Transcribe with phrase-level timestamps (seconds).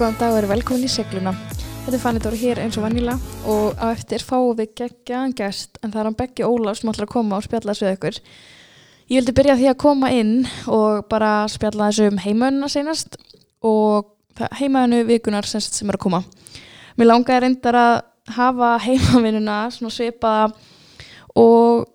[0.00, 1.34] Góðan dag og eru velkomin í segluna.
[1.84, 3.18] Þetta er Fanny Dóri hér eins og vanila
[3.52, 7.04] og á eftir fáum við geggjaðan gest en það er hann Beggi Ólaf sem ætlar
[7.04, 8.20] að koma og spjalla þessu við ykkur.
[9.12, 10.32] Ég vildi byrja því að koma inn
[10.72, 13.18] og bara spjalla þessu um heimaununa senast
[13.60, 14.08] og
[14.62, 16.22] heimaunu vikunar semst sem er að koma.
[16.96, 17.94] Mér langaði reyndar að
[18.38, 20.48] hafa heimavinnuna svona svipaða
[21.36, 21.90] og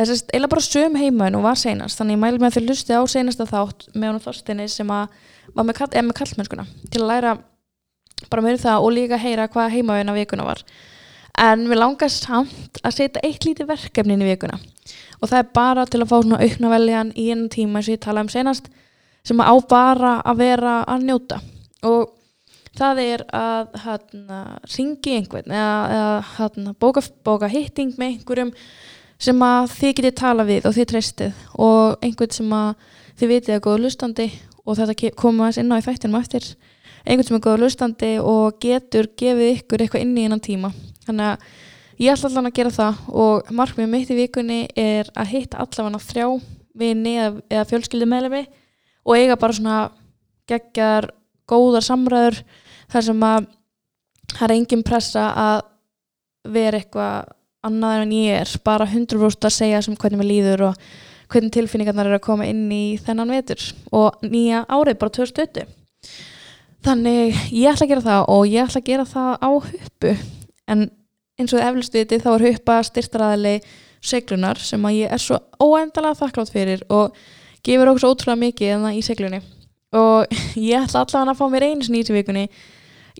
[0.00, 3.44] eiginlega bara söm heimaun og var senast þannig ég mælu með því lusti á senasta
[3.52, 5.12] þátt með og Þorstinni sem að
[5.52, 7.36] var með, kall, með kallmennskuna til að læra
[8.30, 10.62] bara með það og líka heyra hvað heimaveina vikuna var.
[11.40, 14.58] En við langast samt að setja eitt lítið verkefni inn í vikuna.
[15.20, 18.00] Og það er bara til að fá svona aukna veljan í einu tíma og ég
[18.02, 18.70] talaði um senast
[19.26, 21.40] sem á bara að vera að njóta.
[21.86, 22.12] Og
[22.76, 24.38] það er að hérna,
[24.76, 28.54] ringi einhvern eða, eða hérna, bóka, bóka hitting með einhverjum
[29.20, 31.44] sem að þið getið tala við og þið treystið.
[31.60, 32.70] Og einhvern sem að
[33.20, 34.28] þið vitið að góða lustandi
[34.64, 36.52] og þetta koma þess inn á í þættinum eftir
[37.04, 40.72] einhvern sem er góða lustandi og getur gefið ykkur eitthvað inn í einan tíma.
[41.06, 41.46] Þannig að
[42.00, 46.02] ég ætla allavega að gera það og markmið mitt í vikunni er að hitta allavega
[46.06, 46.26] þrjá
[46.80, 48.44] vini eða fjölskyldu meðlemi
[49.04, 49.80] og eiga bara svona
[50.50, 51.10] geggar
[51.50, 52.40] góðar samræður
[52.90, 53.50] þar sem að
[54.36, 55.60] það er engin pressa að
[56.50, 60.84] vera eitthvað annað en ég er bara 100% að segja sem hvernig maður líður og
[61.30, 63.60] hvernig tilfinningarnar eru að koma inn í þennan vetur.
[63.94, 65.68] Og nýja árið bara 2020
[66.84, 70.14] þannig ég ætla að gera það og ég ætla að gera það á huppu.
[70.70, 70.88] En
[71.40, 73.54] eins og eflust viti þá er huppa styrtaræðili
[74.00, 77.16] seglunar sem að ég er svo óendalega þakklátt fyrir og
[77.66, 79.40] gefur okkur svo ótrúlega mikið en það í seglunni.
[79.96, 80.36] Og
[80.70, 82.46] ég ætla allavega að fá mér einu snýti vikunni.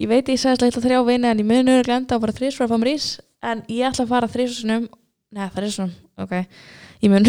[0.00, 2.24] Ég veit ég segist að ég ætla þrjá vini en ég munur að glenda að
[2.24, 3.08] fara þrísvar að fá mér ís
[3.44, 4.86] en ég ætla að fara þrísvarsunum
[5.30, 6.32] neða svona, ok.
[7.00, 7.24] Ég mun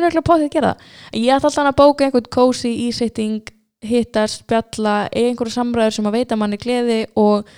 [0.00, 0.84] örgulega på því að gera það.
[1.20, 3.50] Ég ætla alltaf að bóka einhvern cozy e-sitting
[3.84, 7.48] hittast, spjalla einhverju samræður sem að veita manni gleði og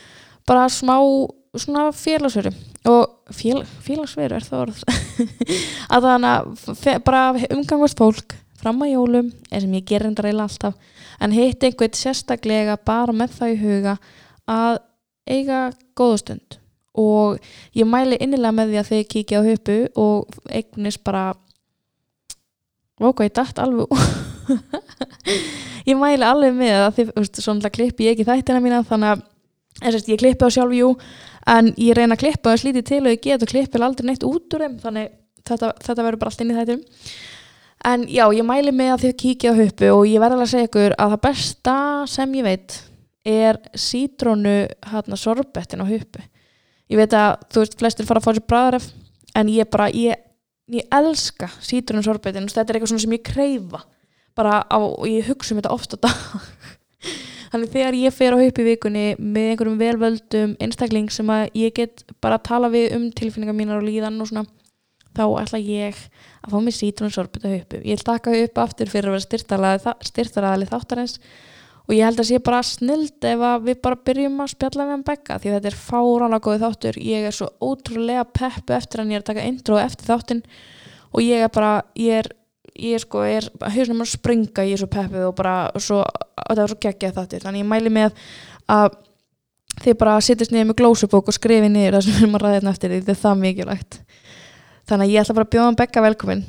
[0.49, 0.99] bara smá
[1.97, 2.53] félagsveru.
[2.88, 4.84] Og fél, félagsveru er það orð.
[5.94, 10.47] Að þannig að bara umgangast fólk fram að jólum eins sem ég ger enda reyla
[10.47, 10.78] alltaf
[11.22, 13.94] en hitt einhvern sérstaklega bara með það í huga
[14.50, 14.81] að
[15.31, 15.61] eiga
[15.99, 16.59] góðustund
[16.99, 17.38] og
[17.78, 21.31] ég mæli innilega með því að þið kíkja á höpu og eignist bara
[23.00, 23.91] ok, ég dætt alveg
[25.88, 29.14] ég mæli alveg með að þið, þú veist, svona klippi ég ekki þættina mína þannig
[29.14, 29.26] að
[29.82, 30.94] þess, ég klippi á sjálf, jú
[31.53, 34.26] en ég reyna að klippa það slítið til og ég get og klippi aldrei neitt
[34.26, 35.12] út úr þeim þannig
[35.48, 36.82] þetta, þetta verður bara allt inn í þættum
[37.92, 40.52] en já, ég mæli með að þið kíkja á höpu og ég verði alveg að
[40.52, 41.76] segja ykkur að það besta
[42.10, 42.76] sem ég veit
[43.32, 44.56] er sítrónu
[44.92, 46.22] hérna sorbettin á höpu
[46.92, 48.86] ég veit að þú veist flestir fara að fá sér bræðaref
[49.38, 50.19] en ég bara, ég,
[50.70, 53.82] ég elska sítrunum sorbeitin, þetta er eitthvað sem ég kreyfa
[54.38, 55.98] bara á, og ég hugsa um þetta ofta
[57.53, 61.76] þannig þegar ég fer á haup í vikunni með einhverjum velvöldum einstakling sem að ég
[61.76, 64.47] get bara að tala við um tilfinningar mínar og líðan og svona
[65.12, 65.98] þá ætla ég
[66.43, 70.70] að fá mig sítrunum sorbeit á haupu, ég taka haup aftur fyrir að vera styrtaraðali
[70.70, 71.19] þáttarins
[71.88, 75.06] og ég held að sé bara snild ef við bara byrjum að spjalla við hann
[75.06, 76.99] begga því þetta er fárálega góði þáttur.
[77.03, 80.44] Ég er svo ótrúlega peppu eftir hann ég er að taka intro eftir þáttin
[81.12, 82.31] og ég er bara, ég er
[82.78, 86.00] ég sko, er hausnum að springa ég er svo peppuð og bara svo,
[86.47, 88.16] það er svo geggjað þáttir, þannig ég mæli með
[88.72, 88.97] að
[89.83, 92.56] þið bara sittist niður með glósubók og skrifi niður það sem við erum að ræða
[92.59, 94.00] hérna eftir því þetta er það mikilvægt
[94.88, 96.44] þannig að ég ætla bara að bjóða hann begga velkomin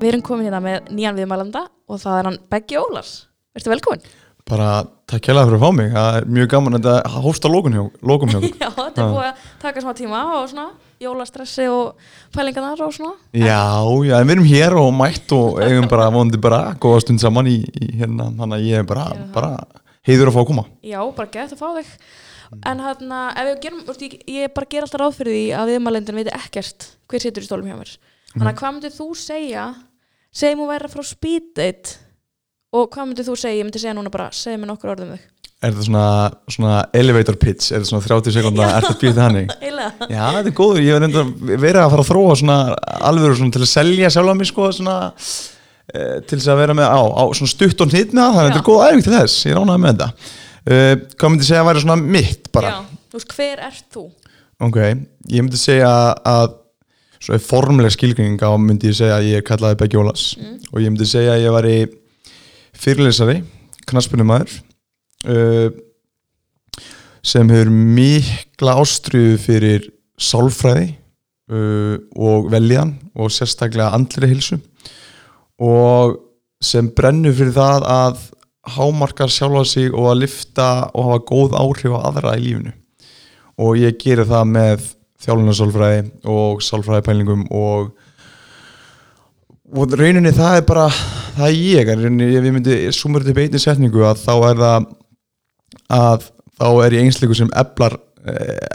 [0.00, 3.10] Við erum komin hérna með nýjan viðmælanda og það er hann Beggi Ólars.
[3.52, 4.06] Verður velkomin?
[4.48, 4.68] Bara
[5.10, 5.90] takk það fyrir að fá mig.
[5.94, 8.46] Það er mjög gaman að þetta hósta lókum hjá okkur.
[8.62, 10.70] Já, þetta er búið að taka smá tíma og svona
[11.00, 13.14] jólastressi og pælingarnar og svona.
[13.32, 13.62] Já,
[14.04, 17.48] já, en við erum hér og mætt og eigum bara vonandi bara góða stund saman
[17.48, 19.54] í, í hérna, þannig að ég er bara, bara
[20.06, 20.66] heiður að fá að koma.
[20.84, 21.94] Já, bara gett að fá þig.
[22.66, 26.20] En hérna, ef við gerum, ég, ég bara ger alltaf ráð fyrir því að viðmælendin
[26.20, 27.96] veit ekkert hver situr í stólum hjá mér.
[28.34, 29.66] Þannig að hvað myndir þú segja
[30.36, 31.96] segjum þú væri frá speed date
[32.70, 35.22] og hvað myndir þú segja, ég myndi segja núna bara segja mér nokkur orðum þig.
[35.60, 36.04] Er þetta svona,
[36.48, 39.50] svona elevator pitch, er þetta svona 30 sekundar er þetta býðið hannig?
[40.08, 41.02] Já, þetta er góður, ég hef
[41.50, 42.56] verið að fara að þróa svona
[43.10, 46.78] alveg svona til að selja sjálf á mig sko svona e, til þess að vera
[46.78, 49.36] með á, á svona stutt og hnitna þannig að þetta er góð æfing til þess,
[49.50, 50.08] ég ránaði með þetta.
[50.64, 50.80] E,
[51.20, 52.72] Hvað myndir segja að væri svona mitt bara?
[52.72, 52.80] Já,
[53.12, 54.06] þú veist, hver ert þú?
[54.64, 55.92] Ok, ég myndi segja
[56.24, 56.56] að
[57.20, 59.28] svo er formleg skilgjöning á myndi ég segja að
[61.76, 61.98] ég
[62.80, 63.40] fyrirlesari,
[63.90, 64.56] knaspunumæður
[65.28, 65.68] uh,
[67.20, 69.86] sem hefur mikla ástriðu fyrir
[70.20, 70.88] sálfræði
[71.52, 74.60] uh, og veljan og sérstaklega andri hilsu
[75.60, 76.18] og
[76.64, 78.20] sem brennur fyrir það að
[78.76, 82.72] hámarkar sjálfa sig og að lifta og hafa góð áhrif á aðra í lífinu.
[83.60, 84.86] Og ég gerir það með
[85.20, 86.02] þjálfunarsálfræði
[86.32, 87.90] og sálfræðipælingum og
[89.70, 93.62] og rauninni það er bara það er ég, rauninni ef ég myndi sumur þetta beitni
[93.62, 94.86] setningu að þá er það
[96.00, 96.30] að
[96.60, 97.98] þá er ég einsleiku sem eblar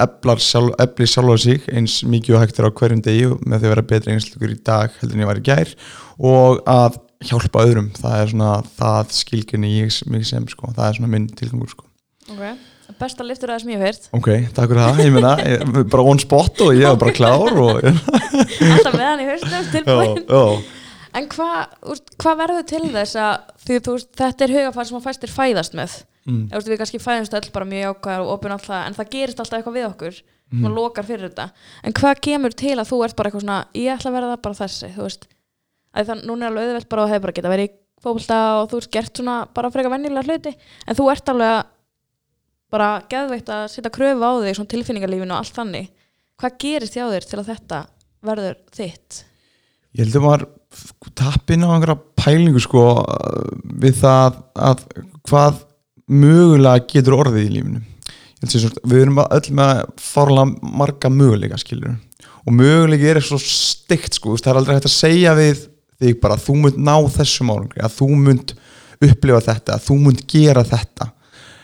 [0.01, 3.67] eblar sjálf, ebli sjálfa sig eins mikið og hægt er á hverjum degi með því
[3.67, 5.73] að vera betri einsleikur í dag heldur en ég var í gær
[6.17, 10.97] og að hjálpa öðrum, það er svona það skilgjörni ég mig sem sko, það er
[10.97, 11.85] svona minn tilgangur sko.
[12.33, 12.41] Ok,
[12.99, 14.09] besta liftur aðeins hef heyrt.
[14.17, 17.85] Ok, takk fyrir það, ég meina bara on spot og ég var bara klár og
[17.85, 20.25] Alltaf meðan í haustum tilbúin
[21.15, 21.77] En hvað
[22.19, 25.93] hva verður til þess að því þú þetta er hugafæri sem að fæstir fæðast með
[26.25, 26.41] mm.
[26.51, 29.59] veist, við kannski fæðumst öll bara mjög ákvæðar og opin alltaf, en það gerist alltaf
[29.59, 30.65] eitthvað við okkur mm.
[30.65, 31.47] og lokar fyrir þetta
[31.83, 34.59] en hvað kemur til að þú ert bara eitthvað svona ég ætla að verða bara
[34.61, 35.27] þessi, veist
[35.95, 37.73] að það núna er alveg auðvelt bara að hefur bara geta verið í
[38.05, 41.71] fólkvölda og þú ert gert svona bara frekar vennilega hluti, en þú ert alveg
[42.73, 45.93] bara geðveikt að setja kröfu á þig, svona tilfinningarlífinu og allt þannig
[46.41, 47.79] hvað gerist hjá þér til að þetta
[48.25, 49.21] verður þitt?
[49.95, 50.45] Ég held að maður
[51.15, 52.81] tappin á einhverja pælingu sko
[53.79, 54.81] við það að
[55.29, 55.61] hvað
[56.11, 57.83] mögulega getur orðið í lífinu.
[58.45, 61.95] Svona, við erum öll með fárlega marga möguleika skilur
[62.45, 65.63] og möguleiki er svo stygt sko það er aldrei hægt að segja við
[66.03, 68.53] þig bara þú munt ná þessum álangri að þú munt
[69.05, 71.09] upplifa þetta að þú munt gera þetta.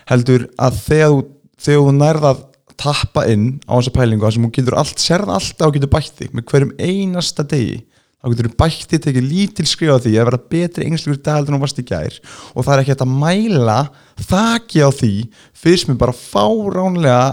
[0.08, 1.22] Heldur að þegar þú,
[1.68, 2.42] þegar þú nærða að
[2.82, 6.16] tappa inn á þessa pælingu að sem þú getur allt, sérða alltaf og getur bætt
[6.18, 7.82] þig með hverjum einasta degi
[8.22, 11.80] þá getur þú bætti tekið lítil skrifa því að vera betri engslugur dagaldun og vast
[11.82, 12.18] í gær.
[12.54, 13.78] Og það er ekki að mæla
[14.22, 15.14] þakki á því
[15.64, 17.24] fyrst með bara fáránlega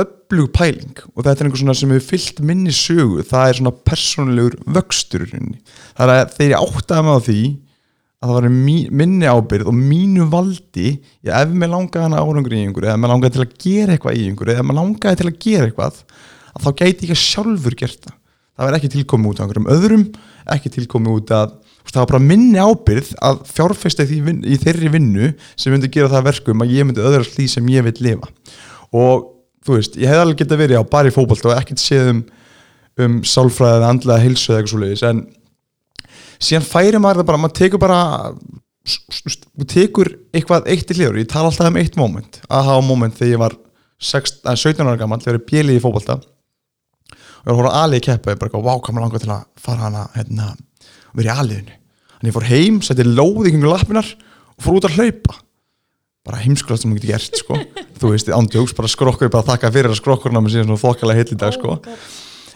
[0.00, 1.02] öflug pæling.
[1.14, 5.26] Og þetta er einhver svona sem hefur fyllt minni sögu, það er svona persónulegur vöxtur
[5.26, 7.42] það er að þeir áttaði með á því
[8.20, 8.48] að það var
[9.00, 10.90] minni ábyrð og mínu valdi
[11.24, 14.18] ég ef mér langaði hana árangur í einhverju eða mér langaði til að gera eitthvað
[14.18, 16.02] í einhverju eða mér langaði til að gera eitthvað
[16.50, 18.19] að þá gæti ég sjálfur gert það
[18.60, 20.06] það verði ekki tilkomið út af einhverjum öðrum
[20.54, 21.58] ekki tilkomið út af
[21.90, 26.28] það var bara minni ábyrð að fjárfesta í, í þeirri vinnu sem myndi gera það
[26.28, 28.30] verkum að ég myndi öðrast því sem ég vil lifa.
[28.94, 29.26] Og
[29.66, 32.12] þú veist, ég hef alveg gett að verið á bara í fókbalt og ekkert séð
[32.14, 32.22] um,
[33.04, 35.22] um sálfræðið, andlega hilsu eða eitthvað svo leiðis en
[36.40, 38.00] síðan færi maður það bara, maður tekur bara
[39.60, 43.34] maður tekur eitthvað eitt í hljóður, ég tala alltaf um eitt móment aha móment þegar
[43.34, 43.56] ég var
[44.00, 46.20] 16, 17 ára gammal, þegar ég bjelið í fókbalta
[47.44, 50.06] og ég var að í keppa ég bara, wow, kannu langa til að fara hana
[50.14, 50.52] hérna,
[51.14, 51.76] verið í aðliðinu
[52.20, 55.38] þannig ég fór heim, setti lóð í kringu lappinar og fór út að hlaupa.
[56.28, 57.56] Bara heimskulast sem hún geti gert sko.
[58.00, 61.32] þú veist, ándjóks, bara skrokkur bara þakka fyrir að skrokkurna með síðan svona þokkalega hitt
[61.32, 61.78] í dag sko.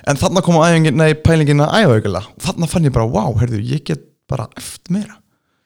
[0.05, 3.33] en þannig kom æfingin, nei, pælingin að æfa aukala og þannig fann ég bara, wow,
[3.41, 5.17] herðu, ég get bara eftir meira.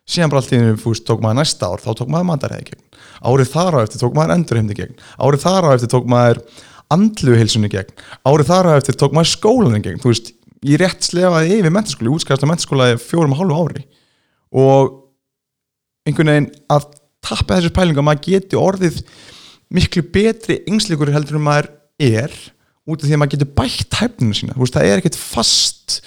[0.08, 2.84] Síðan bara alltaf, þú veist, tók maður næsta ár þá tók maður mataræði gegn,
[3.28, 6.40] árið þar á eftir tók maður endurheimdi gegn, árið þar á eftir tók maður
[6.94, 7.94] andluhilsunni gegn.
[8.28, 10.00] Árið þar á eftir tók maður skólanin gegn.
[10.02, 10.32] Þú veist,
[10.66, 13.84] ég rétt slefaði yfir mentaskóli, útskæðast á mentaskóla fjórum og hálfu ári.
[14.56, 14.94] Og
[16.08, 16.88] einhvern veginn að
[17.24, 19.00] tapja þessu pælinga að maður geti orðið
[19.74, 22.36] miklu betri yngsleikur heldur en maður er
[22.88, 25.98] út af því að maður getur bætt hæfninu sína, veist, það er ekkert fast.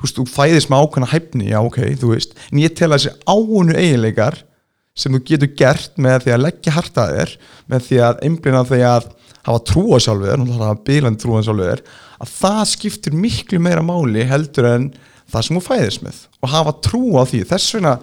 [0.00, 3.02] Þú veist, þú fæðist með ákveðna hæfni já, ok, þú veist, en ég tel að
[3.02, 4.38] þessi áunu eiginleikar
[4.96, 7.34] sem þú getur gert með því að leggja hartaðir
[7.70, 9.10] með því að einblina því að
[9.46, 11.84] hafa trú á sjálfur, hafa bílandi trú á sjálfur
[12.20, 14.90] að það skiptir miklu meira máli heldur en
[15.30, 17.44] það sem þú fæðist með og hafa trú á því.
[17.48, 17.94] Þess vegna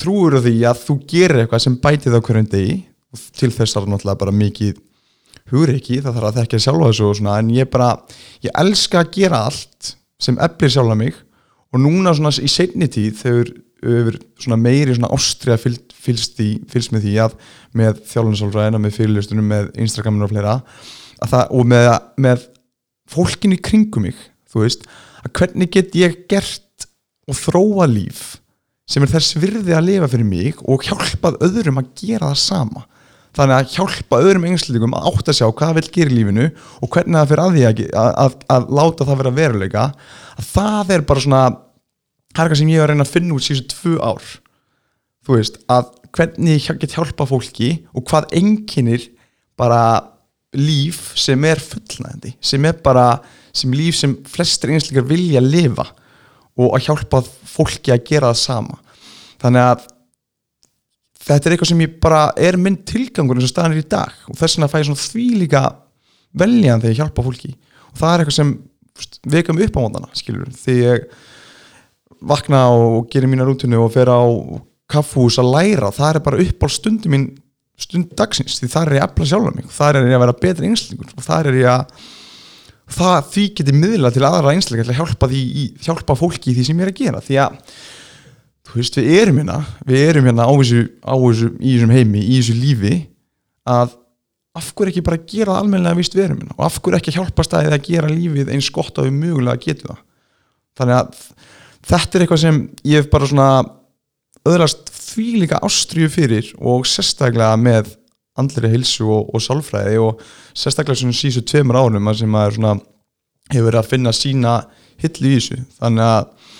[0.00, 2.80] trúur því að þú gerir eitthvað sem bætið á hverjum degi
[3.14, 4.80] og til þess er náttúrulega bara mikið
[5.52, 7.90] hugreiki, það þarf að þekka sjálfa þessu og svona, en ég bara,
[8.44, 11.18] ég elska að gera allt sem eflir sjálfa mig
[11.74, 13.52] og núna svona í setni tíð þegar
[13.84, 16.38] við svona meiri ástriða fylgst,
[16.70, 17.34] fylgst með því að
[17.76, 20.54] með þjálfinsálfræðina, með fyrirlistunum, með Instagraminu og fleira
[21.24, 21.90] það, og með,
[22.24, 22.46] með
[23.10, 24.86] fólkinu kringum mig þú veist,
[25.24, 26.88] að hvernig get ég gert
[27.28, 28.24] og þróa líf
[28.88, 32.84] sem er þess virði að lifa fyrir mig og hjálpað öðrum að gera það sama?
[33.34, 36.44] Þannig að hjálpa öðrum engslíkum að átta sig á hvað það vil gera í lífinu
[36.78, 39.86] og hvernig það fyrir að því að, að, að, að láta það vera veruleika
[40.34, 41.40] að það er bara svona
[42.34, 44.32] það er eitthvað sem ég var að reyna að finna út síðan tvö ár
[45.24, 49.08] þú veist, að hvernig ég get hjálpa fólki og hvað enginnir
[49.58, 49.80] bara
[50.54, 53.18] líf sem er fullnægandi sem er bara,
[53.54, 55.88] sem líf sem flestir einstakar vilja lifa
[56.54, 58.76] og að hjálpa fólki að gera það sama.
[59.42, 59.86] Þannig að
[61.24, 64.14] þetta er eitthvað sem ég bara er minn tilgangur eins og staðan er í dag
[64.28, 65.64] og þess vegna fæ ég svona því líka
[66.44, 67.52] veljan þegar ég hjálpa fólki.
[67.90, 68.54] Og það er eitthvað sem
[69.34, 71.08] veka mig upp á mótana skilur, því ég
[72.24, 74.22] vakna og gerir mína rútinu og fer á
[74.90, 77.30] kaffús að læra, það er bara upp á stundi mín
[77.80, 80.36] stund dagsins, því það er ég að efla sjálf mig, það er ég að vera
[80.44, 82.04] betri einslingur og það er ég að
[82.94, 85.42] það því getið miðla til aðra einslingar til að hjálpa, því,
[85.82, 87.58] hjálpa fólki í því sem ég er að gera því að
[88.68, 89.58] þú veist við erum hérna
[89.88, 92.94] við erum hérna á þessu, á þessu í þessum heimi, í þessu lífi
[93.74, 93.96] að
[94.54, 97.16] af hverju ekki bara gera það almennilega vist við erum hérna og af hverju ekki
[97.16, 100.04] hjálpa staðið að gera lífið eins gott að við mögulega getum það?
[100.78, 101.18] Þannig að
[101.88, 103.48] þetta er eitthvað sem ég hef bara svona
[104.44, 107.94] öðrast því líka ástriðu fyrir og sérstaklega með
[108.38, 110.22] andleri hilsu og, og sálfræði og
[110.56, 112.74] sérstaklega svona sísu tveimur ánum sem að svona,
[113.52, 114.54] hefur verið að finna sína
[115.02, 115.60] hillu í þessu.
[115.78, 116.54] Þannig að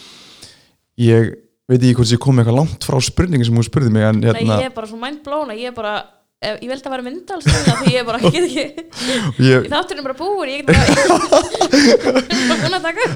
[1.04, 1.32] ég
[1.70, 4.58] veit ekki hvort ég kom eitthvað langt frá spurningi sem hún spurði mig en, hérna...
[4.58, 5.94] Nei, ég er bara svo mindblown ég er bara,
[6.44, 8.64] ég veldi að vera myndalstöða því ég er bara, get ekki
[9.44, 9.68] ég...
[9.72, 10.82] þáttur er bara búin, ég get bara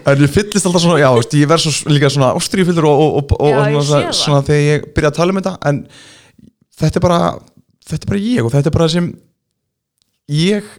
[0.12, 3.52] en ég fyllist alltaf svona, já, ég verð svo líka svona ástríðfylgur og, og, og,
[3.52, 5.82] já, og svona, svona þegar ég byrja að tala um þetta en
[6.78, 7.22] þetta er bara
[7.88, 9.10] þetta er bara ég og þetta er bara sem
[10.38, 10.72] ég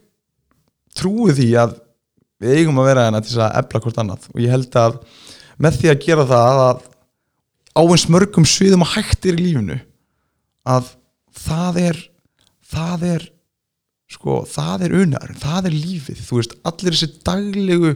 [0.98, 1.78] trúi því að
[2.40, 4.30] við eigum að vera hérna til að ebla hvort annað.
[4.34, 5.00] Og ég held að
[5.60, 6.86] með því að gera það að
[7.76, 9.80] á eins mörgum sviðum að hægtir í lífinu
[10.70, 10.94] að
[11.46, 12.00] það er
[12.70, 13.28] það er
[14.10, 17.94] sko, það er unar, það er lífið þú veist, allir þessi daglegu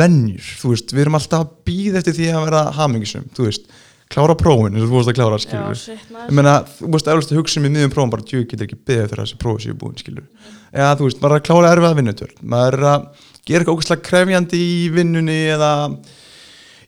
[0.00, 3.66] vennjur, þú veist, við erum alltaf að býða eftir því að vera hamingisum þú veist,
[4.10, 7.60] klára prófin, þú veist að klára skilur, Já, shit, ég menna, þú veist, að hugsa
[7.60, 10.24] um í miðjum prófin, bara djú, getur ekki beðið þegar þessi prófi séu búin, skilur
[10.70, 12.16] eða ja, þú veist, maður er að klára erfið að vinna
[12.54, 13.06] maður er að
[13.44, 15.70] gera eitthvað ógæslega krefjandi í vinnunni eða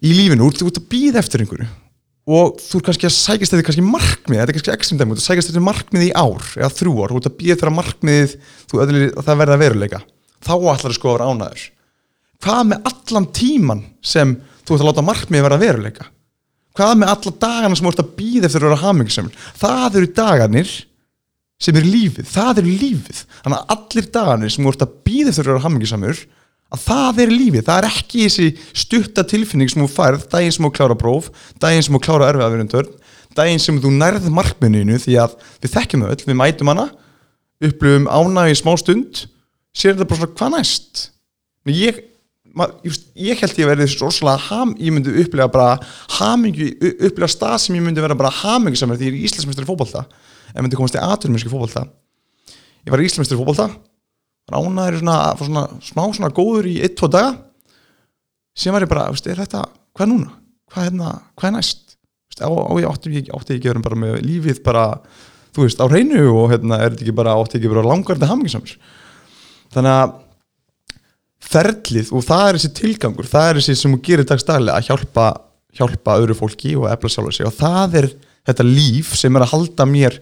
[0.03, 1.69] í lífinu, þú ert að býða eftir einhverju
[2.29, 5.25] og þú er kannski að sækast þetta kannski markmið, þetta er kannski ekstrim dæmi, þú
[5.27, 8.35] sækast þetta markmið í ár eða þrjú ár, þú ert að býja þeirra markmið
[8.71, 10.03] þú öðlir að það verða veruleika.
[10.43, 11.65] Þá ætlar það sko að vera ánaður
[12.43, 16.09] hvað með allan tíman sem þú ert að láta markmið verða veruleika?
[16.73, 20.11] Hvað með alla dagana sem þú ert að býja eftir að vera hamingisamil, það eru
[20.17, 20.71] daganir
[21.63, 23.19] sem eru lífið, það eru lífið.
[23.45, 26.23] Þannig að allir daganir sem þú ert að býja eftir að vera hamingisamur
[26.73, 28.47] að það er lífið, það er ekki þessi
[28.83, 31.29] stutta tilfinning sem þú færð daginn sem þú klára próf,
[31.61, 32.95] daginn sem þú klára erfiðaverjumtörn,
[33.37, 36.87] daginn sem þú nærð markminninu því að við þekkjum öll, við mætum hana,
[37.63, 39.27] upplifum ánægi smá stund,
[39.77, 41.05] sér þetta bara svona hvað næst?
[41.73, 42.01] Ég,
[42.57, 45.77] mað, just, ég held ég að verði þessu orðslega ham, ég myndi upplifa bara
[46.19, 50.07] hamingu, upplifa stað sem ég myndi vera bara hamingu samar því ég er íslensmestri fókbalta
[50.53, 51.87] en myndi komast í aturmesski fókbalta
[52.83, 53.71] ég var íslensmestri fókbalta
[54.53, 57.35] ránaður svona, svona smá svona góður í 1-2 daga.
[58.57, 59.65] Sem var ég bara, veist, er þetta
[59.97, 60.33] hvað núna,
[60.73, 61.85] hvað er, hérna, hvað er næst?
[62.33, 64.89] Veist, á, á ég átti ekki átti að vera bara með lífið bara
[65.53, 68.77] þú veist, á reynu og hérna er þetta ekki bara átti ekki bara langarði hamingisamur
[69.73, 70.15] þannig að
[71.53, 75.27] ferlið og það er þessi tilgangur það er þessi sem þú gerir dagstæðilega að hjálpa
[75.77, 77.49] hjálpa öðru fólki og efla sjálfur sig.
[77.49, 78.09] Og það er
[78.49, 80.19] þetta líf sem er að halda mér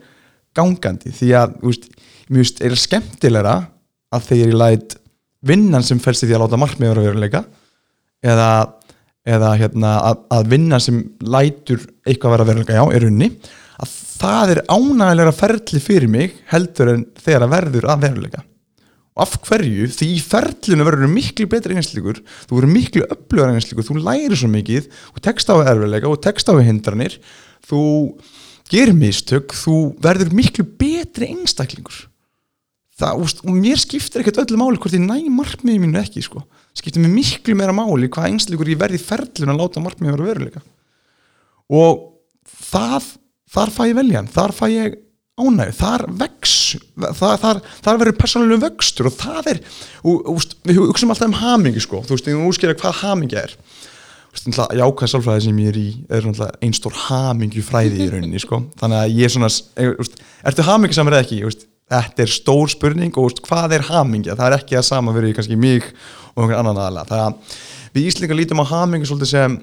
[0.56, 1.12] gangandi.
[1.14, 1.88] Því að, þú veist,
[2.30, 3.56] mjög veist, er skemmtilegra
[4.14, 4.98] að þegar ég læt
[5.46, 7.40] vinnan sem fælst í því að láta markmið vera veruleika
[8.20, 8.50] eða,
[9.24, 13.30] eða hérna, að, að vinnan sem lætur eitthvað vera veruleika, já, er unni
[13.80, 18.42] að það er ánægilega ferli fyrir mig heldur en þegar að verður að veruleika.
[19.16, 23.86] Og af hverju, því í ferlinu verður miklu betri einslikur, þú verður miklu öflugar einslikur,
[23.88, 27.16] þú lærir svo mikið og tekst á erfiðleika og tekst á hindranir
[27.66, 27.82] þú
[28.70, 32.09] gerir mistök þú verður miklu betri einstaklingur
[33.00, 36.44] það, og mér skiptir ekkert öllu máli hvort ég næ markmiði mínu ekki sko.
[36.76, 40.64] skiptir mér miklu meira máli hvað einsleikur ég verði ferðlun að láta markmiði vera veruleika
[41.70, 42.02] og
[42.70, 43.12] það,
[43.50, 44.98] þar fæ ég veljan þar fæ ég
[45.40, 46.56] ánæg þar vex
[46.96, 49.62] þar, þar, þar verður personalum vöxtur og það er
[50.02, 52.02] og, og, við hugsaum alltaf um hamingi sko.
[52.04, 53.56] þú veist, ég útskýra hvað hamingi er
[54.30, 58.62] jákvæð sálfræði sem ég er í er einn stór hamingi fræði í rauninni sko.
[58.80, 59.50] þannig að ég er svona
[60.46, 61.40] ertu hamingi samverð ekki,
[61.90, 65.58] þetta er stór spurning og hvað er hamingja, það er ekki að sama verið kannski
[65.58, 65.86] mig
[66.36, 67.60] og einhvern annan aðalega það að
[67.96, 69.56] við Íslingar lítum á hamingju svolítið sem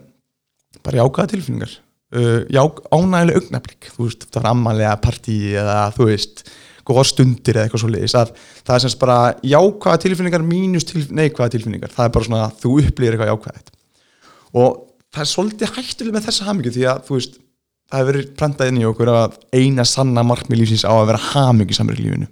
[0.84, 1.76] bara jákaða tilfinningar.
[2.08, 6.44] Uh, ják, ánægileg augnablík þú veist, það er ammanlega partíi eða þú veist,
[6.88, 8.30] góða stundir eða eitthvað svolítið að
[8.62, 11.92] það er semst bara jákaða tilfinningar mínus til, neikvæða tilfinningar?
[11.92, 13.74] Það er bara svona að þú upplýðir eitthvað jákaðið
[14.62, 14.78] og
[15.12, 17.38] það er svolítið hættuleg með þessa hamingju því að þú veist
[17.88, 21.24] það hefur verið prentað inn í okkur að eina sanna markmið lífsins á að vera
[21.32, 22.30] hamingisamur í lífinu.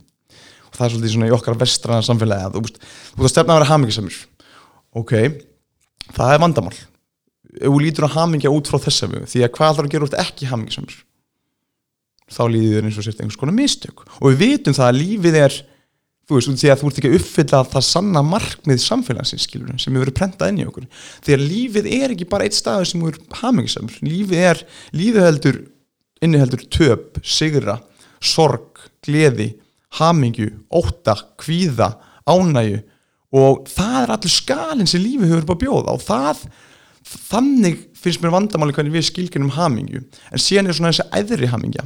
[0.70, 3.36] Og það er svolítið svona í okkar vestrana samfélagi að þú veist, þú veist að
[3.36, 4.18] stefna að vera hamingisamur
[4.96, 5.14] ok,
[6.16, 6.78] það er vandamál.
[7.56, 10.08] Þú lítur að hamingja út frá þess að við því að hvað þarf að gera
[10.08, 10.98] út ekki hamingisamur
[12.26, 14.04] þá líður þér eins og sért einhvers konar mistök.
[14.20, 15.58] Og við vitum það að lífið er
[16.25, 19.94] þú veist, því að þú ert ekki að uppfylla það sanna markmið samfélagsins skilur, sem
[19.94, 20.88] hefur verið prentað inn í okkur.
[21.25, 24.63] Því að lífið er ekki bara eitt stað sem er hamingisamur, lífið er
[24.98, 25.62] lífið heldur,
[26.25, 27.77] inniheldur töp, sigra,
[28.24, 29.51] sorg gleði,
[30.00, 31.94] hamingju óta, kvíða,
[32.25, 32.82] ánægu
[33.36, 35.94] og það er allur skalinn sem lífið hefur bara bjóða.
[35.94, 36.46] Og það
[37.05, 41.86] þannig finnst mér vandamáli hvernig við skilgjum hamingju, en síðan er svona þessi æðri hamingja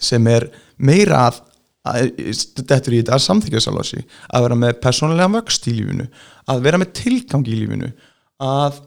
[0.00, 0.46] sem er
[0.80, 1.40] meira að
[1.80, 6.06] þetta er í þetta að samþykja sálási að vera með persónulega vöxt í lífinu
[6.50, 7.88] að vera með tilgang í lífinu
[8.44, 8.82] að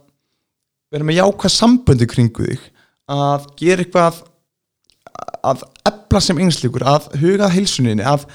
[0.93, 2.67] vera með jákvæð samböndi kringu þig
[3.13, 4.21] að gera eitthvað
[5.43, 8.27] að ebla sem einslíkur að hugað heilsuninni að,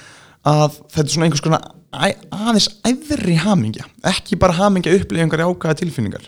[0.47, 5.79] að þetta er svona einhvers konar aðeins æðri hamingja ekki bara hamingja upplýði einhverja ákvæða
[5.81, 6.27] tilfinningar.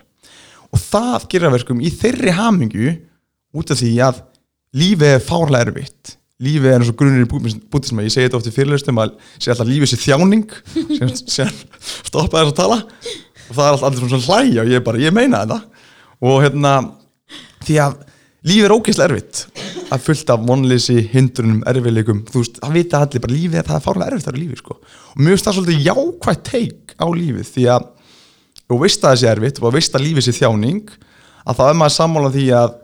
[0.71, 2.95] Og það gerir verkum í þeirri hamingju
[3.59, 4.23] út af því að
[4.79, 8.49] lífið er fárlega erfitt lífið er eins og grunnir í bútisma ég segi þetta oft
[8.49, 10.47] í fyrirlustum að segja alltaf lífið sé þjáning
[11.37, 11.50] sem
[12.06, 12.78] stoppa þess að tala.
[13.50, 15.85] Og það er alltaf allir svona hlæja og ég, bara, ég meina þetta.
[16.30, 16.75] Og hérna
[17.66, 17.99] því að
[18.50, 19.44] lífið er ógeðslega erfitt.
[19.90, 22.25] Að fullt af vonleysi, hindrunum, erfiðleikum.
[22.30, 24.76] Þú veist, það vita allir bara lífið það er fárlega erfitt á lífið sko.
[25.14, 27.88] Og mjög stað svolítið jákvægt teik á lífið því að
[28.70, 30.94] þú veist að það sé erfitt og veist að lífið sé þjáning
[31.50, 32.78] að þá er maður sammála því að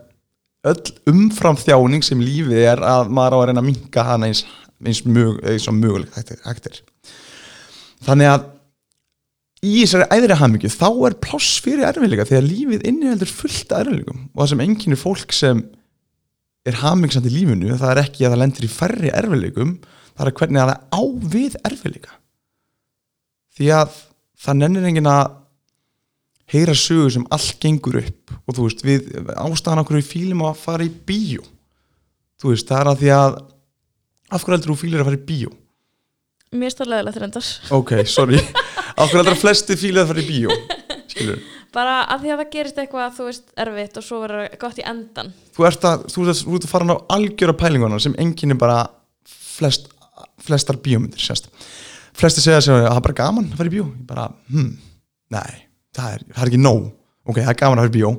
[0.71, 4.43] öll umfram þjáning sem lífið er að maður á að reyna að minka hana eins,
[4.83, 6.83] eins, mjög, eins og mögulegt hægtir
[8.05, 8.45] þannig að
[9.65, 13.83] í þessari æðri hafmyggju þá er pláss fyrir erfiðleika því að lífið inniheldur fullt af
[13.83, 14.19] erfiðleikum.
[14.33, 15.63] Og það sem enginni fólk sem
[16.67, 19.73] er hafmyggsand í lífinu það er ekki að það lendir í færri erfiðleikum
[20.17, 21.01] það er hvernig að það á
[21.33, 22.15] við erfiðleika.
[23.57, 23.99] Því að
[24.45, 25.25] það nennir engin að
[26.51, 30.59] heyra sögur sem allt gengur upp og þú veist, við ástæðan okkur við fýlum að
[30.61, 31.43] fara í bíó.
[32.37, 33.37] Þú veist, það er að því að
[34.27, 35.53] af hverju heldur þú fýlir að fara í bíó?
[36.57, 40.57] Mér stórlega þröndar Ok, sorry, af hverju heldur að flesti fýlir að fara í bíó?
[41.11, 41.43] Skilur
[41.75, 44.85] Bara að því að það gerist eitthvað, þú veist, erfitt og svo verður gott í
[44.87, 48.55] endan Þú ert að, þú að, þú ert að fara á algjöra pælinguna sem enginn
[48.55, 48.79] er bara
[49.27, 49.91] flest,
[50.47, 51.51] flestar bíómyndir, sérst
[52.17, 53.83] Flesti segja að það er bara gaman að fara í bíó.
[54.09, 54.71] Bara, hm,
[55.35, 55.66] nei
[55.97, 56.83] það er, það er ekki nóg.
[57.27, 58.11] Ok, það er gaman að höfða bíó.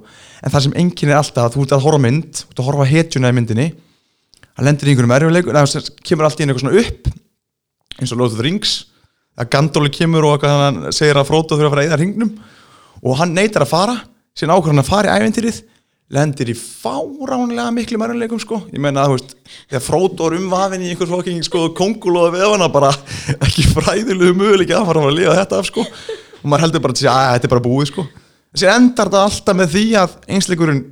[0.45, 2.88] En það sem enginn er alltaf, þú ert að horfa mynd þú ert að horfa
[2.91, 3.69] hetjuna í myndinni
[4.59, 7.11] það lendir í einhverjum erfiðleikum, það kemur alltaf inn eitthvað svona upp
[7.99, 8.77] eins og the Rings
[9.38, 12.33] að Gandalf kemur og hann segir að Frodo þurfa að fara að eða hringnum
[13.05, 13.97] og hann neytar að fara
[14.35, 15.61] síðan ákvæður hann að fara í æventýrið
[16.19, 19.35] lendir í fáránlega miklu mærunleikum sko, ég meina að þú veist
[19.69, 22.91] þegar Frodo er umvafin í einhvers fokking sko kongulóða við hana bara
[23.37, 25.87] ekki fræðilegu möguleik að fara að lifa þetta af sko
[26.42, 28.07] og maður heldur bara að þetta er bara búið sko.
[28.55, 30.83] Þessi endar þetta alltaf með því að einsleikurinn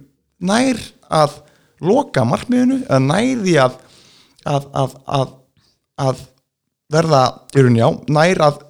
[0.47, 0.81] nær
[1.17, 1.41] að
[1.87, 3.83] loka margmiðinu, eða nær því að
[4.47, 5.35] að, að, að,
[6.07, 6.23] að
[6.93, 8.63] verða í rauninni á nær að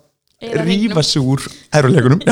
[0.67, 2.23] rýfa sig úr erfuleikunum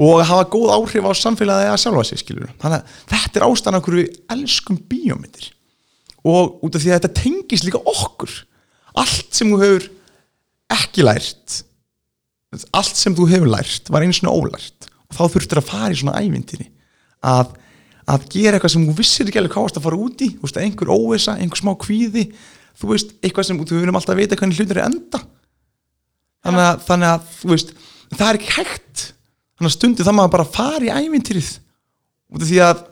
[0.00, 2.52] og hafa góð áhrif á samfélagi að sjálfa sig skilur.
[2.62, 5.50] þannig að þetta er ástæðan okkur við elskum bíómyndir.
[6.20, 8.32] Og út af því að þetta tengis líka okkur.
[9.00, 9.88] Allt sem þú hefur
[10.70, 11.60] ekki lært
[12.50, 14.88] allt sem þú hefur lært var einu svona ólært.
[15.10, 16.68] Og þá þurftur að fara í svona ævindinni
[17.26, 17.52] að,
[18.10, 21.36] að gera eitthvað sem þú vissir ekki alveg hvað að fara úti veist, einhver óvisa,
[21.38, 22.28] einhver smá kvíði.
[22.80, 25.22] Þú veist, eitthvað sem þú verðum alltaf vita hvernig hlutur er enda.
[26.46, 27.74] Þannig að, þannig að veist,
[28.14, 29.02] það er ekki hægt.
[29.58, 31.44] Þannig að stundu það maður bara fara í ævindinni
[32.30, 32.84] út af því að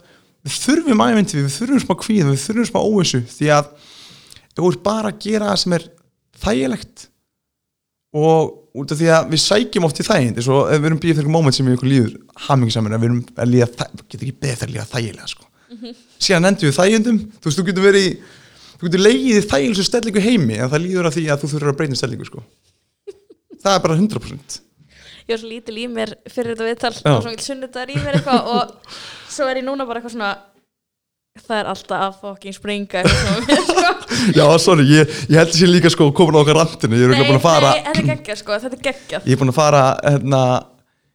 [0.45, 3.71] við þurfum ævindinni, við þurfum smá kvíði við þurfum smá óvisu því að
[4.53, 5.87] þú ert bara að gera það sem er
[6.43, 7.07] þægilegt
[8.17, 11.01] og út af því að við sækjum oft í þægind eins og ef við erum
[11.03, 12.15] býðið fyrir moment sem við ykkur líður
[12.47, 15.45] hamingisamur en við erum að líða, getur ekki beðið að líða þægilega sko.
[15.69, 15.97] mm -hmm.
[16.19, 18.09] síðan endur við þægindum þú veist, þú getur verið
[18.79, 21.73] þú getur leiðið þægileg sem stellingu heimi en það líður að því að þú þurfur
[21.73, 22.43] að breyna stellingu sko.
[23.63, 24.61] það er bara 100%
[25.29, 28.47] Ég var svo lítil í mér fyrir þetta viðtal og svo sunnitaður í mér eitthvað
[28.49, 28.71] og
[29.29, 30.31] svo er ég núna bara eitthvað svona
[31.45, 33.89] það er alltaf að fokking springa sko.
[34.37, 37.39] Já, sorry, ég, ég held sér líka sko komin á okkar randinu, ég er búin
[37.39, 39.29] að fara Nei, þetta er geggjað sko, þetta er geggjað.
[39.29, 40.43] Ég er búin að fara, hérna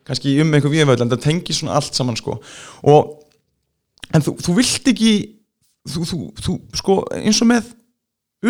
[0.07, 2.37] kannski um einhver viðvöld, en það tengir svona allt saman sko,
[2.91, 3.13] og
[4.13, 5.13] en þú, þú vilt ekki
[5.89, 7.73] þú, þú, þú, sko, eins og með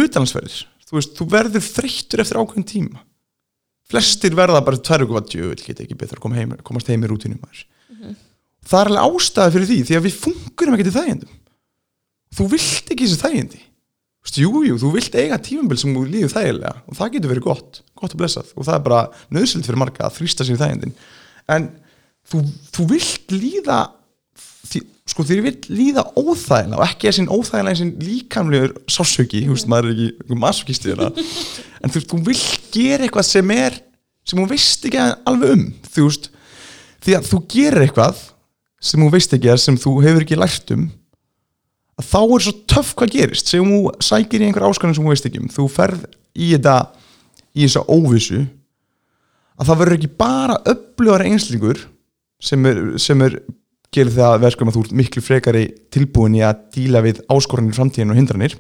[0.03, 3.03] utalansverðir, þú veist, þú verður þreyttur eftir ákveðin tíma.
[3.93, 7.03] Flestir verða bara tverju og að djövel geta ekki betur að koma heim, komast heim
[7.03, 8.15] í rútinum mm -hmm.
[8.65, 11.33] það er alveg ástæði fyrir því því að við fungurum ekki til þægendum
[12.38, 13.62] þú vilt ekki þessi þægindi.
[14.34, 18.13] Jújú, þú vilt eiga tífumbil sem þú líður þægilega og það getur verið gott, gott
[18.15, 19.02] að blessað og það er bara
[19.36, 20.93] nöðsöld fyrir marga að þrýsta sér í þægindin.
[21.52, 21.67] En
[22.32, 22.39] þú,
[22.74, 23.80] þú vilt líða
[24.72, 29.69] því, sko þér vil líða óþægilega og ekki sín óþægilega sín líkamlegur sásauki, þú veist,
[29.69, 31.28] maður er ekki masokist í þetta,
[31.84, 32.39] en þú þú vil
[32.74, 33.80] gera eitthvað sem er
[34.24, 36.30] sem hún veist ekki alveg um þú veist,
[37.04, 38.26] því að þú gerir eitthvað
[38.84, 40.88] sem hún veist ekki að sem þú hefur ekki lært um
[41.99, 43.49] að þá er svo töff hvað gerist.
[43.49, 46.77] Sem þú sækir í einhver áskanum sem hún veist ekki um þú ferð í þetta
[47.53, 48.43] í þessa óvissu
[49.53, 51.84] að það verður ekki bara öflugar einslingur
[52.43, 53.38] sem er, sem er
[53.93, 57.77] gerir það að verðskum að þú ert miklu frekari tilbúin í að díla við áskoranir
[57.77, 58.56] framtíðin og hindranir.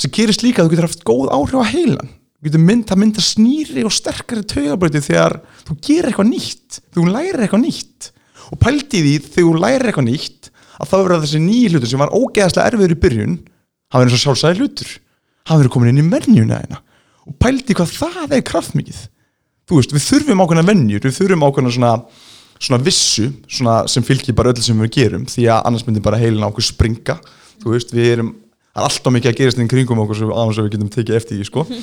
[0.00, 2.16] Sem gerist líka að þú getur haft góð áhrif á heilan.
[2.40, 7.64] Mynd, það mynda snýri og sterkari taugabröyti þegar þú gerir eitthvað nýtt þú lærir eitthvað
[7.66, 8.08] nýtt.
[8.50, 10.49] Og pælti því þegar þú lærir eitthvað nýtt
[10.80, 13.38] að þá verður þessi nýju hlutur sem var ógeðslega erfiður í byrjun
[13.90, 14.92] hafa verið svo sjálfsæði hlutur.
[15.48, 16.80] Hafa verið komin inn í mennjuna þeina
[17.30, 19.00] og pælti hvað það er kraftmikið.
[19.68, 21.92] Þú veist, við þurfum ákveðna vennjur við þurfum ákveðna svona,
[22.58, 26.18] svona vissu svona sem fylgir bara öll sem við gerum því að annars myndir bara
[26.20, 27.20] heilin á okkur springa.
[27.60, 28.32] Þú veist, við erum,
[28.74, 31.38] er alltaf mikið að gerast inn kringum okkur svo aðeins að við getum tekið eftir
[31.38, 31.66] því sko.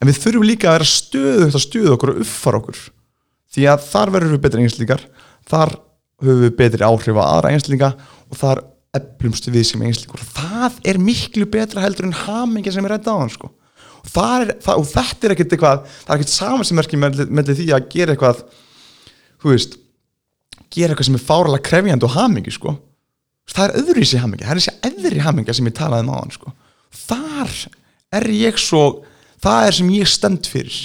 [0.00, 2.78] En við þurfum líka að vera stöðu þetta stöðu okkur og uppfara okkur
[3.52, 5.02] því að þar verður við betri einslingar
[5.50, 5.74] þar
[6.20, 7.90] höfum við betri áhrif á aðra einslinga
[8.30, 8.62] og þar
[8.96, 13.14] eflumstu við sem einslingur það er miklu betra heldur en hamingi sem er rætt á
[13.14, 13.50] hann sko.
[13.50, 17.68] og, er, það, og þetta er ekkert eitthvað það er ekkert samansemmerki með, með því
[17.76, 18.42] að gera eitthvað
[19.40, 19.76] þú veist
[20.70, 22.74] gera eitthvað sem er fáralega krefjand og hamingi sko.
[23.50, 26.14] það er öðru í sig hamingi það er þessi öðri haminga sem ég talaði um
[26.14, 26.54] á hann sko.
[27.06, 27.54] þar
[28.18, 28.84] er ég svo
[29.40, 30.80] það er sem ég stend fyrir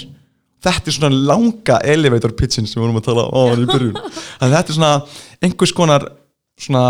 [0.66, 3.98] þetta er svona langa elevator pitchin sem við vorum að tala á hann í byrjun
[4.42, 4.94] að þetta er svona
[5.42, 6.08] einhvers konar
[6.56, 6.86] svona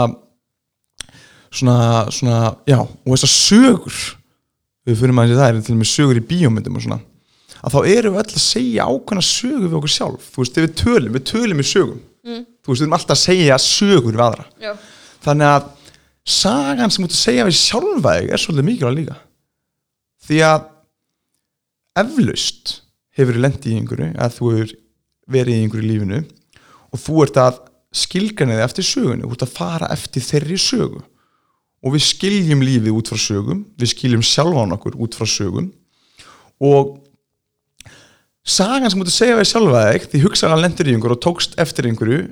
[1.51, 4.01] svona, svona, já og þessar sögur
[4.87, 7.01] við fyrir maður að það er til og með sögur í bíómyndum og svona
[7.67, 10.29] að þá eru við öll að segja ákvæmna sögur við okkur sjálf.
[10.33, 12.03] Þú veist, við tölum, við tölum í sögum.
[12.27, 12.45] Mm.
[12.63, 14.47] þú veist, við erum alltaf að segja sögur við aðra.
[14.63, 14.73] Já.
[15.27, 15.69] þannig að
[16.37, 19.19] sagan sem ert að segja við sjálfvæg er svolítið mikilvæg líka.
[20.27, 20.67] Því að
[22.03, 22.75] eflaust
[23.17, 24.75] hefur lendi í einhverju að þú hefur
[25.37, 26.23] verið í einhverju lífinu
[26.93, 27.61] og þú ert að
[27.97, 31.03] skilganiði eftir sögunni, þú ert að fara eftir þeirri sögu
[31.85, 35.71] og við skiljum lífið út frá sögum við skiljum sjálfán okkur út frá sögum.
[36.63, 36.97] Og
[38.47, 41.57] sagan sem ert að segja við sjálfa þig því hugsaðan lendir í einhverju og tókst
[41.61, 42.23] eftir einhverju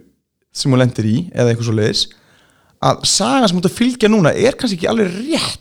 [0.55, 2.05] sem þú lendir í eða einhvers og leiðis
[2.85, 5.61] að sagan sem ert að fylgja núna er kannski ekki alveg rétt.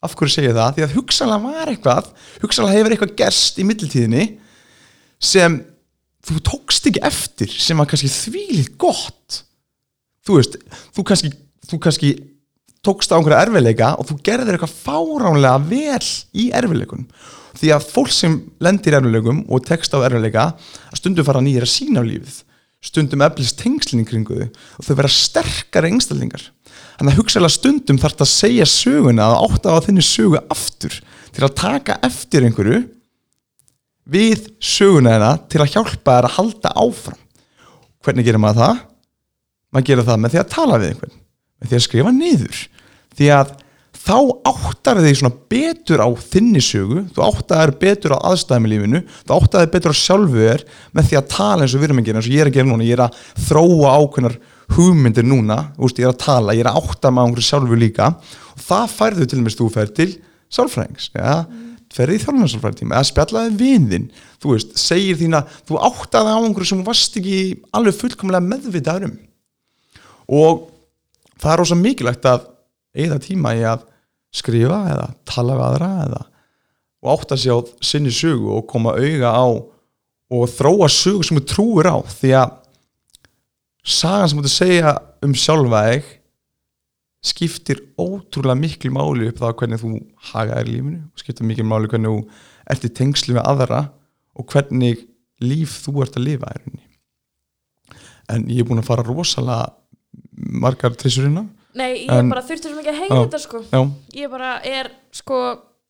[0.00, 2.06] Af hverju segja það, því að hugsalega var eitthvað
[2.40, 4.24] hugsalega hefur eitthvað gerst í middeltíðinni
[5.20, 5.58] sem
[6.24, 9.42] þú tókst ekki eftir sem var kannski þvílið gott.
[10.24, 10.56] Þú veist,
[10.96, 11.32] þú kannski,
[11.68, 12.10] þú kannski
[12.86, 17.08] tókst á einhverja erfiðleika og þú gerðir eitthvað fáránlega vel í erfiðleikunum
[17.60, 21.74] því að fólk sem lendir erfiðleikum og tekst á erfiðleika að stundum fara nýjir að
[21.74, 22.38] sína á lífið
[22.80, 24.46] stundum eflist tengslinn kringu þau
[24.80, 26.46] og þau vera sterkari engstallingar
[27.00, 30.96] Þannig að hugsaðlega stundum þarf þetta að segja söguna að átta á þinni sögu aftur
[31.32, 32.80] til að taka eftir einhverju
[34.10, 37.22] við söguna þeirra til að hjálpa þeirra að halda áfram.
[38.04, 38.84] Hvernig gerir maður það?
[39.70, 41.16] Maður gerir það með því að tala við einhvern,
[41.60, 42.62] með því að skrifa niður.
[43.18, 43.56] Því að
[44.00, 44.16] þá
[44.48, 49.00] áttar þig svona betur á þinni sögu, þú áttar þig betur á aðstæðum í lífinu,
[49.26, 50.64] þú áttar þig betur á sjálfu þér
[50.96, 52.56] með því að tala eins og við erum að gera, eins og ég er að
[52.56, 53.18] gera núna, ég er að
[53.48, 54.36] þróa ákveðnar
[54.70, 58.06] hugmyndir núna, úst, ég er að tala, ég er að átta maður einhverju sjálfu líka
[58.54, 60.10] og það færðu til og með stúferð til
[60.50, 61.36] sálfræðings, ja?
[61.44, 61.70] mm.
[61.94, 64.06] ferði í þjálfnarsálfræðingtíma eða spjallaði viðinn,
[64.40, 66.86] þú veist, segir þína, þú áttaði á einhverju sem
[71.40, 72.46] það er ósað mikilvægt að
[73.06, 73.86] eða tíma í að
[74.34, 76.22] skrifa eða tala við aðra eða
[77.00, 79.46] og átta sig á sinni sögu og koma auga á
[80.30, 82.56] og þróa sögu sem þú trúir á því að
[83.80, 86.10] sagan sem þú að segja um sjálfa þig
[87.30, 89.90] skiptir ótrúlega miklu máli upp þá hvernig þú
[90.30, 92.20] hagaðir lífinu og skiptir miklu máli hvernig þú
[92.72, 93.80] ert í tengslu með aðra
[94.36, 95.04] og hvernig
[95.44, 96.62] líf þú ert að lifa er.
[98.30, 99.72] en ég er búin að fara rosalega
[100.40, 103.60] margar trissurina Nei, ég en, bara þurfti svo mikið að heyra á, þetta sko.
[103.70, 103.80] Já.
[104.18, 105.36] ég bara er sko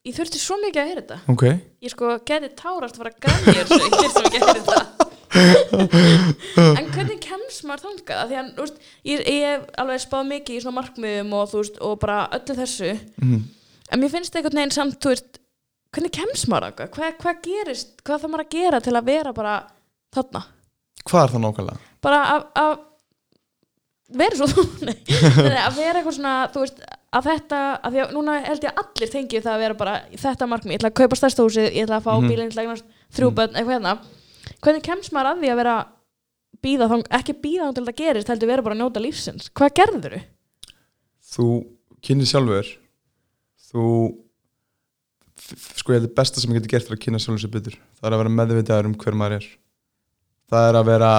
[0.05, 1.19] ég þurfti svo mikið að heyra þetta.
[1.33, 1.61] Okay.
[1.81, 4.81] ég sko geti tárast að fara að græðja ég þurfti svo mikið að heyra þetta.
[5.31, 8.23] En hvernig kemst maður þangað?
[8.27, 11.95] Því að veist, ég, ég hef alveg spáð mikið í svona markmiðum og, veist, og
[12.03, 12.91] bara öllu þessu.
[13.23, 13.45] Mm.
[13.95, 15.39] en mér finnst einhvern veginn samt veist,
[15.95, 16.91] hvernig kemst maður þangað?
[16.97, 19.55] Hvað, hvað gerist, hvað þarf maður að gera til að vera bara
[20.19, 20.45] þarna?
[21.07, 21.87] Hvað er það nákvæmlega?
[22.05, 22.21] bara
[22.59, 22.79] að
[24.19, 24.65] vera svo
[25.67, 29.13] að vera eitthvað svona veist að þetta, að því að núna held ég að allir
[29.15, 32.05] tengið það að vera bara þetta markmið, ég ætla að kaupa stærsta ég ætla að
[32.05, 32.29] fá mm -hmm.
[32.31, 32.85] bílinn, ég ætla að eignast
[33.17, 33.95] þrjú börn, eitthvað hérna.
[34.61, 35.77] Hvernig kemst maður að því að vera
[36.63, 39.51] býða þá, ekki býða þá til þetta gerist heldur vera bara að njóta lífsins?
[39.51, 40.23] Hvað gerður þau?
[41.31, 41.47] þú
[42.05, 42.69] kynni sjálfur
[43.71, 43.87] þú
[45.41, 47.77] sko ég held að besta sem ég geti gert fyrir að kynna sjálfur sér betur.
[47.99, 49.47] Það er að vera meðvitaður um hver maður er.
[50.51, 51.13] Það er að vera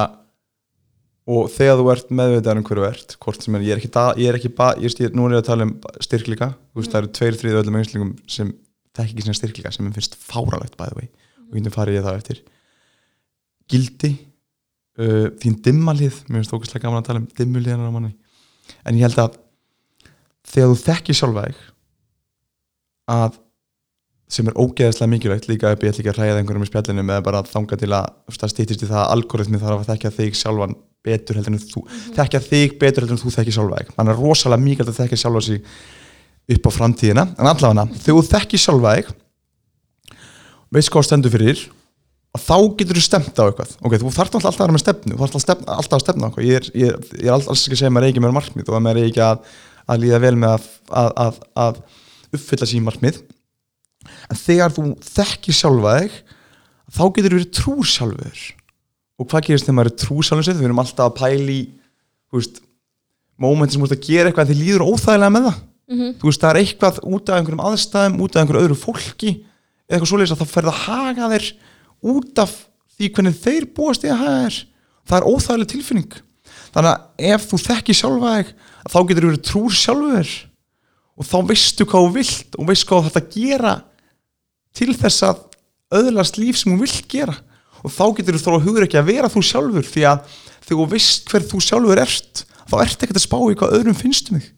[1.30, 3.92] og þegar þú ert meðvitaður um hver þú ert hvort sem er, ég er ekki,
[4.22, 6.88] ég er ekki ba, ég, ég, nú er ég að tala um styrklíka mm.
[6.88, 8.50] það eru tveir, þrið öllum einslingum sem
[8.98, 11.46] er ekki svona styrklíka sem finnst fáralegt bæði vei mm.
[11.46, 12.42] og hvernig farið ég það eftir
[13.72, 14.12] gildi
[14.98, 18.16] uh, þín dimmalið, mér finnst ógæslega gaman að tala um dimmuliðanar á manni
[18.82, 19.38] en ég held að
[20.52, 21.64] þegar þú þekkir sjálfa þig
[23.12, 23.40] að
[24.32, 27.24] sem er ógeðslega mikilvægt líka ef ég ætla ekki að ræða einhverjum í spjallinu með
[27.26, 31.40] bara þanga til að stýttist í það að algoritmi þarf að þekkja þig sjálfan betur
[31.40, 32.14] heldur en þú mm -hmm.
[32.16, 33.92] þekkja þig betur heldur en þú þekkir sjálfa þig.
[33.98, 35.60] Þannig er rosalega mikilvægt að þekkja sjálfa sig
[36.52, 39.12] upp á framtíðina, en allavega þegar þú þekkir sjálfa þig
[40.72, 41.60] veist hvað stendur fyrir
[42.32, 43.72] og þá getur þú stemt á eitthvað.
[43.84, 46.48] Ok, þú þarf alltaf að vera með stefnu þú þarf alltaf, að stefna á eitthvað.
[46.48, 46.90] Ég er, ég
[47.20, 49.02] ég er alltaf ekki að segja að maður er ekki með markmið og að maður
[49.02, 49.38] er ekki að,
[49.92, 51.82] að líða vel með að, að, að
[52.32, 53.20] uppfylla sín markmið
[54.02, 56.18] en þegar þú þekkir sjálfa þig
[56.92, 58.42] þá getur þú verið trúr sjálfur
[59.22, 61.60] og hvað gerist þegar maður er trúr sjálfur við erum alltaf að pæli
[63.42, 65.62] mómentin sem þú ert að gera eitthvað en þið líður óþægilega með það.
[65.92, 66.12] Mm -hmm.
[66.20, 69.94] þú veist það er eitthvað út af einhverjum aðstæðum út af einhverju öðru fólki eða
[69.96, 71.46] eitthvað svoleiðis að það ferða að haga þér
[72.12, 72.52] út af
[72.96, 74.58] því hvernig þeir búast í að haga þér.
[75.08, 76.14] Það er óþægileg tilfinning.
[76.72, 77.02] Þannig að
[77.34, 78.54] ef þú þekkir sjálfa þig
[78.92, 80.30] þá getur þú verið trúr sjálfur.
[81.18, 83.74] Og þá veistu hvað þú vilt og veistu hvað þetta gera
[84.78, 85.44] til þess að
[86.02, 87.36] öðlast líf sem þú vilt gera.
[87.82, 90.26] Og þá getur þú þó að hugra ekki að vera þú sjálfur því að
[90.62, 93.98] þegar þú veist hver þú sjálfur ert þá ert ekki að spá í hvað öðrum
[93.98, 94.52] finnstu mig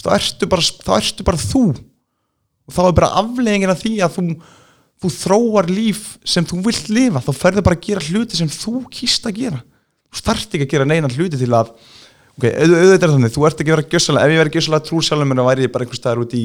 [0.00, 1.64] þá ertu bara, þá ertu bara þú.
[2.68, 4.24] Og þá er bara afleggingin af því að þú,
[5.02, 7.22] þú þróar líf sem þú vilt lifa.
[7.24, 9.62] Þá ferður bara að gera hluti sem þú kýst að gera.
[10.10, 11.72] Þú starft ekki að gera neina hluti til að
[12.38, 15.02] ok, auðvitað er þannig, þú ert ekki að vera gjössalega, ef ég verði gjössalega trú
[15.04, 16.44] sjálfum en þá væri ég bara einhver staðar út í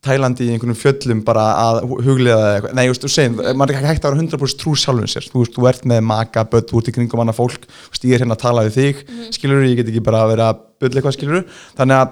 [0.00, 3.18] Tælandi í einhvern fjöllum bara að hugliða eitthvað, nei, þú veist,
[3.52, 6.00] maður er ekki hægt að vera 100% trú sjálfum sér, þú veist, þú ert með
[6.08, 8.64] maka, börn, þú ert í kringum annað fólk, þú veist, ég er hérna að tala
[8.64, 9.32] við þig, mm -hmm.
[9.36, 11.44] skilur, ég get ekki bara að vera að byrja eitthvað, skilur,
[11.76, 12.08] þannig að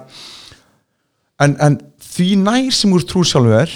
[1.44, 3.72] en, en því nær sem úr trú sjálfum er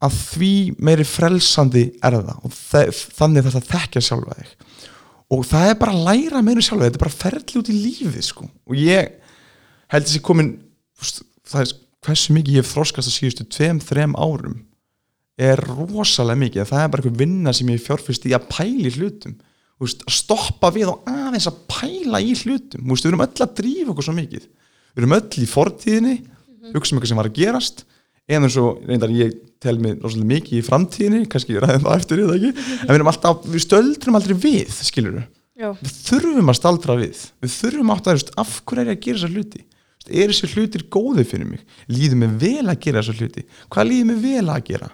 [0.00, 2.36] að því meiri frelsandi er það.
[2.46, 2.54] Og
[3.18, 4.54] þannig þarf það að þekkja sjálfa þig.
[5.30, 8.24] Og það er bara að læra meira sjálfa, þetta er bara ferli út í lífið,
[8.26, 9.12] sko, og ég
[9.92, 10.50] held þessi komin,
[11.50, 11.74] það er
[12.06, 14.58] hversu mikið ég hef þróskast á síðustu tveim, þrem árum
[15.40, 16.66] er rosalega mikið.
[16.68, 19.38] Það er bara eitthvað vinna sem ég fjárfyrst í að pæli hlutum.
[19.80, 22.84] Veist, að stoppa við og aðeins að pæla í hlutum.
[22.90, 24.44] Veist, við erum öll að drífa okkur svo mikið.
[24.90, 26.16] Við erum öll í fortíðinni
[26.70, 26.74] -hmm.
[26.74, 27.84] hugsa um eitthvað sem var að gerast
[28.30, 31.96] en eins og reyndar ég tel mig rosalega mikið í framtíðinni kannski ég ræði það
[31.96, 32.22] eftir
[32.86, 35.18] en við, alltaf, við stöldrum aldrei við skilur
[35.80, 37.24] við þurfum að staldra við.
[37.42, 39.64] Við þurfum átt að af hverju er ég að gera þessar hluti
[40.10, 41.64] er þessi hlutir góði fyrir mig?
[41.90, 43.44] Líður mig vel að gera þessu hluti?
[43.72, 44.88] Hvað líður mig vel að gera?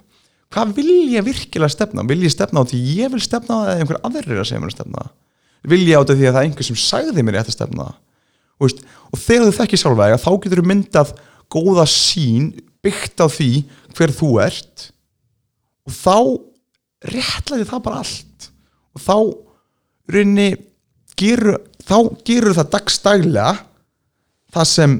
[0.55, 3.71] Hvað vil ég virkilega stefna vil ég stefna á því ég vil stefna á það
[3.71, 5.07] eða einhver aðrir að segja mér að stefna
[5.67, 8.85] vil ég á því að það er einhver sem sagði mér að stefna og, veist,
[9.11, 11.15] og þegar þú þekkir sjálfvega þá getur þú myndað
[11.53, 12.53] góða sín
[12.85, 13.51] byggt á því
[13.97, 14.87] hver þú ert
[15.87, 16.19] og þá
[17.13, 18.49] réttlæði það bara allt.
[18.97, 19.17] Og þá
[20.15, 20.49] rauninni
[21.19, 23.55] gerur, þá gerur það dagstæglega
[24.57, 24.99] það sem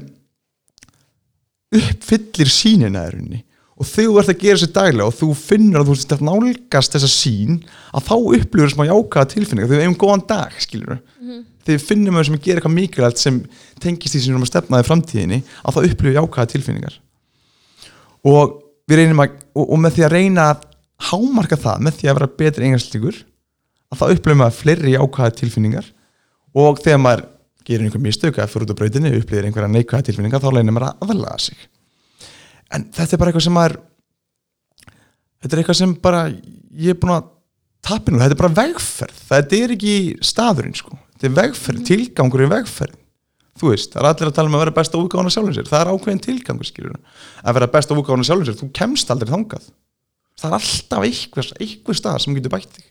[1.77, 3.43] uppfyllir sínina er unni
[3.77, 6.23] og þegar þú ert að gera þessi daglega og þú finnur að þú ert að
[6.25, 7.59] nálgast þessa sín
[7.93, 11.43] að þá upplifur þessum að jákaða tilfinninga þegar við hefum góðan dag, skiljur mm -hmm.
[11.65, 13.37] þegar við finnum að við gerum eitthvað mikilvægt sem
[13.83, 16.99] tengist við erum að stefnaði framtíðinni að þá upplifur jákaða tilfinningar.
[18.25, 18.57] Og
[18.89, 20.65] við reynum að og, og með því að reyna að
[20.97, 23.17] hámarka það með því að vera betri engarslugur
[23.91, 25.85] að þá upplifum við að fleiri jákaða tilfinningar.
[26.57, 27.25] Og þegar maður
[27.67, 30.89] gerir einhver mistök að fyrir út á brautinu upplýðir einhverja neikvæða tilfinninga þá leynir maður
[30.89, 31.65] að aðlaga sig.
[32.73, 33.79] En þetta er bara eitthvað sem maður
[35.41, 37.33] þetta er eitthvað sem bara ég er búin að
[37.87, 39.19] tapinu, þetta er bara vegferð.
[39.29, 40.97] Þetta er ekki staðurinn sko.
[41.15, 41.89] Þetta er vegferð, mm.
[41.91, 43.03] tilgangur í vegferð
[43.57, 45.83] þú veist, það er allir að tala um að vera besta útgáðan sjálfum sér, það
[45.83, 46.97] er ákveðin tilgangur skilur
[47.41, 49.65] að vera besta útgáðan sjálfum sér, þú kemst aldrei þangað.
[50.37, 52.85] Það er alltaf einhver, einhver stað sem getur bætt þig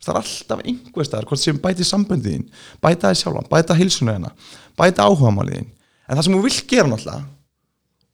[0.00, 2.46] það er alltaf einhver staðar, hvort sem bæti samböndiðin
[2.82, 4.32] bæta það sjálfan, bæta hilsuna hérna
[4.78, 7.22] bæta áhugamáliðin en það sem þú vill gera náttúrulega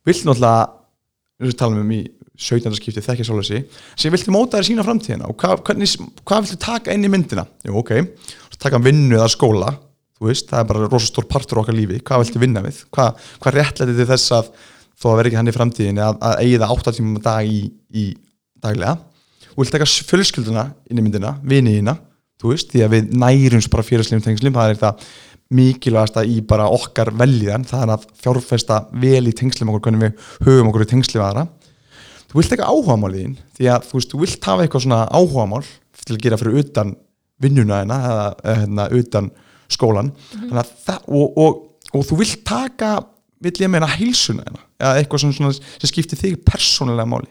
[0.07, 0.69] vill náttúrulega,
[1.47, 2.03] við talum um í
[2.37, 2.75] 17.
[2.77, 3.63] skipti þekkja þessi
[3.97, 5.95] sem vilti móta þér sína framtíðina og hvað, hvernig,
[6.27, 7.47] hvað viltu taka inn í myndina?
[7.65, 7.95] Jú, ok,
[8.61, 9.73] taka vinnu eða skóla
[10.17, 13.57] þú veist, það er bara rosastór partur okkar lífi hvað viltu vinna við, hvað, hvað
[13.57, 14.51] réttlæti þið þess að
[14.97, 17.61] þó að vera ekki hann í framtíðin að, að eigið 8 tímum dag í,
[17.93, 18.07] í
[18.65, 18.97] daglega
[19.57, 21.97] og vilt taka fjölskylduna inn í myndina, viniðina
[22.41, 25.07] þú veist, því að við nærums bara félagslegum tengslum, það er það
[25.57, 30.47] mikilvægasta í bara okkar veljiðan, það er að fjárfesta vel í tengslum okkur, hvernig við
[30.49, 31.47] höfum okkur í tengslum aðra.
[32.27, 35.03] Þú vilt ekki áhugamál í þín því að þú veist, þú vilt hafa eitthvað svona
[35.15, 35.63] áhugamál
[36.07, 36.97] til að gera fyrir utan
[37.43, 39.31] vinnuna eða, eða hérna, utan
[39.73, 40.75] skólan mm -hmm.
[40.87, 41.53] það, og, og,
[41.93, 42.91] og þú vilt taka
[43.41, 44.43] vill ég meina heilsuna
[44.81, 47.29] eða eitthvað svona, svona sem skiptir þig persónulega máli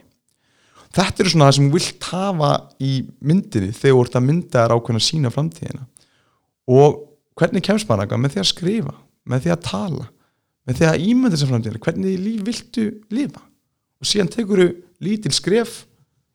[0.95, 4.75] þetta eru svona það sem vilt hafa í myndinni þegar þú ert að mynda þér
[4.75, 5.83] ákveðin að sína framtíðina.
[6.75, 7.01] Og
[7.35, 10.07] hvernig kemst maður eitthvað með því að skrifa með því að tala
[10.65, 11.83] með því að ímynda þessar framtíðina.
[11.85, 13.43] Hvernig líf viltu lifa?
[14.01, 14.69] Og síðan tekur þú
[15.05, 15.75] lítil skref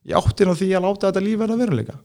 [0.06, 1.96] í áttin á því að láta þetta líf verða veruleika.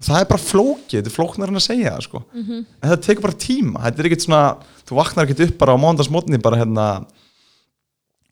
[0.00, 2.20] Og það er bara flókið, þetta er flóknar en að segja það sko.
[2.32, 2.60] mm -hmm.
[2.80, 3.80] en það tekur bara tíma.
[3.84, 4.44] Þetta er ekkert svona,
[4.88, 6.86] þú vaknar ekkert upp bara á mándagsmotni bara hérna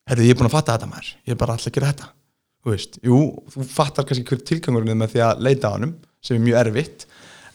[0.08, 2.08] herru ég er búin að fatta þetta mér ég er bara alltaf að gera þetta
[2.68, 3.20] þú veist, jú,
[3.54, 7.06] þú fattar kannski hver tilgangurinn með því að leita á hannum sem er mjög erfitt.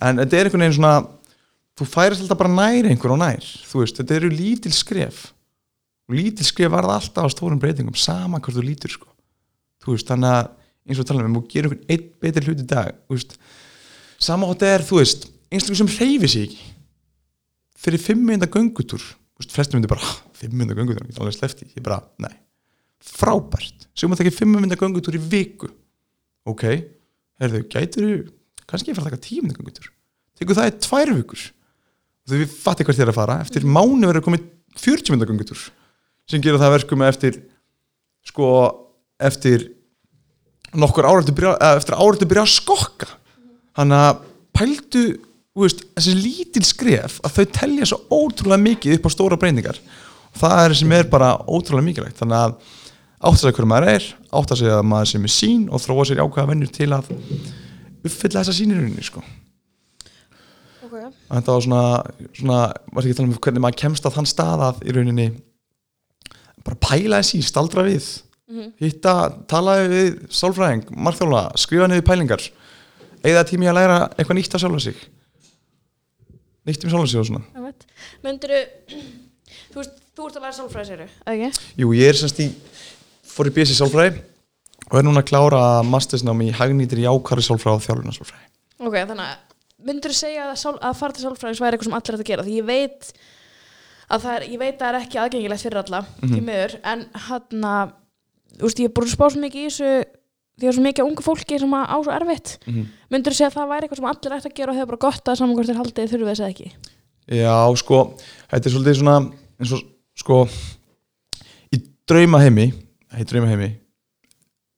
[0.01, 0.95] En þetta er einhvern veginn svona
[1.77, 3.45] þú færist alltaf bara nær einhver og nær.
[3.69, 5.21] Þú veist, þetta eru lítil skref.
[6.11, 9.07] Lítil skref var það alltaf á stórum breytingum sama hvort þú lítur sko.
[9.85, 10.51] Þú veist, þannig að
[10.87, 13.35] eins og tala um, múum gera einhvern einn betur hlut í dag, þú veist
[14.23, 16.57] sama hótt er, þú veist, einstaklega sem hreyfi sig
[17.83, 21.69] fyrir fimm minna göngutúr, þú veist, flestum myndir bara fimm minna göngutúr, ekki alveg slefti
[21.71, 22.33] ég bara, nei,
[23.03, 23.87] frábært.
[23.97, 25.69] Sem að ekki fimm minna göngutúr í viku.
[26.49, 26.63] Ok,
[27.41, 28.23] herðu, gætur
[28.67, 29.91] kannski ég fara að taka tíu minna göngutúr?
[30.39, 31.45] Tegur það í tvær vikur.
[32.23, 34.45] Þú við fattir hvert þér að fara, eftir mánu verður komið
[34.79, 35.63] 40 minna göngutúr
[36.29, 37.39] sem gera það verkum eftir
[38.23, 38.47] sko
[39.19, 39.67] eftir
[40.73, 43.09] nokkur árið eftir árið að byrja að skokka.
[43.77, 44.23] Hann að
[44.55, 45.03] pældu
[45.57, 49.79] veist, þessi lítil skref að þau telja svo ótrúlega mikið upp á stóra breyningar
[50.33, 52.17] og það er sem er bara ótrúlega mikilvægt.
[52.21, 52.55] Þannig að
[53.23, 55.81] átt að segja hverju maður er átt að segja að maður sem er sín og
[55.83, 57.09] þróa sér ákvæða vennur til að
[58.03, 59.23] uppfylla þessa sínirunni sko.
[60.83, 61.07] okay.
[61.29, 61.83] þetta var svona,
[62.35, 62.59] svona
[62.91, 65.29] var ekki að tala um hvernig maður kemst á þann stað að í rauninni
[66.63, 68.75] bara pæla þessi, staldra við mm -hmm.
[68.83, 69.15] hitta,
[69.47, 72.43] talaði við sálfræðing, margþjóla, skrifa niður pælingar
[73.23, 75.03] eða tími að læra eitthvað nýtt að sjálfa sig
[76.67, 77.73] nýtt um sjálfa sig og svona
[78.23, 78.51] Möndur
[79.73, 79.83] þú
[80.13, 81.69] þú ert að læra sálfræði séru, eða ekki?
[81.81, 82.45] Jú, ég er semst í
[83.33, 84.21] fór í BSI sálfræði
[84.89, 88.49] og er núna að klára mastersnám í hagnýtir jákari sálfræði og þjálfuna sálfræði
[88.83, 89.37] Ok, þannig að
[89.87, 92.27] myndur þú segja að, sál, að fara til sálfræði svo er eitthvað sem allir að
[92.29, 93.13] gera því ég veit
[94.13, 96.37] að það er, ég veit að er ekki aðgengilegt fyrir alla mm -hmm.
[96.37, 97.93] í miður en hann að,
[98.57, 99.93] þú veist, ég er búin að spá svo mikið í þessu
[100.53, 102.85] því það er svo mikið unga fólki sem á svo erfitt mm -hmm.
[103.09, 105.05] myndur þú segja að það væri eitthvað sem allir ætti að gera og hefur bara
[105.05, 106.69] gott að saman hvort þér haldið þurfu þess að ekki
[107.23, 107.97] Já, sko,
[108.51, 109.17] þetta er svolítið svona
[109.59, 109.81] eins og,
[110.15, 110.47] sko
[111.71, 112.73] í draumaheimi
[113.19, 113.69] í draumaheimi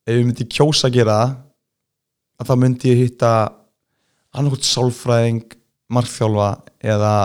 [0.06, 1.36] ef ég myndi kjósa að gera það
[2.42, 3.32] að þá myndi ég hitta
[4.36, 5.56] annarkot sálfræðing
[5.96, 6.50] markþjálfa
[6.84, 7.16] eða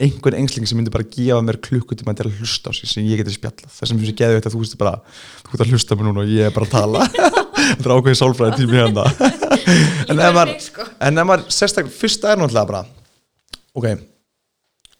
[0.00, 3.20] einhvern engsling sem myndi bara gefa mér klukkutíma til að hlusta á sig sem ég
[3.20, 3.68] geti spjallað.
[3.68, 4.94] Mér finnst ég geði veit að þú veist bara
[5.42, 7.04] þú ert að hlusta mér núna og ég er bara að tala.
[7.60, 9.04] Þetta er ákveðið sálfræði tími hérna
[10.64, 10.86] sko.
[11.04, 12.82] en ef maður sérstaklega, fyrsta er náttúrulega bara
[13.76, 13.86] ok,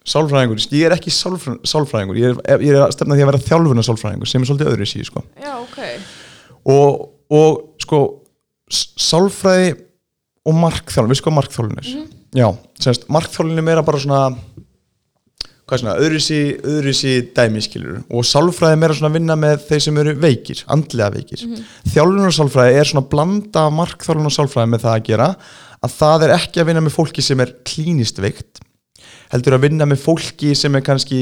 [0.07, 3.85] sálfræðingur ég er ekki sálfræðingur ég er, ég er að stefna því að vera þjálfuna
[3.85, 5.21] sálfræðingur sem er svolítið öðru í síðu sko.
[5.61, 5.99] okay.
[6.73, 8.01] og, og sko
[8.71, 9.75] sálfræði
[10.47, 12.39] og markþjálfun, við sko markþjálfun er mm -hmm.
[12.39, 12.47] já,
[12.81, 14.33] semst, markþjálfun er meira bara svona
[16.01, 20.15] öðru sí dæmi skilur og sálfræði er meira svona að vinna með þeir sem eru
[20.15, 21.93] veikir, andlega veikir mm -hmm.
[21.93, 25.35] þjálfunar sálfræði er svona að blanda markþjálfunar sálfræði með það að gera
[25.81, 28.65] að það er ekki að vinna með fólki sem er klínist veikt
[29.33, 31.21] heldur að vinna með fólki sem er kannski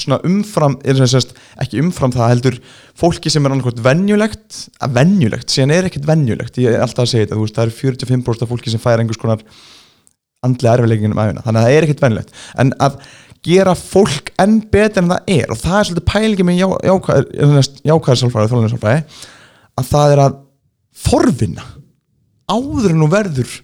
[0.00, 2.56] svona umfram, sérst, ekki umfram það heldur
[2.98, 7.12] fólki sem er annarkvæmt vennjulegt að vennjulegt, síðan er ekkert vennjulegt ég er alltaf að
[7.12, 9.44] segja þetta, veist, það eru 45% af fólki sem fær einhvers konar
[10.42, 12.98] andlega erfiðleggingum aðeina, þannig að það er ekkert vennjulegt en að
[13.42, 16.60] gera fólk enn betur en það er og það er svolítið pælingi með
[17.90, 19.04] jákvæðarsálfræði þólunarsálfræði
[19.82, 20.36] að það er að
[21.02, 21.68] forvinna
[22.48, 23.56] áður en þú verður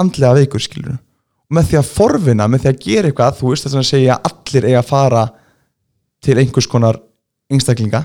[0.00, 1.05] andlega veikur skilur og
[1.52, 4.30] með því að forvinna, með því að gera eitthvað þú veist þess að segja að
[4.30, 5.24] allir eiga að fara
[6.26, 6.98] til einhvers konar
[7.52, 8.02] einstaklinga,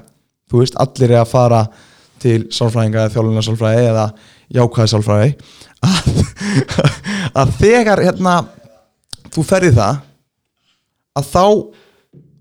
[0.52, 1.62] þú veist allir eiga að fara
[2.22, 4.06] til sálfræðinga eða þjólunarsálfræði eða
[4.54, 5.32] jákvæðarsálfræði
[5.88, 6.10] að,
[7.42, 8.36] að þegar hérna
[9.32, 10.02] þú ferði það
[11.18, 11.46] að þá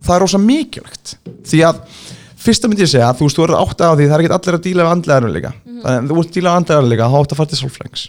[0.00, 1.14] það er ósað mikilvægt.
[1.48, 1.82] Því að
[2.40, 4.58] fyrsta myndi ég segja þú veist þú verður átt af því það er ekki allir
[4.58, 5.52] að díla við andlega erfiðleika.
[5.52, 5.82] Mm -hmm.
[5.84, 8.04] þannig að þú ert að díla við andlega erfiðleika þá átt að fara til sálfrængs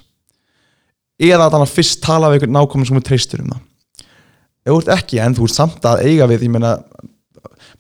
[1.22, 3.64] eða að að fyrst tala við einhvern nákvæmum sem er treystur um það.
[4.62, 6.76] Ef þú ert ekki en þú ert samt að eiga við ég meina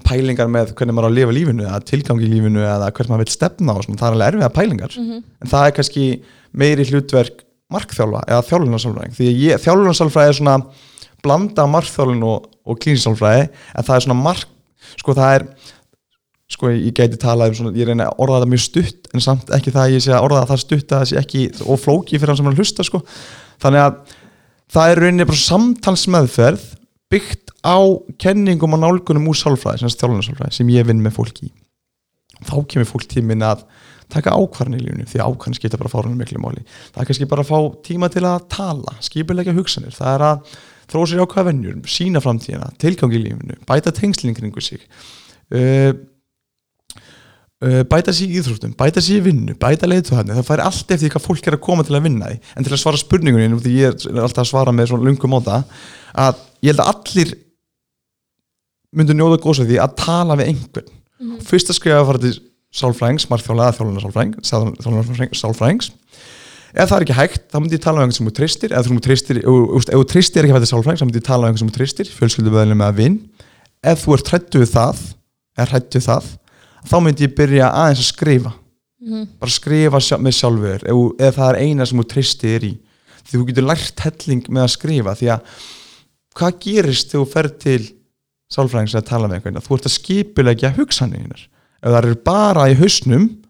[0.06, 3.26] pælingar með hvernig maður á að lifa lífinu eða tilgangi í lífinu eða hvernig maður
[3.26, 4.96] vil stefna og svona, það er alveg erfiða pælingar.
[4.98, 5.24] Mm -hmm.
[5.42, 6.06] en það er kannski
[6.52, 9.28] meiri hlutverk markþjálfa eða þjálfunarsálfræðing því
[9.64, 10.56] þjálfunarsálfræði er svona
[11.24, 14.48] blanda margþjálun og, og klínisálfræði en það er svona marg
[15.00, 15.46] sko það er
[16.52, 19.54] sko ég gæti talað um svona, ég reyna að orða það mjög stutt en samt
[19.56, 22.20] ekki það að ég sé að orða það stutt að það sé ekki og flóki
[22.20, 23.02] fyrir hann sem að hlusta sko.
[23.64, 24.18] Þannig að
[24.76, 26.68] það er rauninni bara samtalsmeðferð
[27.12, 27.80] byggt á
[28.22, 31.52] kenningum og nálgunum úr sálfræði, sem, þjálfunarsálfræði, sem ég vinn með fólki
[32.48, 33.64] þá kemur fólk tímin að
[34.12, 36.64] taka ákvarðan í lífunu því ákvarðan skipta bara fárunum miklu máli.
[36.92, 40.56] Það er kannski bara að fá tíma til að tala skipilegja hugsanir, það er að
[40.92, 44.84] þróa sér ákvaða vennjur, sína framtíðina tilgangi í lífunu, bæta tengslinn kringu sig.
[45.52, 45.94] Uh,
[47.62, 51.26] bæta sér í íþróttum bæta sér í vinnu, bæta leiðtöðarni það fær allt eftir hvað
[51.28, 53.86] fólk er að koma til að vinna því en til að svara spurningunni, því ég
[53.94, 55.62] er alltaf að svara með svona lungum á það
[56.26, 56.34] að
[56.66, 57.30] ég held að allir
[58.92, 60.90] myndu njóða góðs að því að tala við einhvern.
[61.22, 61.42] Mm -hmm.
[61.48, 62.36] fyrst að skrifa að fara til
[62.72, 64.04] sálfræðings, margþjóðlega þjóðlunar
[64.50, 65.88] sálfræðings sálfræðings.
[66.72, 68.88] Ef það er ekki hægt, þá myndi ég tala um einhvern sem þú tristir ef
[68.88, 69.44] þú tristir, ef
[69.92, 71.00] þú tristir ekki að þetta sálfræðing,
[76.00, 76.41] þá
[76.88, 78.54] þá myndi ég byrja aðeins að skrifa.
[79.02, 79.28] Mm -hmm.
[79.42, 80.84] bara skrifa með sjálfur
[81.18, 82.74] ef það er eina sem þú tristir í.
[83.26, 85.42] Því þú getur lært helling með að skrifa því að
[86.38, 87.82] hvað gerist þegar þú fer til
[88.52, 91.48] sálfræðings að tala með einhvern þú ert að skipilegja hugsanir
[91.82, 93.42] ef það eru bara í hausnum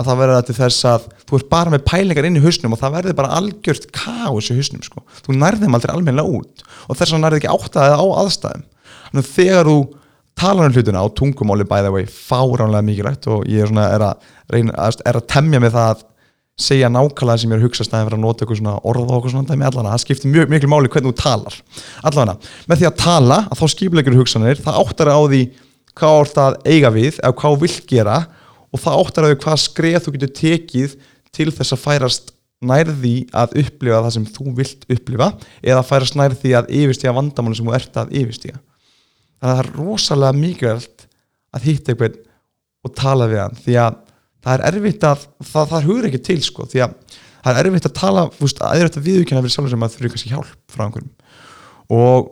[0.00, 2.80] að það verður til þess að þú ert bara með pælingar inn í hausnum og
[2.80, 5.02] það verður bara algjört káus í hausnum sko.
[5.26, 6.64] þú nærðum aldrei almenna út.
[6.88, 8.66] Og þess að nærði ekki áttaðið á aðstæðum.
[9.10, 9.78] Þannig að þegar þú
[10.38, 14.14] talar um hlutina á tungumáli the way fáránlega mikilvægt og ég er, er, að,
[14.50, 14.72] reyna,
[15.04, 16.06] er að temja mig það að
[16.60, 19.14] segja nákvæmlega sem ég er að hugsa stæðin fyrir að nota eitthvað svona orð og
[19.16, 21.56] eitthvað svona með allana, það skiptir mjög miklu máli hvernig þú talar.
[22.04, 25.40] Allavega, með því að tala að þá skiplegur hugsanir, það áttar á því
[26.00, 28.18] hvað orð það eiga við eða hvað þú vilt gera
[28.70, 30.96] og það áttar á því hvað skreð þú getur tekið
[31.34, 35.30] til þess að færast nærði að upplifa það sem þú vilt upplifa
[35.64, 38.60] eða færast nærði að yfirstíga vandamáli sem þú ert að yfirstíga.
[38.60, 38.69] að
[39.40, 41.06] það er rosalega mikilvægt
[41.56, 42.20] að hýtta einhvern
[42.86, 43.98] og tala við hann því að
[44.40, 46.94] það er erfitt að það, það hugur ekki til sko því að
[47.40, 49.96] það er erfitt að tala fúst, að það er eftir viðvíkjana fyrir sjálfur sem að
[49.96, 51.12] þurfi kannski hjálp frá einhverjum.
[51.96, 52.30] Og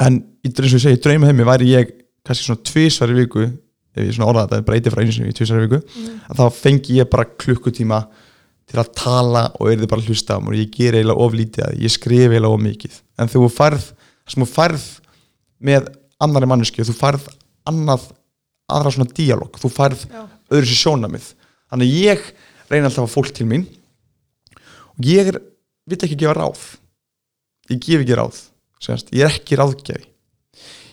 [0.00, 1.92] en eins og ég segi, draumaheimi væri ég
[2.26, 5.36] kannski svona tvísvar í viku ef ég svona orða þetta, breyti frá einu sinni í
[5.36, 6.18] tvísvar í viku mm.
[6.30, 8.00] að þá fengi ég bara klukkutíma
[8.70, 10.54] til að tala og er þið bara að hlusta á mér.
[10.54, 13.00] Og ég ger eiginlega oflítið að ég skrif eiginlega of mikið.
[13.18, 13.48] En þegar
[14.30, 14.84] þú farð
[15.60, 15.90] með
[16.24, 17.28] annari manneski þú farð
[17.68, 18.08] annað,
[18.70, 20.22] aðra svona díalóg, þú farð Já.
[20.50, 21.32] öðru sér sjónamið
[21.70, 22.28] þannig ég
[22.70, 23.66] reyna alltaf að fólk til mín
[24.56, 25.32] og ég
[25.88, 26.62] vill ekki gefa ráð
[27.70, 28.38] ég gef ekki ráð
[28.82, 29.12] semst.
[29.14, 30.06] ég er ekki ráðgefi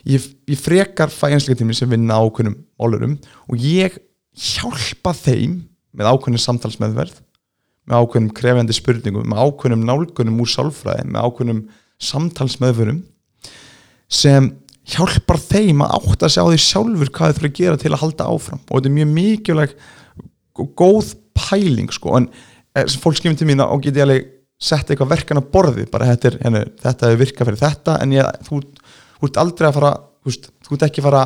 [0.07, 3.17] ég, ég frekar fæ einsleika tími sem vinna ákveðnum ólurum
[3.47, 3.97] og ég
[4.37, 5.61] hjálpa þeim
[5.97, 7.19] með ákveðnum samtalsmeðverð
[7.87, 11.61] með ákveðnum krefjandi spurningum með ákveðnum nálgunum úr sálfræði með ákveðnum
[12.09, 13.01] samtalsmeðverðum
[14.07, 14.51] sem
[14.87, 18.01] hjálpar þeim að átta sig á því sjálfur hvað þau þurfa að gera til að
[18.03, 18.61] halda áfram.
[18.67, 19.75] Og þetta er mjög mikilvæg
[20.57, 22.15] og góð pæling sko.
[22.19, 22.29] En
[22.75, 26.31] eh, fólk skimur til mín og geti alveg sett eitthvað verkan að borði bara þetta
[26.31, 28.63] er, henni, þetta er virka fyrir þetta en ég, þú,
[29.19, 31.23] þú ert aldrei að fara þú, veist, þú ert ekki að fara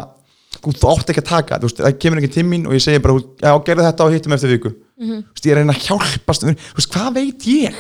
[0.58, 3.04] þú, þú átt ekki að taka, veist, það kemur ekki til mín og ég segi
[3.04, 4.74] bara, já, gerðu þetta og hittum eftir viku.
[5.00, 5.24] Mm -hmm.
[5.32, 6.44] veist, ég er að reyna að hjálpast
[6.92, 7.80] hvað veit ég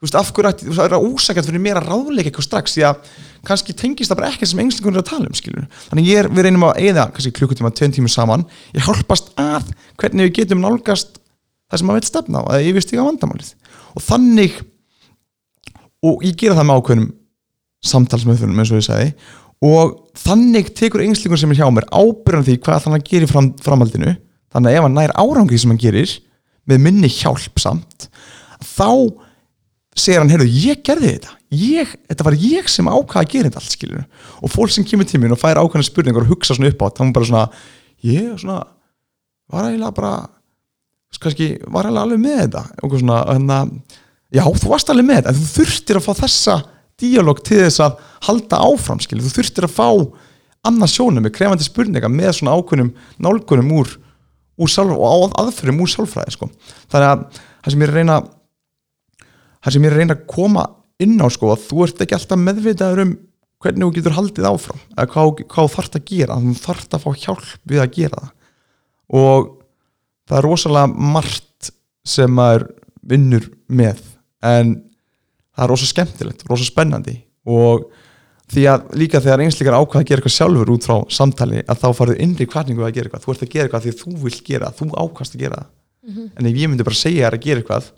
[0.00, 2.84] þú veist, af hverju ætti, það er ósækjað fyrir mér að ráðleika eitthvað strax því
[2.88, 3.10] að
[3.44, 5.66] kannski tengist það bara ekkert sem engslingunir er að tala um skilur.
[5.90, 9.68] þannig ég er, við reynum að eða kannski klukkutíma, tveim tíma saman, ég hjálpast að
[10.00, 11.20] hvernig við getum nálgast
[11.68, 13.52] það sem maður veit stefna á, eða ég vist ekki á vandamálið.
[13.92, 14.56] Og þannig
[16.08, 17.12] og ég gera það með ákveðnum
[17.90, 19.12] samtalsmöðunum eins og ég segi
[19.60, 24.14] og þannig tekur engslingun sem er hjá mér ábyrðan því hvað þannig í fram, framhaldinu.
[24.50, 24.72] Þannig
[30.00, 31.36] segir hann, heyrðu, ég gerði þetta.
[31.60, 34.04] Ég, þetta var ég sem ákvaði að gera þetta allt skilur,
[34.40, 37.02] og fólk sem kemur tímin og fær ákvæmlega spurningar og hugsa svona upp á þá
[37.04, 37.46] er bara svona,
[38.06, 38.58] ég svona
[39.50, 40.12] var eiginlega bara
[41.20, 42.64] kannski, var eiginlega alveg með þetta.
[42.86, 43.72] Og svona, en að,
[44.38, 46.58] já, þú varst alveg með þetta en þú þurftir að fá þessa
[47.00, 49.88] díalóg til þess að halda áfram skilur, þú þurftir að fá
[50.68, 52.90] annars sjónum með krefandi spurningar með svona ákveðnum
[53.22, 53.94] nálgunum úr,
[54.60, 56.50] úr sálf, og aðfyrir úr sálfræði sko.
[56.92, 58.18] þannig að það sem ég reyna
[59.60, 60.66] það sem ég reyna að koma
[61.00, 63.14] inn á sko að þú ert ekki alltaf meðvitaður um
[63.60, 66.98] hvernig þú getur haldið áfram eða hvað, hvað þarf það að gera þú þarf það
[66.98, 68.36] að fá hjálp við að gera það.
[69.20, 69.48] Og
[70.30, 71.72] það er rosalega margt
[72.06, 72.68] sem maður
[73.10, 74.04] vinnur með
[74.46, 74.76] en
[75.56, 77.16] það er rosalega skemmtilegt, rosalega spennandi.
[77.50, 77.90] Og
[78.50, 81.88] því að líka þegar einstakar ákvað að gera eitthvað sjálfur út frá samtali að þá
[82.00, 83.26] farið innri kvarningu að gera eitthvað.
[83.26, 86.30] Þú ert að gera eitthvað því þú vil gera, þú ákvast að gera mm -hmm.
[86.36, 87.92] en ef ég myndi bara segja þér að gera eitthvað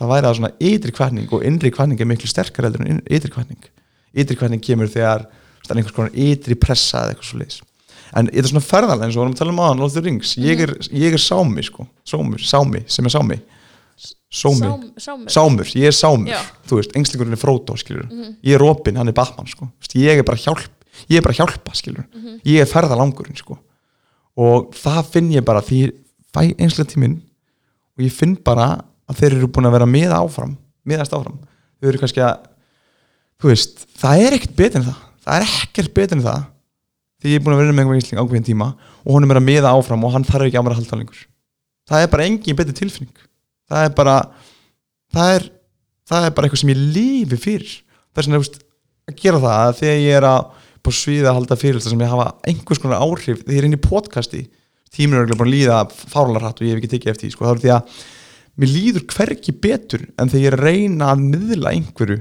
[0.00, 3.30] það væri það svona ytri kvarning og innri kvarning er miklu sterkar heldur en ytri
[3.32, 3.68] kvarning
[4.12, 5.26] ytri hvernig kemur þegar
[5.62, 7.60] það er einhvers konar ytri pressa eða eitthvað svo leiðis
[8.12, 10.60] en þetta er svona ferðarlega eins og vorum að tala um aðan the Rings, ég
[10.66, 13.38] er, ég er sámi sko, sámur, sámi, sem er sámi.
[14.32, 14.64] Sómi,
[14.96, 15.68] Sám, sámur.
[15.76, 16.38] ég er sámur Já.
[16.66, 18.06] þú veist, engslingurinn er Frodo, skilur
[18.42, 19.68] ég er Robin, hann er Batman, sko.
[19.94, 20.64] Ég er bara hjálp,
[21.08, 22.06] ég er bara hjálpa, skilur
[22.48, 23.58] ég er ferðalangurinn, sko.
[24.40, 25.82] Og það finn ég bara því
[26.32, 27.18] fæ einslega tíminn
[27.96, 28.80] og ég finn bara
[29.12, 30.54] að þeir eru búin að vera með áfram,
[30.88, 31.38] meðast áfram.
[31.78, 32.46] Þau eru kannski að
[33.42, 35.02] þú veist, það er ekkert betur en það.
[35.22, 36.40] Það er ekkert betur en það
[37.22, 38.68] því ég er búin að vera með einhver einsling ákveðin tíma
[39.02, 41.20] og honum er að meða áfram og hann þarf ekki að vera að halda lengur.
[41.86, 43.20] Það er bara engin betur tilfinning.
[43.70, 44.16] Það er bara
[45.14, 45.46] það er,
[46.10, 47.76] það er bara eitthvað sem ég lífi fyrir.
[48.12, 48.58] Þess vegna þú veist,
[49.06, 50.40] að gera það að þegar ég er að
[50.82, 53.78] på sviða að halda fyrir sem ég hafa einhvers konar áhrif þegar ég er inn
[53.78, 54.42] í podcasti
[54.92, 57.52] tíminn er búin að líða fárlega hratt og ég hef ekki tekið eftir sko, þá
[57.54, 58.00] er því að
[58.60, 62.20] mér líður hverki betur en þegar ég reyna að miðla einhverju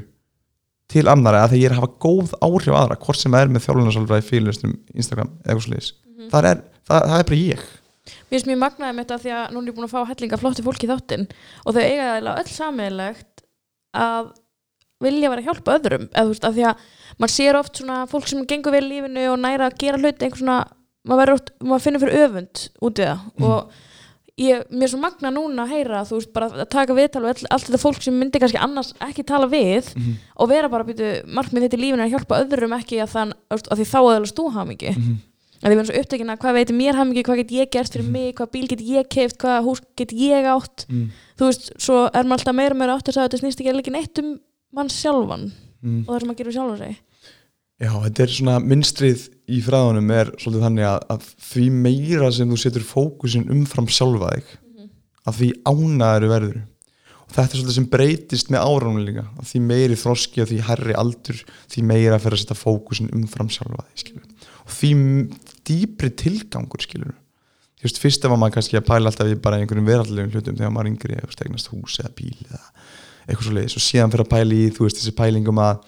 [0.92, 3.66] til annara þegar ég er að hafa góð áhrif aðra hvort sem það er með
[3.66, 5.92] þjálfunarsálfræði fyrirlistum Instagram eða eitthvað sliðis
[6.32, 7.66] það, er, það, það er bara ég.
[8.12, 10.40] Mér finnst mjög magnaði með þetta því að núna er ég búin að fá hellinga
[10.42, 11.28] flotti fólki þáttinn
[11.64, 13.46] og þau eiga það öll samiðilegt
[14.02, 14.32] að
[15.02, 16.84] vilja vera að hjálpa öðrum eða þú veist, að því að
[17.22, 20.28] maður sér oft svona fólk sem gengur vel í lífinu og næra að gera hluti
[20.28, 20.58] einhver svona,
[21.10, 23.80] maður, oft, maður finnur fyrir öfund út í það og
[24.42, 27.48] ég, mér svo magna núna að heyra þú veist, bara að taka viðtal og all,
[27.56, 29.92] allt þetta fólk sem myndi kannski annars ekki tala við
[30.36, 33.34] og vera bara að býtu markmið þetta í lífinu að hjálpa öðrum ekki að, þann,
[33.54, 35.02] að því þá aðeins þú hafa mikið
[35.62, 37.94] að því við erum svo upptökin að hvað veitir mér hamingi, hvað get ég gert
[37.94, 40.88] fyrir mig, hvað bíl get ég keift, hvað hús get ég átt.
[40.89, 41.12] Mm.
[41.38, 44.24] þú veist, svo er maður alltaf meira meira átt að þetta snýst ekki ekki neitt
[44.24, 44.39] um
[44.74, 46.04] mann sjálfan Mm.
[46.06, 46.98] og það sem maður gerur sjálfan sig
[47.82, 52.52] Já, þetta er svona minnstrið í fræðunum er svolítið þannig að, að því meira sem
[52.52, 54.52] þú setur fókusin umfram sjálfa þig
[55.26, 59.64] að því ánaður verður og þetta er svolítið sem breytist með áránum líka að því
[59.72, 63.88] meiri þroski og því herri aldur því meira að fyrir að setja fókusin umfram sjálfa
[63.88, 64.30] þig skilur.
[64.62, 64.92] og því
[65.72, 67.16] dýpri tilgangur skilur
[67.82, 70.76] þú veist, fyrst ef maður kannski að pæla alltaf í bara einhverjum verallegum hlutum þegar
[70.76, 72.62] maður yngri eða stegnast hús eða bíl eða
[73.26, 75.82] eitthvað svo leiðis og síðan fyrir að pæla í þú veist þessi pælingum að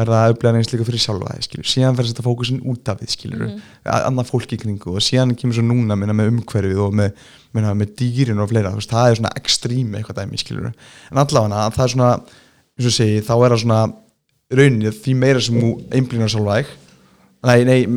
[0.00, 3.30] verða að upplega eins líka fyrir sjálfa skilur síðan að setja fókusin út af því
[3.30, 3.56] mm
[3.90, 7.16] annað fólk í kringu og síðan kemur svo núna minna, með umhverfið og með,
[7.56, 11.64] minna, með dýrin og fleira, veist, það er svona ekstrím eitthvað dæmi skilur en allavega
[11.74, 12.10] það er svona,
[12.78, 13.80] eins og segi, þá er það svona
[14.60, 16.74] raunnið því meira sem þú einblínar sjálfa þig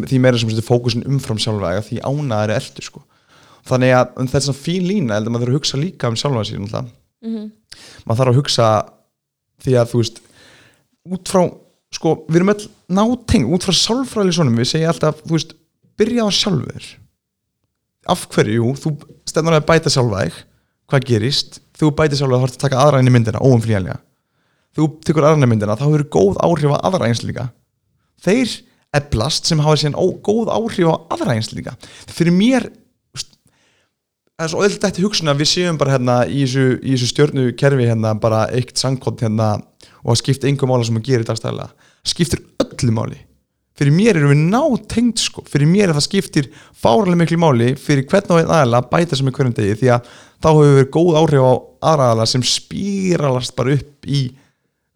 [0.10, 3.04] því meira sem þú setur fókusin umfram sjálfa þig því ánaðar er eftir sko.
[3.68, 6.20] Þannig að um, þetta er svona fín lína heldur maður þarf að hugsa líka um
[6.20, 7.52] sjálfa sig mm
[8.06, 8.70] maður þarf að hugsa
[9.64, 10.22] því að þú veist
[11.14, 11.44] út frá,
[11.94, 12.68] sko, við erum öll
[13.00, 15.56] náteng, út frá sálfræðileg svonum við segja alltaf, þú veist,
[16.00, 16.88] byrja á sjálfur.
[18.14, 18.96] Af hverju, jú, þú
[19.30, 20.40] stefnar að bæta sjálfa þig.
[20.92, 24.02] Hvað gerist, þú bæti sjálfa þá þarf að taka aðra inn í myndina, óumflýjanlega.
[24.74, 27.52] Þú tekur aðra inn í myndina, þá hefur góð áhrif á aðra einslíka
[28.24, 28.54] þeir
[28.94, 31.76] eblast sem hafa síðan ó, góð áhrif á aðra einslíka
[32.12, 32.70] fyrir mér
[34.34, 37.48] það er svo öll þetta hugsun að við séum bara hérna í þessu, þessu stjörnu
[37.58, 39.56] kerfi hérna bara eitt sangkott hérna
[40.04, 43.22] og það skiptir engum mála sem að gera í dagstæðilega skiptir öllu máli.
[43.74, 45.42] Fyrir mér erum við nátengt sko.
[45.50, 49.18] Fyrir mér er það skiptir fárlega miklu máli fyrir hvern og einn aðala að bæta
[49.18, 50.12] sem er hverjum degi því að
[50.44, 51.54] þá hefur við góð áhrif á
[51.90, 54.22] aðra aðala sem spíralast bara upp í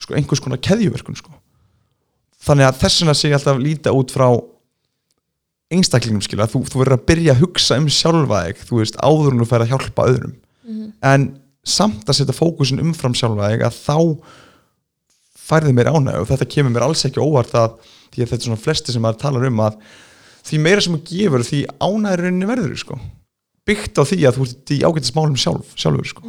[0.03, 1.33] sko einhvers konar keðjuverkun sko.
[2.45, 4.27] Þannig að þess vegna sé ég alltaf líta út frá
[5.73, 9.33] einstaklingum skilja, þú, þú verður að byrja að hugsa um sjálfa þig, þú veist, áður
[9.33, 10.35] en þú fer að hjálpa öðrum.
[11.03, 11.25] En
[11.67, 13.97] samt að setja fókusin umfram sjálfa þig að þá
[15.47, 17.77] færði mér ánæg og þetta kemur mér alls ekki óvart að
[18.13, 19.77] því að þetta er svona flesti sem maður talar um að
[20.47, 22.99] því meira sem þú gefur því ánægurinn verður sko.
[23.67, 26.23] byggt á því að þú ert í ágættis málum sjálf, sjálfur sko.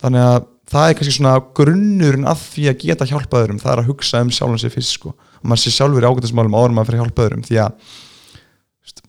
[0.00, 3.82] þannig að það er kannski svona grunnurinn að því að geta hjálpa öðrum það er
[3.82, 5.14] að hugsa um sjálfum sér fyrst sko.
[5.14, 7.96] og maður sé sjálfur í ágættis málum áður maður fyrir að hjálpa öðrum því að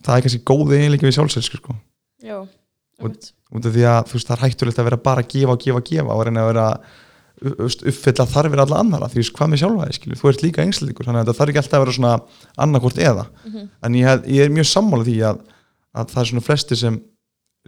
[0.06, 1.76] það er kannski góð eiginleiki við sjálfselsku sko.
[2.24, 2.40] Já,
[3.00, 3.16] Og-
[3.50, 5.80] af því að þú veist, það er hættulegt að vera bara að gefa og gefa
[5.80, 6.66] og gefa og reyna að vera
[7.40, 11.22] uppfylla þarfir alla annara því hvað með sjálfa þig, skilur, þú ert líka engslikur þannig
[11.22, 12.14] að það þarf ekki alltaf að vera svona
[12.66, 13.26] annarkort eða.
[13.86, 15.42] En ég, hef, ég er mjög sammála því að,
[15.96, 17.00] að það er svona flesti sem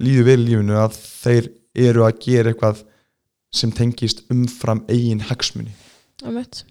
[0.02, 1.52] líður vel í lífinu að þeir
[1.88, 2.84] eru að gera eitthvað
[3.56, 5.74] sem tengist umfram eigin hagsmunni
[6.24, 6.64] Einmitt.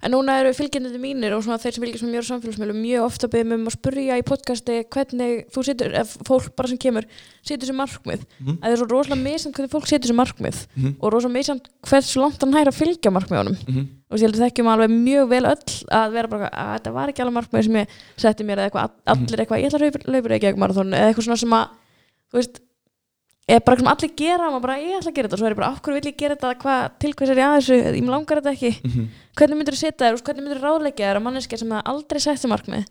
[0.00, 3.52] En núna eru fylgjendandi mínir og þeir sem fylgjast með á samfélagsmiðlum mjög ofta beðum
[3.58, 7.04] um að spurja í podcasti hvernig þú setur, ef fólk bara sem kemur
[7.44, 8.54] setur sér markmið, Mhm.
[8.56, 10.94] að það er svo rosalega misamt hvernig fólk setur sér markmið Mhm.
[11.02, 14.50] og rosalega misamt hversu langt hann hæra að fylgja markmiðunum mm og ég held að
[14.50, 17.74] þekkjum alveg mjög vel öll að vera bara, að þetta var ekki alveg markmið sem
[17.76, 17.86] ég
[18.16, 20.90] setti mér eða eitthvað, allir eitthvað, ég ætla að hlaupa- hlaupa ekki ekki marathon
[23.50, 25.36] eða svona bara sem allir gera maður bara ég ætla að gera þetta.
[25.36, 26.52] Og svo er ég bara hverju vil ég gera þetta?
[26.62, 28.72] Hvað, til hvers er ég að þessu, ég langar þetta ekki.
[28.80, 29.06] Mm -hmm.
[29.40, 31.90] hvernig myndur þú setja þér, og hvernig myndur þú ráðleggja þér að manneskja sem hefði
[31.92, 32.84] aldrei sett sér markmið?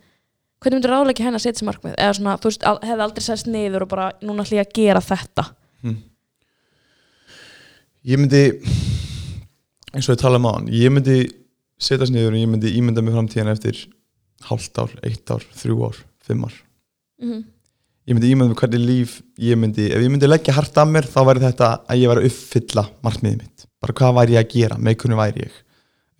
[0.60, 1.96] Hvernig myndur þú ráðleggja henni að setja sér markmið?
[1.98, 5.02] Eða svona, þú veist, hefði aldrei sett niður og bara núna ætla ég að gera
[5.02, 5.44] þetta.
[8.04, 8.44] Ég myndi
[9.94, 11.18] eins og ég tala um á hann ég myndi
[11.82, 13.80] setjast niður og ég myndi ímynda mig framtíðan eftir
[14.48, 16.56] hálft ár, eitt ár, þrjú ár, fimm ár.
[17.22, 17.44] Mm
[18.10, 21.08] ég myndi ímynda mig hvernig líf ég myndi ef ég myndi leggja hart að mér
[21.10, 23.66] þá væri þetta að ég væri að uppfylla markmiðið mitt.
[23.84, 25.60] Bara hvað væri ég að gera, með hvernig væri ég?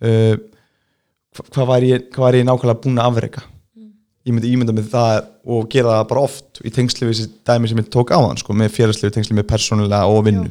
[0.00, 0.36] Uh,
[1.36, 3.42] hva- hvað væri ég hvað væri ég nákvæmlega búin að afreka?
[4.28, 5.18] Ég myndi ímynda mig það
[5.50, 8.38] og gera það bara oft í tengsli við þessi dæmi sem ég tók á þann
[8.42, 10.50] sko, með félagslegu tengsli með persónulega og vinnu.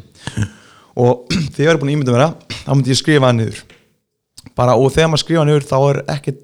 [1.00, 3.60] Og þegar ég er búin að ímynda mér það þá myndi ég skrifa það niður.
[4.58, 6.42] Bara, og þegar maður skrifa niður þá er ekkert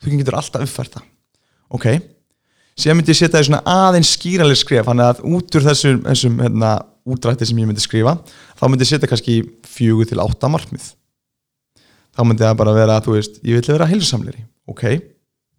[0.00, 1.08] þú getur alltaf uppfært það.
[1.70, 1.86] Ok,
[2.78, 6.40] síðan myndi ég setja því svona aðeins skýraleg skref þannig að út úr þessum, þessum
[6.42, 6.72] hérna,
[7.10, 8.16] útrætti sem ég myndi skrifa
[8.58, 9.36] þá myndi ég setja kannski
[9.68, 10.90] fjögur til átta markmið.
[12.10, 14.82] Þá myndi það bara vera þú veist, ég vil vera heilsamleiri ok,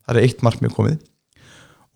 [0.06, 1.00] það er eitt markmið komið.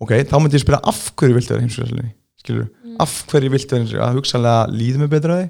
[0.02, 2.66] Ok, þá myndi ég spyrja af hverju viltu vera heilsamleiri skilur,
[3.02, 5.46] af hverju viltu vera heilsamleiri að hugsanlega líður mig betra því?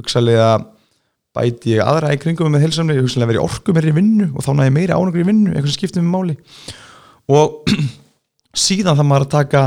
[0.00, 0.50] Hugsanlega
[1.36, 4.50] bæti ég aðra í kringum með heilsamleiri, hugsanlega verið orku meiri í vinnu og þá
[4.58, 6.36] næði meiri árangur í vinnu, eitthvað sem skiptir með máli.
[7.32, 7.72] Og
[8.66, 9.62] síðan það maður að taka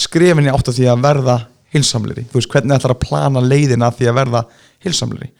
[0.00, 1.36] skrefinni átt að því að verða
[1.70, 4.42] heilsamleiri, þú veist hvernig ætlar að plana leiðina því að verða
[4.82, 5.30] heilsamleiri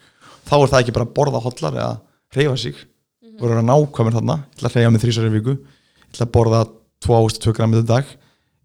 [0.51, 1.91] þá er það ekki bara að borða hotlar eða
[2.35, 2.79] reyfa sig,
[3.23, 4.37] þú verður að nákvæmur þarna.
[4.41, 5.55] Ég ætla að reyfa mig þrísar í viku.
[5.55, 6.61] Ég ætla að borða
[7.05, 8.11] 2-2 gramið dag.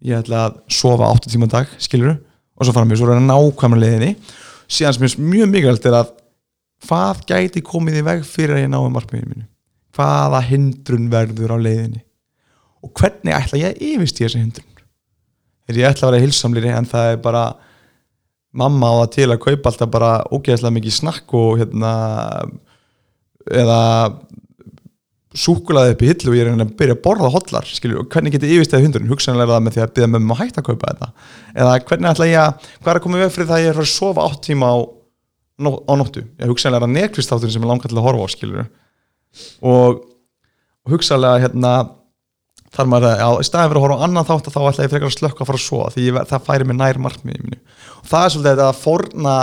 [0.07, 3.29] Ég ætla að sofa 8 tíma dag skilur og svo fara mér, svo verður að
[3.31, 4.11] nákvæmur leiðinni.
[4.67, 6.13] Síðan sem er mjög mikilvægt er að
[6.85, 9.47] hvað gæti komið í veg fyrir að ég náum markmiðinu mínu?
[9.97, 12.03] Hvaða hindrun verður á leiðinni?
[12.85, 14.73] Og hvernig ætla ég að yfirst í þessi hindrun
[15.67, 17.43] er ég ætla að vera hilsamlir en það er bara
[18.57, 21.91] mamma á það til að kaupa alltaf bara ógeðslega mikið snakk og hérna
[23.47, 23.81] eða
[25.37, 28.33] súkulaði upp í hillu og ég er að byrja að borða hotlar skilur, og hvernig
[28.33, 30.91] getið yfirstæði hundurinn hugsanlega er það með því að byrja með að hætta að kaupa
[30.91, 31.09] þetta.
[31.53, 33.19] Eða hvernig ætla ég að hvað er að koma
[35.57, 36.23] á, nó, á nóttu.
[36.37, 38.65] Ég hugsanlega er það nekvistátturinn sem ég langar til að horfa á skilur
[39.61, 40.03] og,
[40.85, 41.73] og hugsanlega hérna
[42.73, 44.93] þar maður að, já, í staðin fyrir að horfa á annan þátt þá ætla ég
[44.93, 47.59] frekar að slökka að fara að sofa því ég, það færi mig nær markmiði mínu.
[48.01, 49.35] Og það er svolítið þetta að forna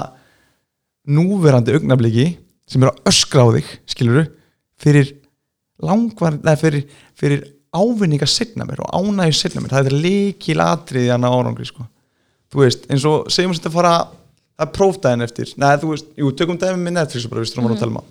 [1.14, 2.26] núverandi augnabliki
[2.70, 4.28] sem eru að öskra á þig skilur
[4.80, 5.10] fyrir
[5.84, 6.84] langvar, neða fyrir,
[7.18, 7.42] fyrir
[7.74, 9.74] ávinninga signa mér og ánægju signa mér.
[9.74, 11.88] Það er líkil atriði að ná árangri sko.
[12.52, 13.94] þú veist, eins og segjum við að fara
[14.60, 15.52] að prófdæðin eftir.
[15.60, 17.76] Neða, þú veist, jú, tökum dæmi með Netflix bara, við stróðum mm.
[17.76, 18.04] að telma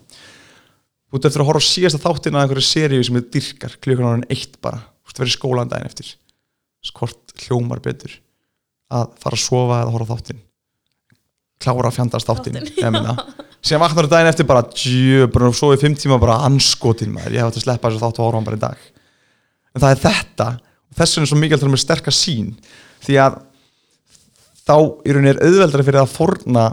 [1.14, 4.08] þú ert eftir að horfa á síðasta þáttina af einhverju seríu sem er dyrkar, klukkan
[4.08, 4.80] ára en eitt bara.
[4.82, 6.10] Þú veist, verið skólan daginn eftir.
[6.84, 8.16] Skort hljómar betur
[8.94, 10.42] að fara að sofa eða horfa á þáttin
[11.64, 12.60] klára að fjandast þáttin
[13.64, 17.38] síðan vaknar þú daginn eftir bara djö, bara svo í fimm tíma bara anskotin maður,
[17.38, 18.82] ég hef átt að sleppa þessu þátt og horfa á hann bara í dag.
[19.74, 20.48] En það er þetta.
[20.92, 21.20] Og þess
[24.64, 26.66] þá í rauninni er auðveldari fyrir að forna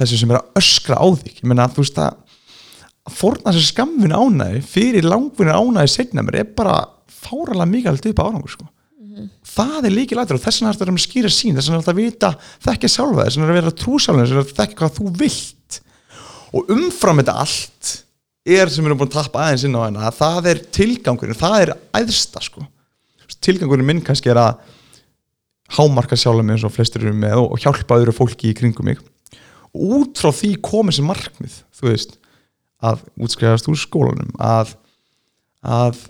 [0.00, 2.20] þessu sem er að öskra á þig ég meina þú veist að
[3.02, 6.76] að forna þessi skamvinu ánæði fyrir langvinu ánæði segna mér er bara
[7.10, 8.68] fáralega mikilvægt upp á árangur sko.
[9.44, 11.82] það er líki lætur og þess vegna er þetta að skýra sín þess vegna er
[11.82, 12.30] þetta að vita
[12.66, 15.10] þekkja sjálfa þess vegna er að vera trúsjálfa þess vegna er að þekkja hvað þú
[15.22, 15.80] vilt
[16.52, 17.90] og umfram þetta allt
[18.42, 21.58] er sem við erum búin að tappa aðeins inn á hérna það er tilgangurinn, það
[21.60, 22.64] er æðsta sko.
[23.42, 24.71] tilgangurinn minn kannski er að
[25.72, 29.00] hámarka sjálfa mig eins og flestir eru með og hjálpa öðru fólki í kringum mig.
[29.72, 32.16] Og út frá því komið sem markmið þú veist,
[32.82, 34.74] að útskrifast úr skólanum að,
[35.62, 36.00] að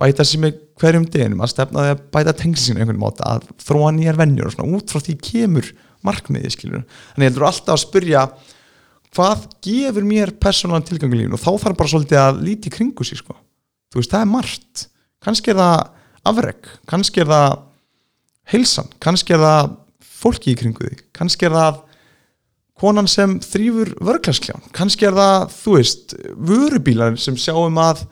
[0.00, 3.94] bæta sér með hverjum deginum að stefna því að bæta tengsinu einhvern móta, að þróa
[3.96, 5.72] nýjar vennjur og svona, út frá því kemur
[6.06, 8.26] markmiði skilur, þannig heldur alltaf að spyrja
[9.16, 11.38] hvað gefur mér persónulega tilgangu í lífinu?
[11.38, 13.32] Og þá þarf bara svolítið að líti kringu sig sko,
[13.90, 14.82] þú veist, það er margt.
[15.24, 15.78] Kannski er það
[16.26, 17.56] afreg kannski er það
[18.52, 18.88] heilsan.
[19.02, 19.74] Kannski er það
[20.16, 21.82] fólki í kringu því kannski er það
[22.76, 28.04] konan sem þrýfur vörglasklján kannski er það, þú veist, vörubílar sem sjáum að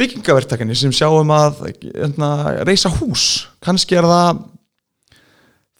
[0.00, 2.30] byggingavertakinni sem sjáum að hérna,
[2.68, 3.46] reysa hús.
[3.64, 4.42] Kannski er það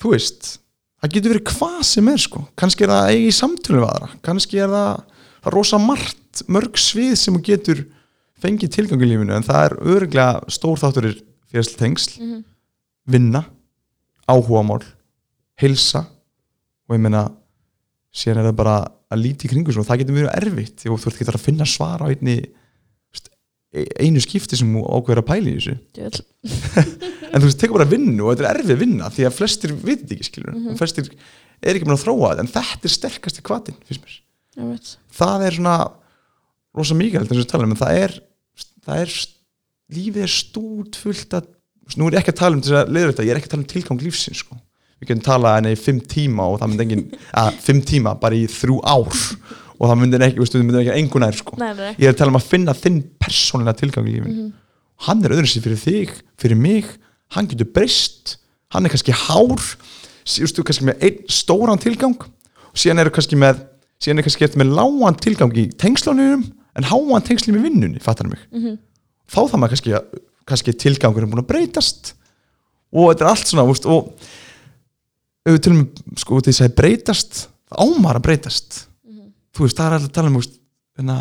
[0.03, 0.57] þú veist
[1.03, 2.47] það getur verið hvað sem er sko.
[2.59, 4.11] Kannski er það eigi samtölu við aðra.
[4.27, 5.05] Kannski er það,
[5.43, 7.85] það er rosa margt mörg svið sem getur
[8.43, 11.21] fengið tilgang í lífinu en það er öruglega stór þátturir
[11.53, 12.19] félagslega tengsl.
[12.21, 12.45] Mhm.
[13.07, 13.45] Vinna,
[14.27, 14.83] áhugamál
[15.61, 16.05] heilsa
[16.87, 17.27] og ég meina
[18.17, 18.77] síðan er það bara
[19.13, 21.69] að líti í kringu svo það getur mjög erfitt því þú ert ekki að finna
[21.69, 22.37] svar á einni
[23.77, 25.77] e- einu skipti sem ákveður að pæla í þessu.
[27.37, 30.25] En þú tekur bara vinnu og þetta er erfið vinna því að flestir veit ekki
[30.25, 34.05] skilur og flestir er ekki með að þróa þetta en þetta er sterkasti kvatin, finnst
[34.05, 34.15] mér.
[35.19, 35.75] Það er svona
[36.77, 38.15] rosa mikið að um það er,
[38.87, 39.17] það er
[39.97, 41.51] lífið er stút fullt að
[41.97, 43.55] nú er ég ekki að tala um þess að leiður þetta ég er ekki að
[43.55, 44.57] tala um tilgang lífsins sko.
[45.01, 47.05] við getum talað enn í fimm tíma og það myndi engin
[47.43, 49.19] að fimm tíma bara í þrjú ár
[49.77, 51.57] og það myndi ekki, veistu, það myndi ekki engunær sko.
[51.61, 51.91] Nei, nei.
[52.01, 54.47] ég er að tala um að finna þinn persónlega tilgang í lífinu
[55.07, 56.87] hann er öðru sér fyrir þig, fyrir mig
[57.37, 58.39] hann getur breyst,
[58.73, 59.61] hann er kannski hár
[60.27, 63.61] síðustu kannski með einn stóran tilgang og síðan er kannski með
[64.01, 68.29] síðan er kannski eftir með lágan tilgang í tengslunum en háan tengsli með vinnunni fattar
[68.33, 68.79] mig, Mhm.
[69.29, 72.13] þá það maður kannski að- kannski tilgangur er búin að breytast.
[72.95, 74.13] Og þetta er allt svona veist, og
[75.47, 77.41] ef við til og með sko því að segja breytast
[77.77, 78.83] ámar að breytast.
[79.57, 80.59] Þú veist, það er alltaf að tala um veist,
[80.99, 81.17] hérna,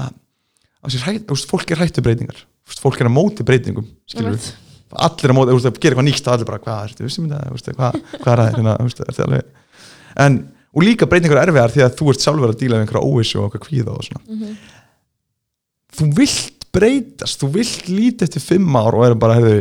[0.85, 2.43] veist, fólk er hættu breytingar.
[2.65, 4.49] Fólk er að móti breytingum skilur veit.
[5.05, 7.99] allir að móti, veist, að gera eitthvað nýtt allir bara, hvað ertu, vissum þetta, hvað,
[8.21, 9.41] hvað er það hérna,
[10.25, 10.39] en,
[10.75, 13.39] og líka breytingar er erfiðar því að þú ert sjálfur að díla við einhverja óvissu
[13.39, 14.49] og eitthvað kvíða og svona.
[15.95, 19.57] Þú vilt breytast, þú vilt lítið eftir fimm ár og erum bara, hefðu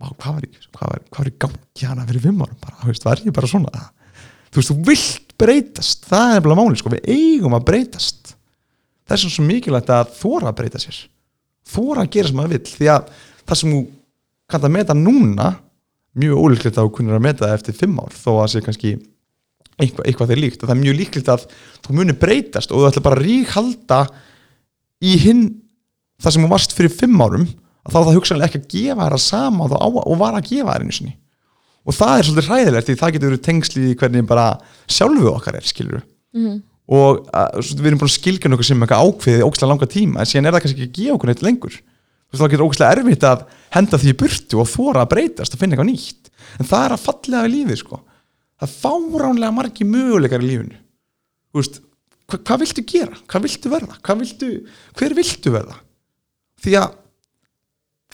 [0.00, 2.90] hvað var, í- hvað var, hvað var í gangi hana fyrir fimm árum bara, þú
[2.90, 3.82] veist, var ég bara svona?
[4.50, 6.06] Þú veist, þú vilt breytast.
[6.10, 8.32] Það er bara máli, sko, við eigum að breytast.
[9.06, 10.98] Það er svo mikilvægt að þóra að breyta sér.
[11.70, 13.12] Þóra að gera sem maður vill því að
[13.46, 13.80] það sem þú
[14.50, 15.46] kannt að meta núna
[16.20, 18.92] mjög ólíklegt að þú kunnir að meta það eftir fimm ár þó að sé kannski
[19.80, 20.60] eitthvað, eitthvað þeir líkt.
[20.64, 21.44] Það er mjög líklegt að
[21.86, 24.00] þú munir breytast og þú ætla bara að ríkhalda
[25.06, 25.44] í hinn
[26.20, 27.48] það sem þú varst fyrir fimm árum
[27.90, 30.48] þá er það hugsanlega ekki að gefa þér að sama og, á, og var að
[30.50, 31.14] gefa þér einu sinni.
[31.88, 34.48] Og það er svolítið hræðilegt því það getur verið tengsli í hvernig bara
[34.90, 36.02] sjálfuð okkar er skilur
[36.90, 40.28] og að, við erum búin að skilgjana okkur sem eitthvað ákveðið ógslag langa tíma en
[40.28, 41.76] síðan er það kannski ekki að gefa okkur neitt lengur.
[41.80, 43.44] Þú veist, það getur ógslag erfitt að
[43.74, 46.30] henda því í burtu og þóra að breytast og finna eitthvað nýtt.
[46.58, 48.00] En það er að fallega við lífið sko.
[48.60, 50.80] það er fáránlega margi möguleikar í lífinu.
[51.50, 51.80] Þú veist,
[52.26, 54.00] hva, hvað viltu gera, hvað viltu verða?
[54.06, 54.50] Hvað viltu,
[54.98, 55.78] hver viltu verða
[56.64, 56.96] því að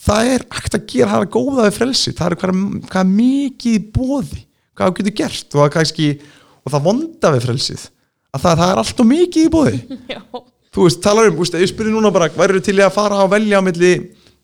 [0.06, 2.58] það er hægt að gera, það er góða við frelsi það er hvað,
[2.90, 4.42] hvað er mikið bóði
[4.76, 6.10] hvað þú getur gert og kannski,
[6.62, 7.86] og það vonda við frelsið
[8.36, 9.80] að það, það er allt og mikið í bóði
[10.14, 10.20] Já.
[10.76, 13.62] þú veist, talar um, ég spyrir núna bara værið til í að fara að velja
[13.62, 13.92] á milli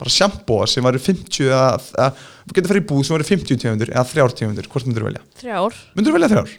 [0.02, 2.08] bara sjampóa sem væri 50 eða,
[2.48, 5.10] þú getur farið í búð sem væri 50 tegundur eða 3 tegundur, hvort myndur þú
[5.10, 5.24] velja?
[5.42, 5.76] Þrjár.
[5.94, 6.54] Myndur þú velja 3?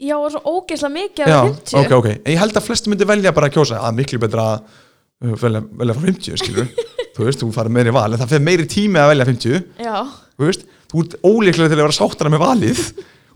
[0.00, 1.74] Já, og svo ógeðslega mikið Já, 50.
[1.80, 4.46] ok, ok, en ég held að flesti myndir velja bara að kjósa, að miklu betra
[4.56, 4.78] að
[5.20, 6.68] velja, velja frá 50, skilur
[7.16, 9.96] þú veist, þú farið meiri val, en það fyrir meiri tími að velja 50, Já.
[10.38, 12.80] þú veist þú ert ólíklega til að vera sáttara með valið.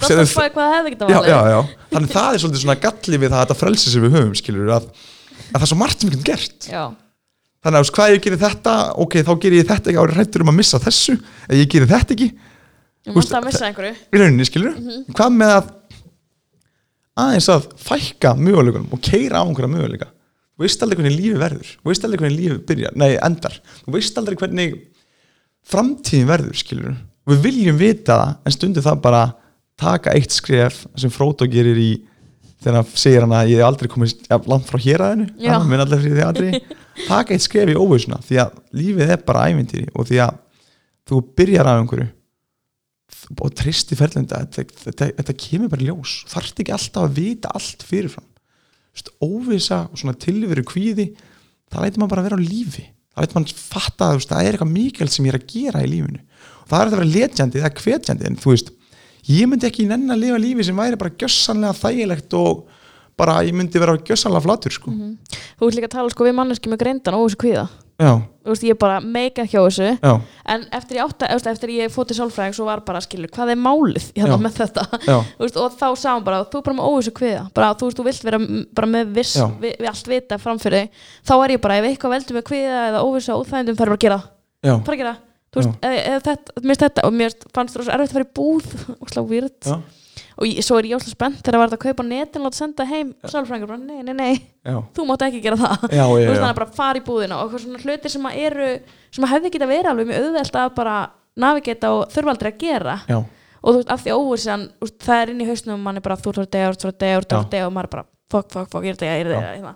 [0.05, 1.59] Það er hvað, hvað hefði ekki já, það já, já,
[1.93, 4.89] þannig það er svolítið svona galli við það þetta frelsi sem við höfum, skilur að,
[5.45, 6.67] að það er svo margt sem við getum gert.
[7.65, 8.73] Þannig að hvað ég gerir þetta
[9.05, 11.15] ok, þá gerir ég þetta ekki árið hrættur um að missa þessu.
[11.47, 12.29] Ef ég gerir þetta ekki,
[13.05, 13.95] Ég mátti að missa einhverju.
[13.95, 14.77] í rauninni, skilur
[15.15, 15.71] hvað með að
[17.25, 20.09] aðeins að fækka möguleikunum og keira á einhverja möguleika
[20.63, 21.73] veist aldrei hvernig lífi verður.
[21.81, 23.59] Þú veist aldrei hvernig lífi byrjar, nei, endar.
[23.83, 24.79] Þú veist aldrei hvernig
[25.65, 26.95] framtíðin verður, skilur
[27.29, 29.23] við viljum vita það, en stundu það bara
[29.81, 31.93] taka eitt skref sem Frodo gerir í
[32.65, 34.79] þegar hann segir hann að ég hef aldrei komið ja, langt frá
[36.05, 36.51] fyrir því aldrei
[37.11, 40.37] taka eitt skref í óvissuna því að lífið er bara ævintýri og því að
[41.11, 42.11] þú byrjar af einhverju
[43.41, 46.15] og tristi ferðlunda þetta, þetta, þetta kemur bara ljós.
[46.29, 48.27] Þarft ekki alltaf að vita allt fyrirfram
[49.25, 51.11] Óvissa og svona tilveru kvíði
[51.73, 54.73] það lætur maður bara vera á lífi það lætur maður fatta að það er eitthvað
[54.75, 56.23] mikilvægt sem ég er að gera í lífinu
[56.65, 58.71] og það er að vera letjandi, það er hvetjandi en þú veist,
[59.29, 62.65] ég myndi ekki nenn að lifa lífi sem væri bara gjössanlega þægilegt og
[63.21, 64.95] bara ég myndi vera gjössanlega flatur sko.
[65.59, 67.67] Þú ert líka að tala sko við manneski með greindan og þessu kvíða.
[68.51, 69.91] Veist, ég bara mega ekki á þessu.
[70.03, 70.13] já,
[70.55, 73.55] En eftir ég átta, eftir, eftir ég fótt í sálfræðing svo var bara, skilur, hvað
[73.55, 74.85] er málið hérna með þetta?
[75.39, 77.45] veist, og þá sá hann bara, þú er bara með óvissu kviða.
[77.55, 78.41] Bara, þú veist, þú vilt vera
[78.81, 80.91] bara með viss við, við allt vita framfyrir
[81.25, 84.01] þá er ég bara, ef eitthvað veldur með kviða eða óvissu á úþægindum, fer bara
[84.01, 84.21] að gera
[84.85, 85.17] bara að gera
[85.55, 88.35] þú veist, eða, eða þetta, þetta og mér fannst það svo erfitt að fara í
[88.35, 88.73] búð.
[88.99, 89.71] Og slá výrt
[90.35, 92.59] og ég, svo er ég óslega spennt þegar það var að kaupa netin og láta
[92.59, 95.85] senda heim sálfræðingur, bara nei, nei, nei, já, þú mátt ekki gera það.
[95.91, 96.35] Já, þú já, veist, já.
[96.35, 98.71] þannig að bara fara í búðina og svona hlutir sem að eru
[99.15, 100.97] sem að hefði geta verið alveg mjög auðvelt að bara
[101.45, 102.97] navigeta og þurfa aldrei að gera.
[103.11, 103.21] Já.
[103.65, 104.17] og þú veist, af því
[104.83, 106.91] veist, það er inn í hausnum og mann er bara þú ert að dega, þú
[106.91, 108.93] ert að dega, þú ert að dega og maður er bara fuck, fuck, fuck, ég
[108.93, 109.41] er að dega, ég er að Já.
[109.41, 109.73] dega hérna.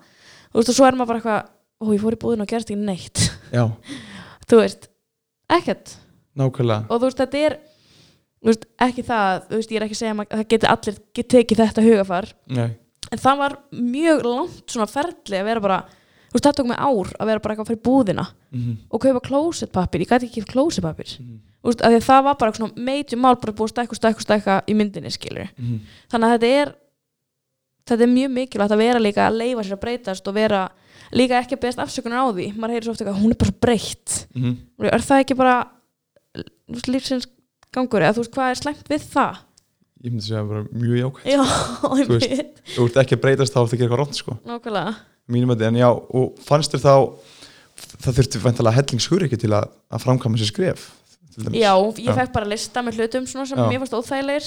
[0.52, 1.40] þú veist, og svo er maður bara eitthvað
[1.78, 3.24] ó, ég fór í búðin og gerst ekki neitt.
[4.48, 4.88] Þú veist,
[5.52, 5.94] ekkert.
[6.38, 6.86] Nákvæmlega.
[6.88, 7.56] Og þú veist, þetta er
[8.44, 11.62] veist, ekki það, veist, ég er ekki að segja að það geti allir get tekið
[11.64, 12.68] þetta hugafar Nei.
[13.12, 15.78] en það var mjög langt svona ferli að vera bara
[16.32, 18.76] veist, það tók mig ár að vera bara eitthvað fyrir búðina Mhm.
[18.90, 21.18] og kaupa klósetpapir, ég gæti ekki klósetpapir
[21.68, 25.10] því að það var bara svona major mál bara búið stækka og stækka í myndinni
[25.12, 25.80] skilur Mhm.
[26.08, 26.74] þannig að þetta er
[27.88, 30.68] þetta er mjög mikilvægt að vera líka að leifa sér að breytast og vera
[31.12, 33.52] líka ekki að beðast afsökunar á því maður heyrir svo ofta eitthvað, hún er bara
[33.60, 34.56] breytt Mhm.
[34.92, 35.70] er það ekki bara
[36.88, 37.26] lífsins
[37.74, 39.38] gangur eða þú veist hvað er slæmt við það
[39.98, 41.40] ég myndi segja bara mjög jákvæmt já,
[41.82, 42.28] Þú veist.
[42.30, 44.94] einmitt, þú ert ekki að breytast þá að gera eitthvað rátt sko nákvæmlega
[45.28, 46.94] mínum að en já, og fannst þér þá
[47.98, 50.86] það þurfti vantilega hellingshugur ekki til að, að framkama sér skref.
[51.54, 51.72] Já,
[52.02, 54.46] ég fekk bara lista með hlutum sem mér fannst óþægilegir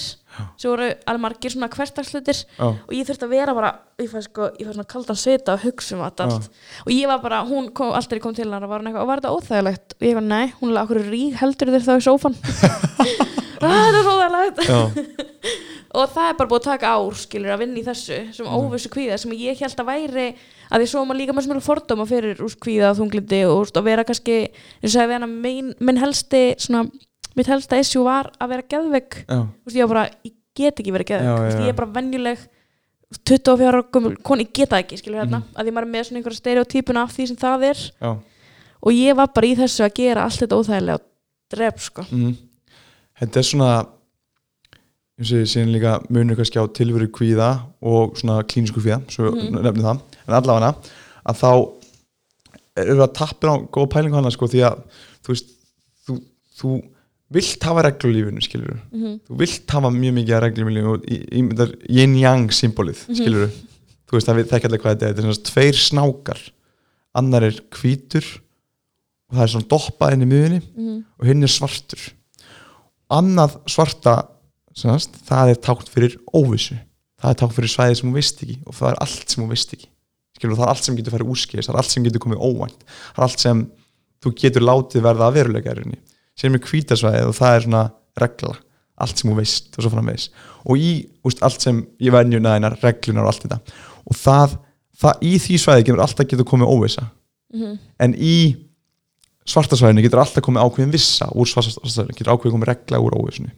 [0.58, 3.72] sem voru alveg margir svona hverstagslutir já, og ég þurfti að vera bara
[4.02, 6.50] ég fæ sko, fæ svona kaldan svita og hugsa um allt.
[6.86, 9.04] Og ég var bara, hún kom, alltaf ég kom til hennar og var hún eitthvað,
[9.06, 9.96] og var þetta óþægilegt?
[10.02, 12.36] Og ég var, nei, hún er okkur rík heldur þér þá í sófan
[13.62, 15.18] "Ah, þetta er óþægilegt.
[15.92, 18.54] Og það er bara búið að taka ár skilur að vinna í þessu sem Mhm.
[18.56, 20.28] óvissu kvíða sem ég held að væri
[20.72, 23.84] að því svo maður líka með svona fordóma fyrir úr kvíða og þunglindi og, og
[23.86, 24.38] vera kannski
[24.82, 26.86] eins og að vera minn, minn helsti svona,
[27.36, 28.67] mitt helsta issue var að vera
[29.67, 31.11] úst, ég var bara, ég get ekki verið
[31.51, 31.61] já.
[31.65, 32.39] ég er bara venjuleg
[33.28, 35.55] 24 ára gömul, koni, geta ekki skilur hérna, Mhm.
[35.55, 37.78] að því maður er með svona einhverja stereotypuna af því sem það er.
[38.01, 38.11] Já.
[38.82, 41.01] Og ég var bara í þessu að gera allt þetta óþægilega og
[41.51, 42.05] dref sko.
[42.11, 42.38] Mm.
[43.19, 43.86] þetta er svona
[45.22, 47.51] eins og ég sé líka munur kannski á tilveru kvíða
[47.86, 49.59] og svona klínisku kvíða svo mm.
[49.61, 50.72] nefnum það, en allavega
[51.30, 51.51] að þá
[52.82, 54.82] erum við að tappa á góða pælingu hana sko því að
[55.22, 55.51] þú veist,
[56.07, 56.15] þú,
[56.59, 56.72] þú
[57.32, 59.19] vilt hafa reglur í lífinu skilur mm -hmm.
[59.28, 63.15] þú vilt hafa mjög mikið af reglum í lífinu og í myndar yin-yang symbolið Mhm.
[63.15, 63.47] skilur
[64.07, 66.41] þú veist, það þekkja allir hvað þetta er þetta er svona tveir snákar
[67.15, 68.26] annar er hvítur
[69.30, 71.03] og það er svona doppað inn í miðunni Mhm.
[71.19, 72.01] og hinn er svartur
[73.11, 74.28] annað svarta
[74.82, 76.77] semast, það er tákt fyrir óvissu.
[77.21, 79.51] Það er tákt fyrir svæði sem hún veist ekki og það er allt sem hún
[79.51, 79.89] veist ekki.
[80.38, 82.84] Skilur, það er allt sem getur farið úrskis, það er allt sem getur komið óvænt.
[82.88, 83.61] Það er allt sem
[84.21, 85.84] þú getur látið verða að veruleika er
[86.39, 87.84] sem er hvítasvæðið og það er svona
[88.17, 88.57] regla.
[89.01, 90.27] Allt sem hún veist og svo framvegis.
[90.65, 90.91] Og í
[91.27, 93.59] úst, allt sem í venjuna einar reglunar og allt þetta.
[94.07, 94.55] Og það,
[95.03, 97.09] það í því svæði getur alltaf getur komið óvissa.
[97.51, 97.79] Mhm.
[97.99, 98.55] en í
[99.51, 103.51] svartasvæðinu getur alltaf komið ákveðin vissa úr svartasvæðinu, getur ákveðin komið regla úr óvissunni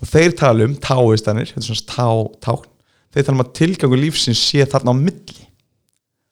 [0.00, 2.06] og þeir tala um táistanir, er tá,
[2.44, 2.68] tákn.
[3.14, 5.42] Þeir tala um að tilgangu lífsins sé þarna á milli.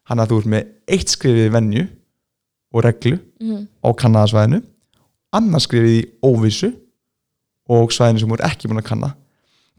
[0.09, 1.85] Hann að þú ert með eitt skrifið í venju
[2.75, 3.67] og reglu Mhm.
[3.85, 4.63] á kannadarsvæðinu
[5.33, 6.73] annars skrifið í óvissu
[7.69, 9.15] og svæðinu sem er ekki búin að kanna.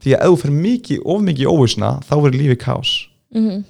[0.02, 3.08] Því að ef þú fyrir mikið, of mikið í óvissuna þá verður lífið kaos.
[3.34, 3.64] Mhm.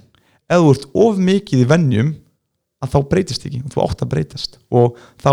[0.48, 2.14] ef þú ert of mikið í venjum
[2.82, 4.58] að þá breytist ekki og þú átt að breytast.
[4.70, 5.30] Og þá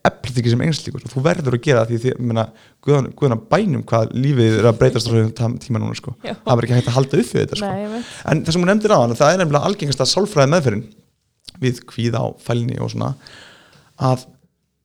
[0.00, 2.44] þig ekki sem einslíkur og þú verður að gera því því meina,
[2.86, 6.14] guðan, guðan bænum hvað lífið er að breytast á þessum tíma núna sko.
[6.22, 7.70] Það er ekki hægt að halda upp við þetta sko.
[7.74, 10.86] Nei, en það sem hún nefndir á hann það er nefnilega algengast að sálfræði meðferðin
[11.60, 13.10] við kvíða á fælni og svona
[14.00, 14.24] að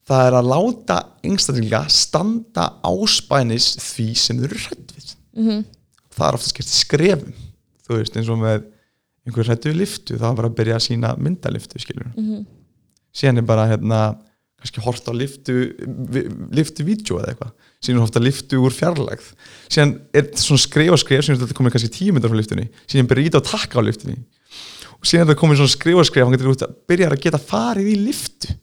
[0.05, 5.65] það er að láta einstaklinga standa áspænis því sem þau eru hrætt við Mhm.
[6.15, 7.33] það er ofta skert skrefum
[7.87, 8.63] þú veist eins og með
[9.25, 12.45] einhver hrættu við liftu þá er bara að byrja að sína myndaliftu skilur Mhm.
[13.15, 14.17] síðan er bara hérna
[14.65, 15.55] kannski hort á liftu
[16.55, 17.51] liftu vídeo eða eitthvað.
[17.85, 19.27] Síðan hort að liftu úr fjarlægð.
[19.69, 23.09] Síðan er svona skref og skref síðan þetta komið kannski tíu myndar frá liftunni síðan
[23.11, 24.17] byrja ít á takka á liftunni
[24.95, 27.95] og síðan þetta komið svona skref og skref hann getur út að geta farið í
[28.07, 28.57] liftu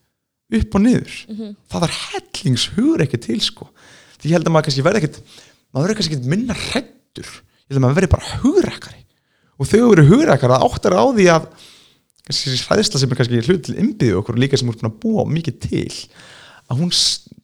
[0.52, 1.14] upp og niður.
[1.30, 1.54] Mhm.
[1.70, 3.70] það er hellingshugur ekki til sko.
[4.20, 5.22] Því ég held að maður kannski verði ekkit
[5.72, 9.00] maður verði kannski ekkit minna hrættur ég held að maður verði bara hugrakari
[9.56, 11.46] og þegar þú verður hugrakari það áttar á því að
[12.30, 15.56] hræðsla sem er kannski hlut til innbyggðu okkur líka sem er búin að búa mikið
[15.66, 15.86] til
[16.70, 16.92] að hún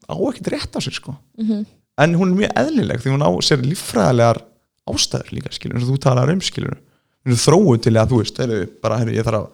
[0.09, 1.17] á ekkit rétt á sér sko.
[1.39, 1.65] Mhm.
[1.99, 4.39] en hún er mjög eðlileg því hún á sér líffræðilegar
[4.89, 6.77] ástæður líka skilur eins og þú talar um skilur
[7.27, 9.49] hún er þróun til að þú veist heru, bara heru, ég þarf að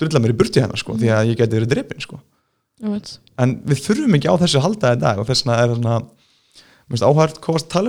[0.00, 2.20] drulla mér í burti hennar sko því að ég geti verið drepin sko.
[2.80, 3.18] Ég veit.
[3.36, 5.96] en við þurfum ekki á þessu að halda dag og þess vegna er svona
[7.04, 7.40] áhært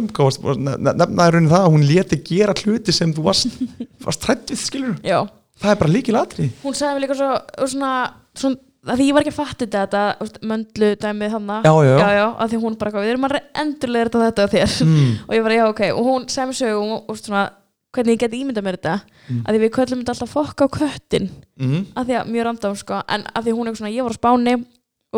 [0.01, 3.47] um varst nef- nefnaði raunin það að hún leti gera hluti sem þú varst,
[4.05, 5.21] varst trætt við skilur Já,
[5.61, 7.31] það er bara líkil atri hún sagði mér líka svo,
[7.69, 7.93] svona,
[8.37, 11.91] svona að því ég var ekki að fatta þetta, þetta möndlu dæmið hann já, já,
[12.01, 14.75] já, já, að því hún bara, við erum að endurlega þetta þetta á þér.
[14.87, 17.43] Mm, og ég bara, já, ok, og hún sagði mér sögu og, og svona,
[17.93, 18.95] hvernig ég geti ímyndað mér þetta.
[19.27, 19.43] Mm.
[19.45, 21.29] að því við köllum þetta alltaf fokk á köttin.
[21.61, 23.03] Mm, að því að mjög randám, sko.
[23.05, 24.55] En að því hún er svona, ég var á Spáni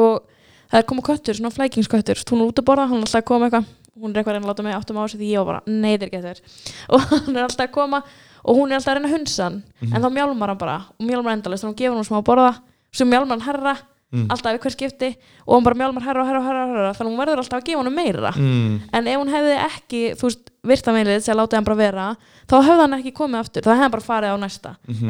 [0.04, 0.28] og
[0.74, 2.24] það er komið köttur, svona flækingsköttur.
[2.34, 4.38] Hún er út að borða, hann er alltaf að koma eitthvað hún er eitthvað að
[4.38, 6.22] reyna að láta mig áttum á þessu því ég var bara, nei, þetta er ekki
[6.24, 6.42] þetta
[6.90, 8.00] og hann er alltaf að koma
[8.44, 9.58] og hún er alltaf að reyna að hunsa hann.
[9.82, 9.94] Mhm.
[9.94, 12.54] en þá mjálmar hann bara og mjálmar endalist og hún gefur hann smá að borða
[12.94, 13.76] svo mjálmar hann herra,
[14.14, 15.10] mm, alltaf við hver skipti
[15.46, 17.60] og hann bara mjálmar herra og herra og herra, herra þannig að hún verður alltaf
[17.60, 18.32] að gefa hann meira.
[18.34, 22.10] Mm, en ef hún hefði ekki, þú veist, virtameilið sem látið hann bara vera,
[22.50, 25.06] þá hefði hann ekki komið aftur, þá hefði hann bara farið á næsta mhm,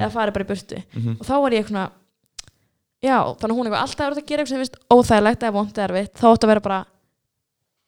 [0.94, 1.18] mhm,
[1.54, 1.92] ég
[3.04, 5.84] já, þannig að hún er alltaf verið að gera eitthvað sem finnst óþægilegt eða vondið
[5.86, 6.80] erfitt, þá ætti að vera bara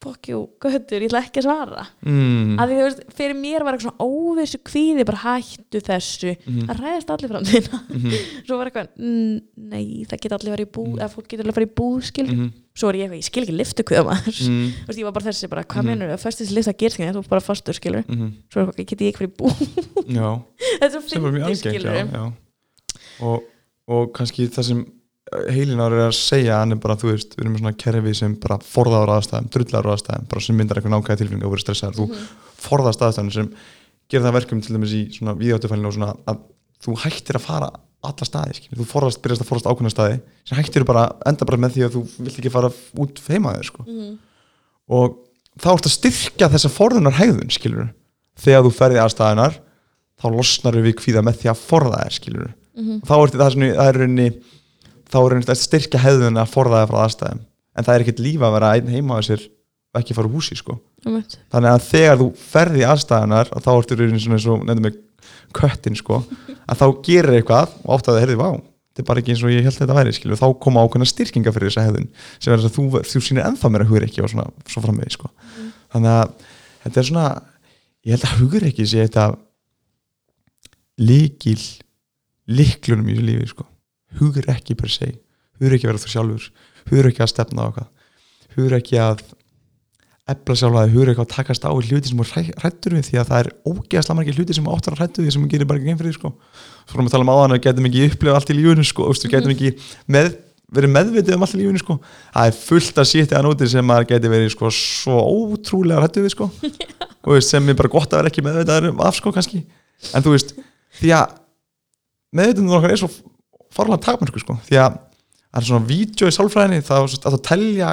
[0.04, 2.58] fokk jú, göttur, ég ætla ekki að svara mm.
[2.60, 6.66] að því þú veist, fyrir mér var eitthvað svona óvissu kvíði, bara hættu þessu Mhm.
[6.68, 8.10] það ræðist allir fram þína Mhm.
[8.46, 9.40] svo var eitthvað, mm,
[9.72, 11.00] nei, það geta allir verið í búð, Mhm.
[11.00, 12.52] eða fólk getur allir verið í búð skil, Mhm.
[12.76, 14.68] svo er ég eitthvað, ég skil ekki liftu kviða maður, Mm.
[14.84, 15.86] þú veist, ég var bara þessi bara, hvað Mhm.
[15.86, 18.32] menur þau, fyrst þessi lifta gerst þú er bara fastur, skilur, Mhm.
[18.52, 20.42] svo er eitthvað, get ég ekki verið í Já,
[20.80, 22.32] þetta er svo fyndið, skilur.
[23.22, 23.42] Og,
[23.88, 24.86] og kannski það sem
[25.50, 28.58] heilinar er að segja hann er bara, þú veist, við erum svona kerfi sem bara
[28.62, 32.28] forðaður aðstæðum, drullar aðstæðum bara sem myndar eitthvað nákvæða tilfinning og verið stressaður þú Mhm.
[32.66, 33.48] forðast aðstæðum sem
[34.08, 36.38] gerir það verkum til dæmis í svona víðáttufælinu og svona að
[36.84, 37.70] þú hættir að fara
[38.06, 38.78] alla staði, skilur.
[38.78, 41.94] þú forðast, byrjast að forðast ákveðna staði sem hættir bara, enda bara með því að
[41.96, 44.18] þú vilt ekki fara út heima þér, sko Mhm.
[44.90, 45.16] og
[45.58, 47.90] þá ertu að styrkja þessa forðunar hegðun, skilur
[48.38, 49.58] þegar þú ferði aðstæðunar
[50.22, 53.00] þá losnar við kvíða með því að forða þér, skilur Mhm.
[53.02, 54.42] þá ertu það, það er rauninni
[55.10, 57.42] þá er rauninni að styrkja hegðun að forða þér frá aðstæðum.
[57.76, 59.48] En það er ekkert lífa að vera einn heima á þessir
[59.96, 60.78] og ekki fara úr húsi, sko.
[61.06, 61.36] Einmitt.
[61.52, 64.96] þannig að þegar þú ferði aðstæðunar og þá ertu rauninni svona eins og nefnum með
[65.54, 66.22] köttin, sko
[66.66, 68.48] að þá gerir eitthvað og átt að það heyrði, vá
[68.96, 70.38] þetta er bara ekki eins og ég held þetta væri, skilur.
[70.40, 72.06] Þá koma ákveðna styrkinga fyrir þessa hegðun
[72.40, 75.12] sem er þess að þú, þú sýnir ennþá meira hugur ekki og svona, svo framvegi,
[75.18, 75.28] sko.
[75.92, 76.46] Þannig að
[76.86, 77.26] þetta er svona
[78.06, 79.26] ég held að hugur ekki sé þetta
[80.96, 81.60] líkil
[82.56, 83.66] líklunum í þessu lífi sko.
[84.20, 85.12] Hugur ekki per se
[85.60, 86.48] hugur ekki að vera þú sjálfur
[86.90, 87.88] hugur ekki að stefna á eitthvað
[88.56, 89.26] hugur ekki að
[90.26, 92.24] efla sjálfaði, hugur ekki að takast á hluti sem þú
[92.58, 95.42] hrættur við því að það er ógeðslega margir hluti sem áttar að hrættu við sem
[95.44, 96.30] þú gerir bara ekki einn fyrir því sko.
[96.82, 98.88] svo erum við að tala um áðan að við getum ekki upplifa allt í lífunum
[98.88, 99.70] sko, við getum ekki
[100.16, 100.26] með,
[100.74, 101.94] verið meðvitið um allt í lífunum sko.
[102.34, 106.26] það er fullt að sýtti að núti sem maður geti verið sko, svo ótrúlega hrættu
[106.26, 106.50] við sko.
[107.22, 109.30] og veist, sem er bara gott að vera ekki meðvitað um af sko
[110.96, 111.38] því að
[112.98, 113.14] svo
[113.76, 117.90] farlega takmörku sko, því að það er svona vídeo í sálfræðinni þá að það telja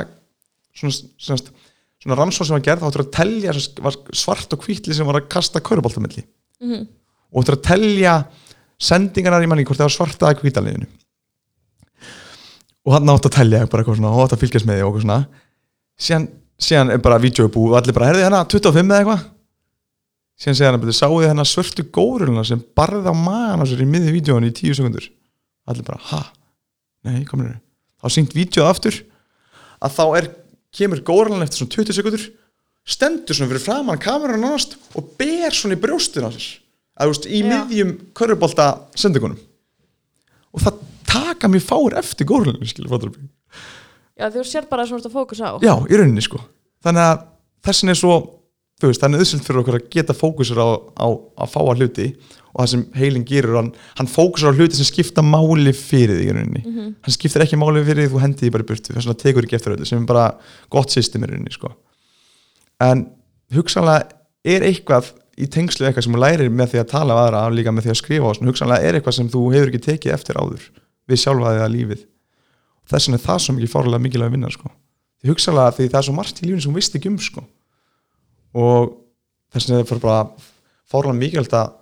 [0.74, 0.96] svona,
[1.28, 1.54] svona,
[2.04, 3.54] svona rannsóð sem var gerð þá ættur að telja
[4.24, 6.24] svart og hvítli sem var að kasta kauruboltamilli
[6.64, 6.88] Mhm.
[7.34, 8.16] og ættur að telja
[8.84, 10.88] sendingarnar í manni hvort það var svarta eða hvítaliðinu
[12.84, 14.90] og hann átt að telja bara eitthvað svona og átt að fylgjast með því og
[14.90, 15.20] eitthvað svona.
[16.04, 16.26] Síðan,
[16.60, 19.22] síðan er bara vídeo búið og allir bara herði hérna 25 eða eitthvað?
[20.44, 23.84] Síðan segja hann að sáu þið hennar svörtu góruluna sem barði á magan á sér
[23.86, 25.08] í miði vídjónu í 10 sekundur
[25.70, 26.22] allir bara, ha?
[27.08, 27.60] Nei, komur þér
[28.04, 28.98] þá syngt vídjóð aftur
[29.84, 30.30] að þá er,
[30.74, 32.26] kemur górulun eftir svona 20 sekundur
[32.84, 36.50] stendur svona fyrir framann kameran nánast og ber svona í brjóstin á sér
[36.94, 37.48] að þú veist, í Já.
[37.52, 38.68] miðjum körubólta
[39.00, 39.40] sendingunum
[40.54, 40.82] og það
[41.14, 43.28] taka mér fáir eftir górulunum skilur fattar þú?
[44.20, 46.42] Já, þú sér bara svona fókus á Já, í rauninni sko
[46.84, 47.22] Þannig að
[47.64, 48.16] þessin er svo
[48.82, 50.68] þú veist, þannig auðsynlt fyrir okkur að geta fókusur á,
[51.00, 51.08] á
[51.44, 52.08] að fá að hluti
[52.54, 56.34] og það sem heilin gerur, hann, hann fókusur á hluti sem skipta máli fyrir því
[56.36, 56.96] rauninni Mhm.
[57.02, 59.44] hann skiptir ekki máli fyrir því þú hendi því bara í burtu þess vegna tekur
[59.48, 60.26] ekki eftir öllu sem er bara
[60.70, 61.72] gott system í rauninni sko
[62.82, 63.06] en
[63.54, 64.10] hugsanlega
[64.46, 67.72] er eitthvað í tengslu eitthvað sem þú lærir með því að tala af aðra líka
[67.74, 70.36] með því að skrifa og svona, hugsanlega er eitthvað sem þú hefur ekki tekið eftir
[70.38, 70.68] áður
[71.10, 72.04] við sjálfa því að lífið
[72.92, 74.72] þess vegna er það svo mikið fárlega mikilvæg að vinna sko.
[75.26, 77.44] hugsanlega því það er svo margt í lífinu sem þú veist ekki um sko.
[78.54, 78.94] Og
[79.54, 80.20] þess vegna það bara
[80.90, 81.74] fárlega mikilvægt að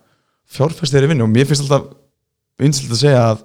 [0.52, 1.26] fjárfæst þeirri vinnu.
[1.26, 1.90] Og mér finnst alltaf
[2.60, 3.44] vinsalt að segja að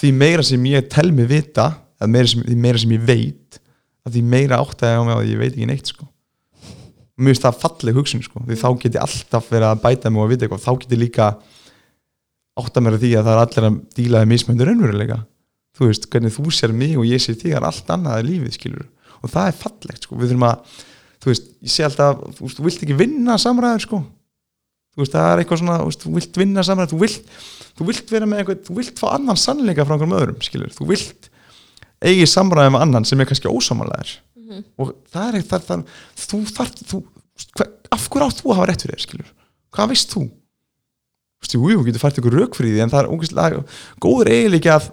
[0.00, 3.60] því meira sem ég tel mig vita eða meira sem, því meira sem ég veit
[4.06, 6.06] að því meira átt að ég á mig því ég veit ekki neitt sko.
[7.20, 8.44] mér finnst það falleg hugsun sko.
[8.46, 10.94] því þá get ég alltaf verið að bæta mig og að vita eitthvað, þá get
[10.94, 11.26] ég líka
[12.60, 15.18] átt að mér að því að það er allir að dílaði mismöndur raunveruleika.
[15.76, 18.56] Þú veist, hvernig þú sér mig og ég sé því er allt annað í lífið,
[18.56, 18.88] skilur
[19.20, 20.78] og það er fallegt, sko, við þurfum að
[21.20, 24.00] þú veist, ég sé alltaf, þú þú vilt ekki vinna samræður, sko.
[24.96, 27.28] Þú veist, það er eitthvað svona, þú vilt vinna samræður þú vilt,
[27.78, 30.88] þú vilt vera með eitthvað þú vilt fá annan sannleika frá einhverjum öðrum, skilur þú
[30.90, 31.28] vilt
[32.02, 34.16] eigi samræði með annan sem er kannski ósamanlegar
[34.50, 34.64] Mhm.
[34.82, 35.84] og það er eitthvað,
[36.18, 36.98] þú þarf þú,
[37.54, 39.28] hver, af hverju átt þú að hafa rétt fyrir þér, skilur
[39.76, 40.22] hvað veist þú?
[40.26, 43.60] Þú veist, jú, þú getur fært ykkur rauk fyrir því en það er ógeðslega
[44.02, 44.88] góður eiginleiki að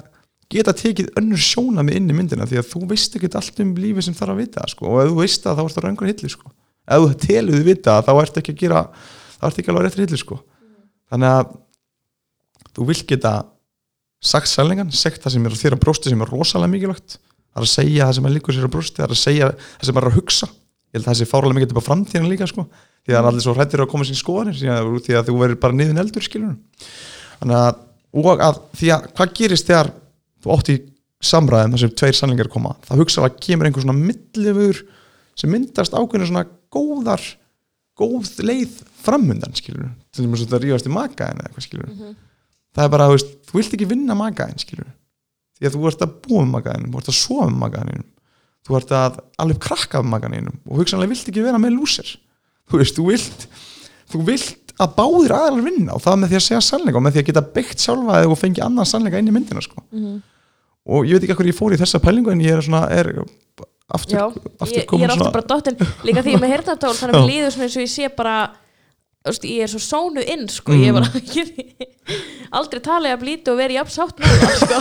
[0.52, 3.74] geta tekið önnur sjóna með inn í myndina því að þú veist ekki allt um
[3.76, 4.88] lífi sem þarf að vita sko.
[4.88, 6.52] og ef þú veist það þá ertu á röngur hillu sko.
[6.88, 8.84] ef þú teluðu vita þá ertu ekki að gera
[9.38, 10.39] þá ertu ekki alveg á réttri hillu sko.
[11.12, 11.52] þannig að
[12.78, 13.34] þú vilt geta
[14.24, 17.60] sagt sælningan, sagt það sem er á þér að brósti sem er rosalega mikilvægt það
[17.60, 19.89] er að segja það sem er líkur sér að brósti það er að segja það
[19.89, 22.48] sem er að hugsa ég held að það sé fáralega mikið til bara framtíðan líka
[22.48, 22.66] sko.
[23.04, 25.78] því að það allir svo hrættir að koma sín skoðanir því að, þú verður bara
[25.78, 26.56] niðin eldur skilur
[27.38, 27.80] þannig að,
[28.48, 29.91] að því að hvað gerist þegar
[30.44, 30.78] þú átt í
[31.28, 32.76] samræðum þar sem tveir sannlingar koma.
[32.86, 34.84] Það hugsa að kemur einhver svona millifur
[35.38, 37.24] sem myndast ákveðinu svona góðar
[37.98, 41.94] góð leið framundan skilur til þess að þetta rífast í makaðin eða eitthvað skilur
[42.78, 44.92] það er bara, þú veist, þú vilt ekki vinna makaðin skilur
[45.58, 48.06] því að þú ert að búa um magaðinum, þú ert að sofa um magaðinum
[48.68, 52.10] þú ert að alveg krakka um magaðinum og hugsanlega vilt ekki vera með lúsir.
[52.68, 53.46] Þú veist, þú vilt
[54.12, 57.15] þú vilt að báðir aðrar vinna og það með því að segja sannleika og með
[57.15, 59.82] því að geta byggt sjálfa og fengi annan sannleika inn í myndina sko.
[59.89, 60.21] mm -hmm.
[60.93, 63.09] og ég veit ekki hvað ég fór í þessa pælingu en ég er svona er
[63.88, 64.25] aftur, Já,
[64.59, 67.51] aftur ég, ég er aftur bara dottin líka því ég með herðartól þannig að líður
[67.51, 68.38] svona eins og ég sé bara
[69.43, 70.84] ég er svo sónu inn sko, mm.
[70.84, 70.93] ég
[71.41, 71.47] ég,
[72.51, 74.78] aldrei tala ég að blíti og veri jafn sátt með það sko.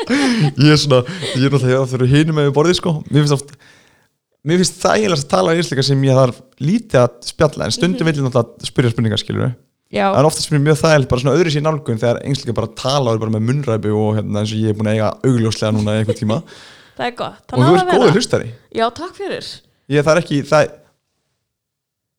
[0.66, 1.02] ég er svona,
[1.34, 3.54] ég er aftur hínum með borði sko, mér finnst oft
[4.46, 7.90] mér finnst það eiginlega að tala einsleika sem ég þarf lítið að spjalla en stundum
[7.90, 8.10] mm -hmm.
[8.10, 9.52] vil ég náttúrulega spyrja spurningar skilur
[9.90, 13.10] en oftast finnst mér mjög þægilt bara svona öðru sín nálgun þegar einsleika bara tala
[13.10, 15.72] og er bara með munræpi og hérna, eins og ég er búin að eiga augljóslega
[15.74, 16.36] núna einhvern tíma.
[17.00, 17.52] Það er gott.
[17.52, 18.52] Og þú ert góður hlustari.
[18.76, 19.48] Já takk fyrir.
[19.90, 20.74] Ég það er ekki það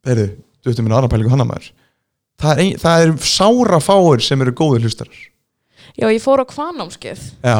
[0.09, 0.27] heyrðu,
[0.59, 1.67] þú veitum minna aðra pælingu hann að maður.
[2.41, 5.21] Það er, ein, það er sára fáir sem eru góður hlustarar.
[5.95, 7.57] Já ég fór á kvanámskeið já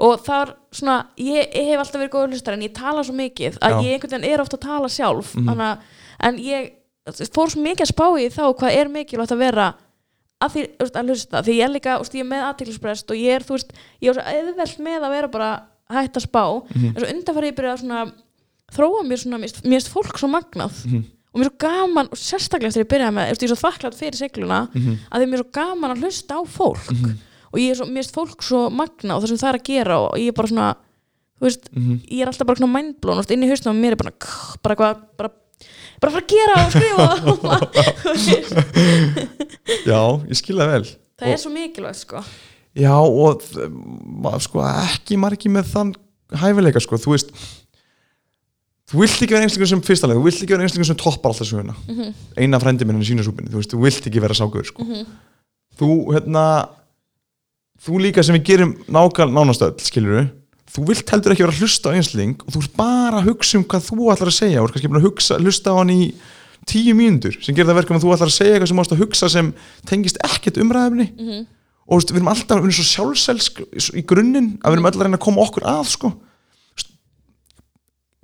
[0.00, 3.58] og þar svona, ég, ég hef alltaf verið góður hlustar en ég tala svo mikið
[3.60, 3.80] að Já.
[3.84, 5.34] ég einhvern veginn er ofta að tala sjálf.
[5.36, 5.50] Mm.
[5.52, 5.68] Anna,
[6.28, 6.70] en ég
[7.34, 9.68] fór svo mikið að spá í þá hvað er mikilvægt að vera
[10.40, 11.44] að því að hlusta.
[11.44, 14.16] Því ég er líka, ég er með aðtiklisprest og ég er, þú veist, ég er
[14.16, 15.52] svo eðveld með að vera bara
[15.92, 16.44] hægt að spá.
[16.72, 18.04] Mm en svo undanfæri ég byrja að svona
[18.70, 20.84] þróa mér svona, mér erst fólk svo magnað.
[20.88, 23.58] Mm og mér er svo gaman, og sérstaklega þegar ég byrja með, ég er svo
[23.60, 24.96] þakklátt fyrir segluna mhm.
[25.06, 26.88] að því mér er svo gaman að hlusta á fólk.
[26.90, 27.18] Mhm
[27.50, 29.68] og ég er svo, mér finnst fólk svo magna og það sem það er að
[29.70, 30.70] gera og ég er bara svona
[31.40, 31.98] þú veist, mm -hmm.
[32.10, 34.12] ég er alltaf bara svona mindblown inn í hausnum og mér er bara
[34.62, 35.30] bara hvað, bara
[36.00, 37.06] bara fara að gera og skrifa
[39.90, 40.84] Já, ég skilða vel
[41.20, 42.22] Það og, er svo mikilvægt sko
[42.74, 43.42] Já og
[44.40, 45.94] sko ekki margi með þann
[46.38, 47.32] hæfileika sko, þú veist
[48.90, 51.48] þú vilt ekki vera einstaklega sem fyrstalega þú vilt ekki vera einstaklega sem toppar alltaf
[51.48, 52.12] söguna mm -hmm.
[52.36, 54.84] eina frendi minn í sínasúpinni, þú veist, þú vilt ekki vera ságur sko.
[54.84, 55.06] mm -hmm.
[55.78, 56.68] þú, hérna
[57.80, 60.28] þú líka sem við gerum nákvæm nánastöld, skilur við
[60.70, 63.58] þú vilt heldur ekki vera að hlusta á einsling og þú ert bara að hugsa
[63.58, 65.78] um hvað þú ætlar að segja og þú ert kannski bara að hugsa, hlusta á
[65.80, 66.02] hann í
[66.68, 69.02] tíu mínundur sem gerir það verkum að þú ætlar að segja eitthvað sem mást að
[69.02, 69.48] hugsa sem
[69.88, 71.46] tengist ekkert umræðefni mm -hmm.
[71.86, 73.62] og veist, við erum alltaf erum svo sjálfselsk
[73.96, 76.12] í grunninn að við erum alltaf að reyna að koma okkur að sko.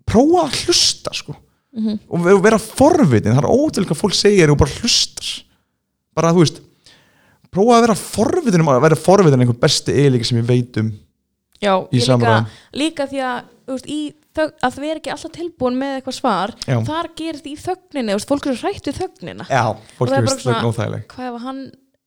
[0.07, 1.35] prófa að hlusta sko.
[1.73, 1.99] mm -hmm.
[2.09, 5.27] og vera forvitin það er ótrúlega að fólk segja og bara hlustar
[6.15, 6.61] bara þú veist
[7.57, 10.93] prófa að vera forvitin um að vera forvitin einhver besti eiginleika sem ég veit um
[11.57, 13.89] Já, í samræðan líka, líka því að, veist,
[14.37, 16.77] þög, að þau er ekki alltaf tilbúin með eitthvað svar Já.
[16.91, 19.49] þar gerir þetta í þögninni veist, fólk eru hrætt við þögnina.
[19.49, 19.65] Já,
[19.97, 21.07] fólk eru þögn óþægileg.
[21.15, 21.63] Hvað ef hann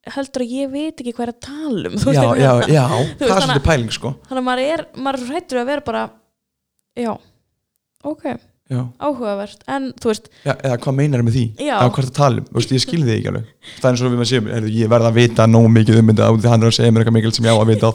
[0.10, 2.86] heldur að ég veit ekki hvað er að tala um Já, já, já,
[3.20, 4.14] það er svolítið pæling sko.
[4.30, 6.06] Þannig að maður er, maður er hrættur að vera bara
[7.00, 7.12] Já,
[8.08, 8.30] ok
[8.70, 8.84] Já.
[9.02, 12.12] áhugavert, en þú veist Já, eða hvað meinar það með því, eða hvað er það
[12.12, 12.50] að tala um?
[12.54, 13.48] Veist, ég skilði þig ekki alveg,
[13.80, 16.28] það er eins og við maður séum ég verða að vita nóg mikið um þetta
[16.36, 17.90] því hann er að segja mér eitthvað mikil sem ég á að vita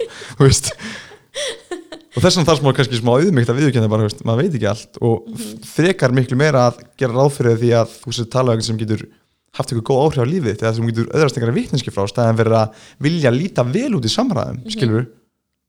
[2.14, 4.68] og þess vegna þarf maður kannski smá auðmygt að viðkynna bara, veist, maður veit ekki
[4.70, 4.98] allt.
[5.00, 5.66] Og mm -hmm.
[5.66, 8.78] frekar miklu meira að gera ráð fyrir því að þú sér tala um eitthvað sem
[8.78, 9.02] getur
[9.54, 12.58] haft eitthvað góð áhrif á lífið eða sem getur öðrast einhverja vittneski frá staðan verið
[12.58, 12.68] að
[12.98, 14.74] vilja líta vel út í samræðum mm -hmm.
[14.74, 15.06] skilur,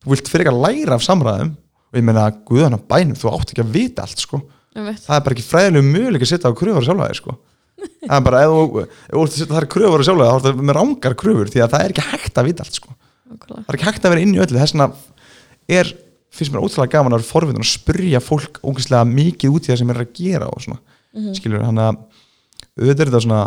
[0.04, 1.56] þú vilt frekar læra af samræðum.
[1.94, 4.42] Og ég menna, guðan á bænum, þú átt ekki að vita allt sko
[4.76, 7.36] það er bara ekki fræðilega mjög að setja á kröfur sjálfæði sko.
[8.06, 10.78] það er bara, ef þú ert að setja þar kröfur sjálfæði þá er það með
[10.80, 12.96] rángar kröfur því að það er ekki hægt að vita allt sko.
[13.46, 14.90] það er ekki hægt að vera inn í öllu þess vegna
[15.80, 15.92] er,
[16.36, 19.82] finnst mér ótrúlega gaman að vera forvitin og spurja fólk ógeðslega mikið út í það
[19.82, 21.38] sem er að gera og svona, mm -hmm.
[21.40, 22.02] skiljur, hann að
[22.76, 23.44] auðvitað er þetta svona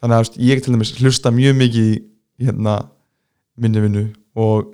[0.00, 1.96] þannig að ég til dæmis hlusta mjög mikið í
[2.46, 2.76] hérna
[3.60, 4.04] minni vinnu
[4.38, 4.70] og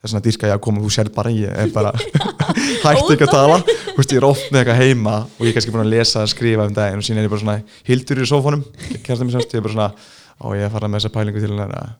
[0.00, 1.92] þess að dýrka ég að koma og þú sér bara ég er bara
[2.84, 3.58] hægt ekki að tala
[4.00, 6.32] veist, ég er oft með eitthvað heima og ég er kannski búin að lesa og
[6.32, 8.64] skrifa um daginn og síðan er ég bara svona hildur í sófónum
[8.96, 9.92] ég er bara svona
[10.40, 11.90] og ég er farað með þessa pælingu til hennar.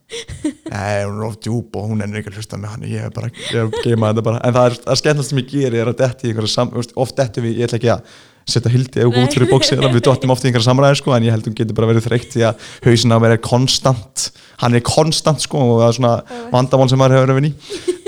[0.70, 3.28] Nei, hún er oft djúb og hún er að hlusta með hann ég er bara,
[3.36, 4.40] ég er að geima þetta bara.
[4.48, 7.60] En það er, það skemmtilegt sem ég gerir er að detti í oft dettu við,
[7.60, 8.16] ég ætla ekki að
[8.50, 11.34] setja hildi eða út fyrir bóksi við dottum ofta í einhverja samræði sko en ég
[11.34, 14.26] held að hún getur bara verið þreytt því að hausin á mér er konstant.
[14.64, 17.52] Hann er konstant sko og það er svona vandamál sem maður hefur verið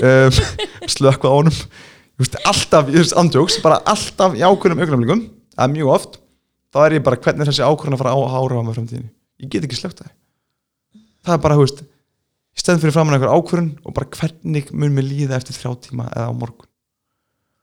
[0.08, 0.40] um,
[0.96, 1.38] slökvað á
[2.20, 5.22] honum alltaf, ég veist andjóks, bara alltaf í ákveðnum augnaflingum,
[5.56, 6.18] að mjög oft
[6.72, 9.10] þá er ég bara hvernig þessi ákveðin að fara á að ára á mig framtíðinu,
[9.42, 10.12] ég get ekki slögt það
[11.22, 14.94] það er bara, hú veist ég stend fyrir framann einhver ákveðin og bara hvernig mun
[14.96, 16.68] mig líða eftir þrjá tíma eða á morgun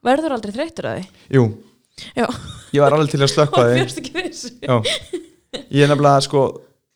[0.06, 1.24] Verður aldrei þreytur að því?
[1.36, 1.44] Jú,
[2.16, 2.26] Já.
[2.72, 3.80] ég var alveg til að slökka það
[5.74, 6.46] ég er nefnilega sko,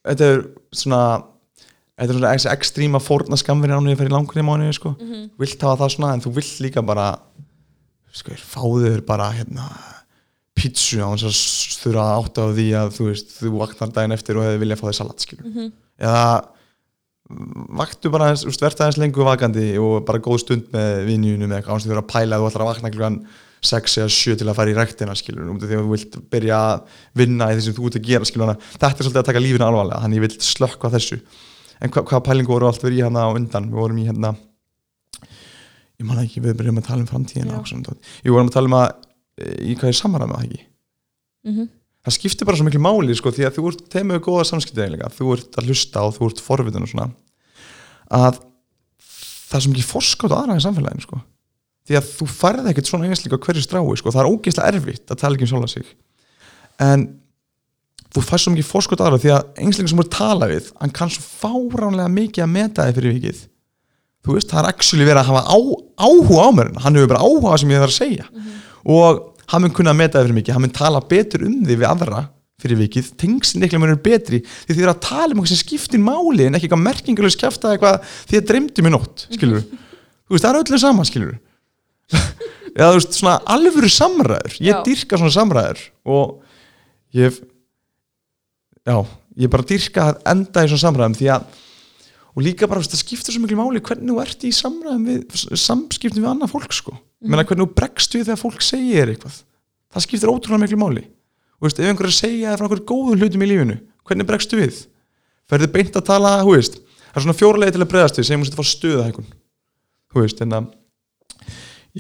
[0.08, 1.04] þetta er svona
[2.00, 4.96] þetta er svona ekstríma fórna skamverðin ánum ég fer í langunni mánu sko.
[4.96, 5.30] mm -hmm.
[5.40, 7.20] vilt hafa það svona en þú vilt líka bara
[8.14, 9.68] sko, fáður bara hérna
[10.54, 14.38] pítsu á þess að þurfa átt á því að þú veist, þú vaknar daginn eftir
[14.38, 15.72] og hefur viljað fá þig salat mm -hmm.
[15.98, 16.28] eða
[17.80, 21.88] vaktu bara verðt aðeins lengur vakandi og bara góð stund með vinjunum eða eitthvað ánst
[21.88, 23.18] því að pæla að þú ætlar að vakna klukkan
[23.64, 26.58] 6 eða 7 til að fara í ræktina skilur, um því að þú vilt byrja
[26.60, 26.82] að
[27.16, 29.70] vinna í því sem þú ert að gera skilur, þetta er svolítið að taka lífina
[29.70, 31.20] alvarlega, þannig ég vil slökka þessu.
[31.80, 33.70] En hva, hvað pælingu voru allt verið í hérna á undan?
[33.72, 34.34] Við vorum í hérna
[36.02, 37.60] ég man ekki, við byrjum að tala um framtíðina
[38.24, 38.88] ég vorum að tala um að
[39.38, 40.64] e, í hvað er samanræð með það ekki?
[41.44, 41.68] Mm -hmm.
[42.04, 45.36] það skiptir bara svo miklu máli sko, því að þú ert teimöðu góða samskiptið þú
[45.36, 47.10] ert að hlusta og þú ert forvitin og svona.
[48.10, 48.40] Að
[49.54, 51.20] það er svo mikið forskátt aðra í samfélaginu sko.
[51.84, 55.20] Því að þú farði ekkert svona einsleika hverju strái sko, það er ógeðslega erfitt að
[55.20, 55.86] tala ekki um sjálfa sig.
[56.80, 57.08] En
[58.14, 60.94] þú færst svo mikið fórskot aðra því að einsleika sem voru að tala við hann
[60.96, 63.42] kann svo fáránlega mikið að meta þig fyrir vikið
[64.24, 65.58] þú veist, það er actually verið að hafa á,
[66.08, 68.26] áhuga á mér hann hefur bara áhuga sem ég þarf að segja.
[68.30, 68.62] Mm -hmm.
[68.96, 69.22] og
[69.52, 70.54] hann mun kunna að meta þig fyrir mikið.
[70.54, 72.22] Hann mun tala betur um þig við aðra
[72.64, 74.40] fyrir vikið, tengsin eitthvað munir betri.
[74.40, 77.66] Því þið eru að tala um eitthvað sem skiptir máli en ekki eitthvað merkingulegs kæft
[77.66, 81.34] að eitthvað því að dreymdi mér nótt, skilur þú veist, það er öllu saman, skilur
[82.78, 84.56] eða þú veist, svona alvöru samræður.
[84.64, 84.80] Ég já.
[84.88, 86.40] dyrka svona samræður og
[87.18, 87.42] ég
[88.88, 88.98] já,
[89.44, 91.62] ég bara dyrka að enda í svona samræðum því að
[92.34, 94.52] og líka bara, það skiptir svo miklu máli hvernig þú ert í
[95.08, 97.34] við samskiptum við annað fólk sko, mm.
[97.34, 99.42] hvernig þú bregst við þegar fólk segir eitthvað.
[99.94, 101.04] Það skiptir ótrúlega miklu máli.
[101.60, 104.82] Og veist, ef einhverju segja það frá einhverju góðum hlutum í lífinu hvernig bregstu við?
[105.48, 106.80] Ferði beint að tala, hú veist
[107.14, 109.04] það er svona fjórlega til að bregast við, segjum hún að það fá stöða
[110.14, 110.72] hú veist, en að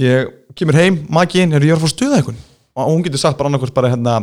[0.01, 2.39] ég kemur heim, maginn, er ég að fá stuða eitthvað
[2.73, 4.15] og hún getur sagt bara annarkvæmst bara hérna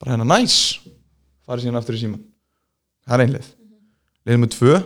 [0.00, 0.78] bara hérna næs
[1.44, 2.22] farið síðan aftur í síman
[3.04, 3.50] það er einlið
[4.24, 4.78] leiðið með tvö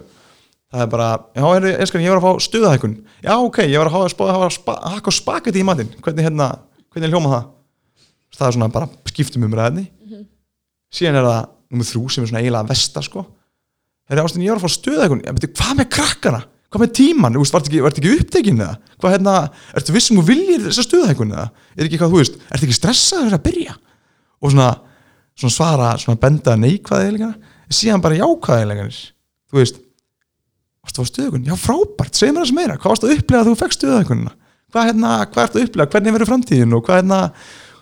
[0.70, 2.94] það er bara, já, er, eskan, ég var að fá stuða eitthvað
[3.24, 5.90] já, ok, ég var að hafa að hakka spagetti í matinn.
[6.04, 6.50] Hvernig hérna,
[6.94, 7.48] hvernig hljóma það?
[8.38, 9.88] Það er svona bara skiptum um ræðni.
[9.90, 10.28] Mm -hmm.
[10.94, 13.26] síðan er það nummið þrjú sem er svona eiginlega vestar sko.
[14.06, 16.42] Það er ástin, ég var að fá stuða eitthvað hvað með krakkana?
[16.70, 19.34] Hvað með tíman, þú veist, vart ekki, ekki upptekinn eða, hvað hérna,
[19.74, 23.34] ertu vissum og viljir þessa stuðhækun eða, er ekki hvað, þú veist ertu ekki stressaður
[23.34, 23.74] að byrja?
[24.38, 24.68] Og svona,
[25.34, 27.32] svona svara, svona benda neikvæðilega,
[27.74, 28.86] síðan bara jákvæðilega
[29.50, 29.82] þú veist
[30.84, 32.78] varstu á stuðhækun, já frábært, segð mér sem meira.
[32.80, 34.36] Hvað varstu að upplega að þú fekk stuðhækunna
[34.70, 37.20] hvað hérna, hvað ertu að upplega, hvernig verður framtíðin og hvað hérna,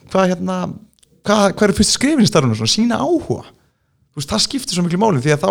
[0.09, 0.59] hvað hérna
[1.29, 3.49] hvað, hvað er fyrst skrifinstarfun sína áhuga,
[4.13, 5.49] þú veist, það skiptir svo miklu máli því að þá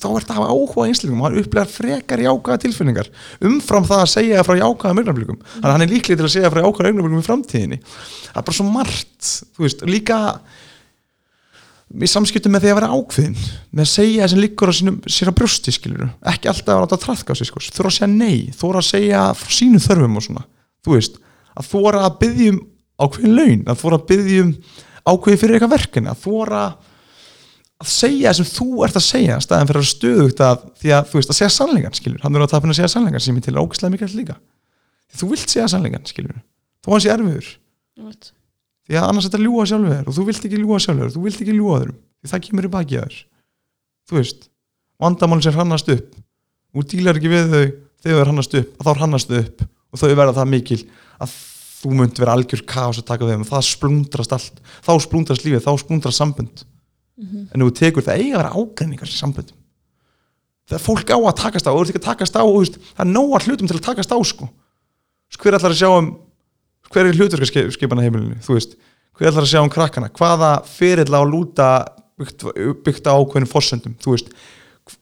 [0.00, 3.08] þá er þetta að hafa áhuga einslingum og hann upplegar frekar jákaða tilfinningar
[3.48, 5.46] umfram það að segja frá jákaða mögnablikum mm.
[5.54, 7.78] þannig að hann er líklega til að segja frá jákaða mögnablikum í framtíðinni.
[8.26, 10.18] Það er bara svo margt þú veist, líka
[11.90, 13.38] í samskiptum með því að vera ákveðin
[13.74, 14.74] með að segja það sem líkur á
[15.10, 17.62] sér á brjósti skilur, ekki alltaf að láta trafka á sig sko.
[17.74, 20.44] voru að segja nei, voru að segja frá sínu þörfum og svona,
[20.86, 21.18] þú veist
[21.58, 22.60] að voru að byggjum
[23.00, 24.54] ákveðin laun að voru að byggjum
[25.10, 26.78] ákveði fyrir eitthvað verkefni að voru að
[27.80, 31.06] að segja það sem þú ert að segja staðan fyrir að stöðugt að því að
[31.08, 33.46] þú veist að segja sannleikan skilur, hann er á tapin að segja sannleikan sem er
[33.46, 34.36] til ógæslega mikilvægt líka.
[35.16, 36.42] Þú vilt segja sannleikan skilur,
[36.84, 37.48] þó hans er erfiður?
[38.90, 41.42] Því að annars er þetta ljúa sjálfur og þú vilt ekki ljúa sjálfur, þú vilt
[41.44, 43.20] ekki ljúa þeirum því það kemur í baki að þér.
[44.10, 44.48] Þú veist,
[45.00, 46.16] vandamál sem hannast upp.
[46.74, 47.62] Og dílar ekki við þau
[48.02, 50.80] þegar það hannast upp, þá hannast þau upp og þau verða það mikil
[51.20, 51.36] að
[51.80, 55.64] þú munt vera algjör kaos að taka þau og það splundrast allt, þá splundrast lífið,
[55.64, 57.46] þá splundrast sambund mm -hmm.
[57.54, 59.56] en þú tekur það eiga að vera ágræningar í samböndum.
[60.68, 63.06] Þegar fólk á að takast á og þú ert ekki að takast á veist, það
[63.06, 64.48] er nóga hlutum til að takast á sko.
[65.40, 66.18] hver ætlar að sjá um
[66.90, 68.38] hver er hluturkarskipana heimilinu?
[68.44, 68.76] Þú veist,
[69.16, 70.10] hver ætlar að sjá um krakkana?
[70.16, 71.70] Hvaða fyrirla á lúta
[72.20, 72.46] byggt,
[72.84, 74.30] byggt á ákveðinu fórsöndum þú veist,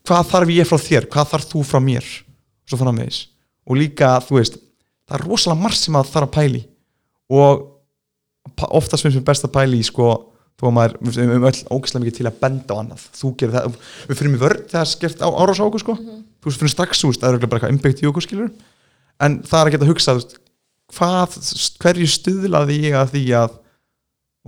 [0.06, 1.09] hvað þarf ég frá þér?
[1.12, 2.09] Hvað þarf þú frá mér?
[3.69, 4.56] Og líka, þú veist
[5.09, 6.62] það er rosalega margt sem það þarf að pæli
[7.32, 7.66] og
[8.77, 10.09] oftast finnst mér best að pæli sko
[10.59, 13.55] þó að maður, við höfum öll ógæslega mikið til að benda á annað, þú gerir
[13.55, 13.77] það
[14.09, 15.94] við fyrir mig vörð þegar er skert á árás á okkur sko.
[15.94, 16.23] mm -hmm.
[16.43, 18.51] þú fyrir strax úr, það er bara eitthvað innbyggt í okkur skilur,
[19.20, 20.12] en það er að geta að hugsa
[20.97, 21.36] hvað,
[21.82, 23.59] hverju stuðlaði ég að því að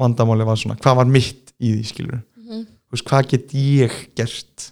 [0.01, 2.67] vandamáli var svona, hvað var mitt í því skilur, mm -hmm.
[2.93, 4.71] veist, hvað get ég gert,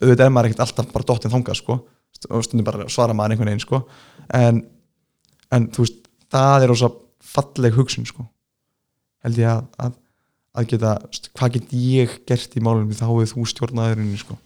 [0.00, 1.80] auðvitað er maður ekkert alltaf bara dottin þonga sko.
[2.30, 3.80] Og stundum bara svara maður einhvern veginn sko.
[4.30, 4.60] En,
[5.50, 8.22] en þú veist, það er ósað falleg hugsun sko.
[9.24, 9.96] Held ég að, að
[10.52, 10.96] að geta,
[11.36, 14.36] hvað get ég gert í málunum þá hefur þú stjórnaðurinn sko.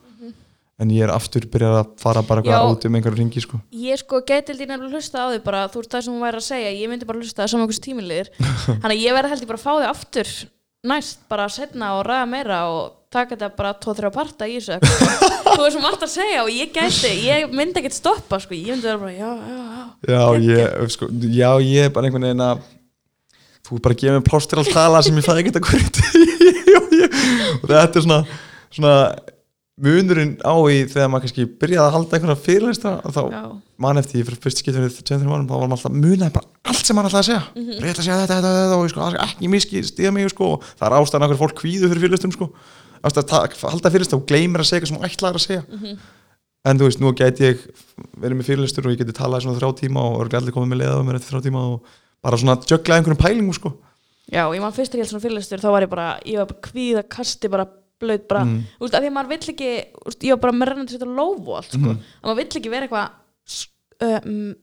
[0.77, 3.61] En ég er aftur byrjað að fara bara út um einhverju ringi sko.
[3.73, 6.27] ég sko geti til dýna að hlusta á því bara, þú veist það sem hún
[6.27, 8.31] væri að segja, ég myndi bara hlusta saman einhvers tíminleir,
[8.83, 10.35] þannig að ég verði held ég bara að fá því aftur
[10.87, 14.77] næst bara að setna og ræða meira og taka þetta bara tóð-þrjá parta í þessu
[15.57, 18.75] þú veist sem allt að segja og ég gæti ég myndi ekkert stoppa sko, ég
[18.75, 19.85] myndi vera bara já, já, já.
[20.13, 22.67] Já, ég, sko, já, ég er bara einhvern veginn að
[23.67, 25.89] þú er bara að gefa mér plástur að tala sem ég fæði ekkert að hverju
[27.63, 28.21] og þetta er svona,
[28.77, 28.95] svona
[29.77, 33.43] munurinn á í þegar maður kannski byrjaði að halda einhverja fyrirlista þá Já.
[33.85, 36.97] mann eftir ég fyrir fyrst 2-3 mánum þá var maður alltaf munaði bara allt sem
[36.97, 37.83] maður alltaf að segja mm -hmm.
[37.85, 40.65] rétt að segja þetta, þetta, þetta og sko, það ekki miski stíða mig sko og
[40.81, 42.49] það er ástæðan okkur fólk kvíðu fyrir fyrirlistum sko
[43.05, 45.99] ástæðan að halda fyrirlista og gleymir að segja eitthvað sem þú ætlaðir að segja Mhm.
[46.67, 47.59] en þú veist, nú gæti ég
[48.17, 51.05] verið með fyrirlistur og ég geti talað svona þrjá tíma og allir komið með leiða
[51.05, 51.81] með þrjá tíma og
[52.25, 53.77] bara svona jögla einhverjum pælingum sko
[54.33, 56.47] Já, ég man fyrst þegar ég held svona fyrirlistur þá var ég bara, ég var
[56.47, 57.67] bara kvíða, kasti bara
[58.01, 58.63] blöð bara, Mm.
[58.79, 59.71] þú veist, af því að maður vill ekki
[60.07, 61.99] veist, ég var bara með rennandi lófu og allt, sko, Mhm.
[62.23, 63.11] að maður vill ekki vera eitthvað
[63.47, 63.69] s-
[64.01, 64.55] mm,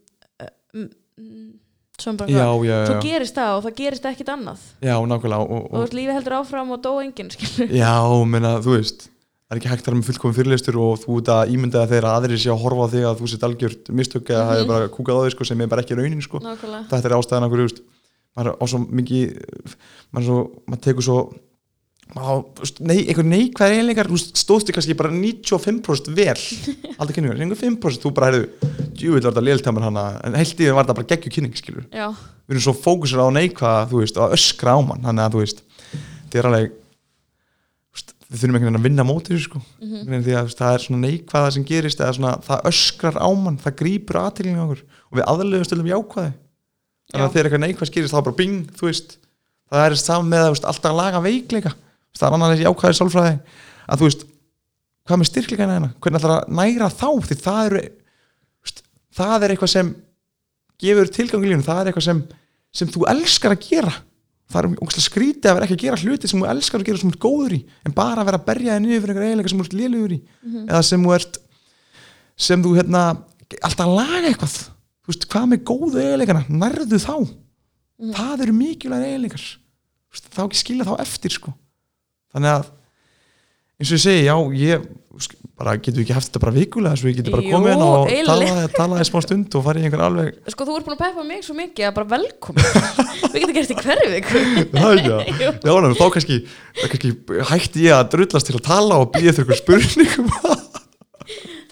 [0.41, 0.89] uh, mm,
[1.19, 1.53] mm,
[1.99, 4.95] svona bara já, eitthvað já, svo já, gerist það og það gerist ekkit annað já,
[5.07, 7.29] nákvæmlega og, og þú og, lífið heldur áfram og dó enginn,
[7.73, 9.09] já, menna, þú veist
[9.43, 11.91] það er ekki hægt að vera með fullkomum fyrirlistur og þú ert að ímynda að
[11.93, 14.67] þeirra aðrir sé að horfa á þig að þú sett algjört mistök eða það er
[14.71, 16.39] bara kúkað á þig sko, sem er bara ekki raunin sko.
[16.39, 17.81] Þetta er ástæðan okkur, þú veist
[18.33, 19.25] maður svo mikið
[20.13, 21.17] maður, svo, maður tekur svo
[22.83, 26.35] nei, einhver neikvæð eiginleikar þú stóðstu kannski bara 95% vel.
[26.99, 28.45] Aldrei kynningar, einhver 5% þú bara heyrðu,
[28.93, 31.85] djúvill var þetta léltamur hana en heilt í því var þetta bara geggju kynning skilur
[31.89, 32.07] Já,
[32.45, 35.39] við erum svo fókusur á neikvæða þú veist, og öskra á mann þannig að þú
[35.43, 35.59] veist,
[35.93, 36.67] þetta er alveg
[38.33, 39.89] við þurfum einhvern veginn að vinna mótið sko, mm.
[39.89, 40.23] -hmm.
[40.25, 43.61] því að veist, það er svona neikvæða sem gerist eða svona, það öskrar á mann
[43.61, 44.81] það grípur aðtilinu okkur.
[45.11, 46.33] Og við aðlöfum stöldum jákvæði.
[47.13, 47.33] Þannig að
[52.19, 52.53] það er saman með að þú veist, alltaf að laga veikleika Þú veist, það annar
[52.53, 53.35] þessi jákvæði sálfræði.
[53.83, 54.23] Að þú veist,
[55.03, 55.91] hvað með styrkleikana hérna?
[55.99, 57.09] Hvernig ætlar að næra þá?
[57.27, 57.83] Því það eru
[59.13, 59.91] það er eitthvað sem
[60.83, 62.23] gefur tilgang í lífinu, það er eitthvað sem
[62.73, 63.93] sem þú elskar að gera.
[64.53, 67.01] Það er ógæslega skrítið að vera ekki að gera hluti sem þú elskar að gera
[67.01, 69.27] sem þú ert góður í en bara að vera að berja þig niður fyrir einhver
[69.27, 70.19] eiginleika sem þú ert lélugur í.
[70.63, 71.39] Eða sem þú ert
[72.47, 73.03] sem þú hérna
[73.69, 74.57] alltaf laga eitthvað.
[75.03, 76.43] Þú veist, hvað með góðu eiginleikana?
[76.49, 77.15] Nærðu þá.
[78.17, 79.07] Það eru mikilvæg
[80.13, 81.53] veist, þá ekki skilja þá eftir sko
[82.33, 82.67] þannig að
[83.79, 84.89] eins og ég segi, já, ég
[85.63, 87.83] bara getum við ekki haft þetta bara vikulega svo ég geti bara Jú, komið inn
[87.85, 88.29] og eiginlega.
[88.33, 91.25] talaði, talaði smá stund og farið í einhver alveg sko þú ert búin að peppa
[91.27, 93.03] mig svo mikið að bara velkomin
[93.33, 94.41] Við getum gert í hverju viku
[94.73, 95.29] Það er það.
[95.41, 96.39] Já, ná, þá kannski,
[96.81, 97.11] kannski
[97.49, 100.33] hætti ég að drullast til að tala og býða þau ykkur spurningum.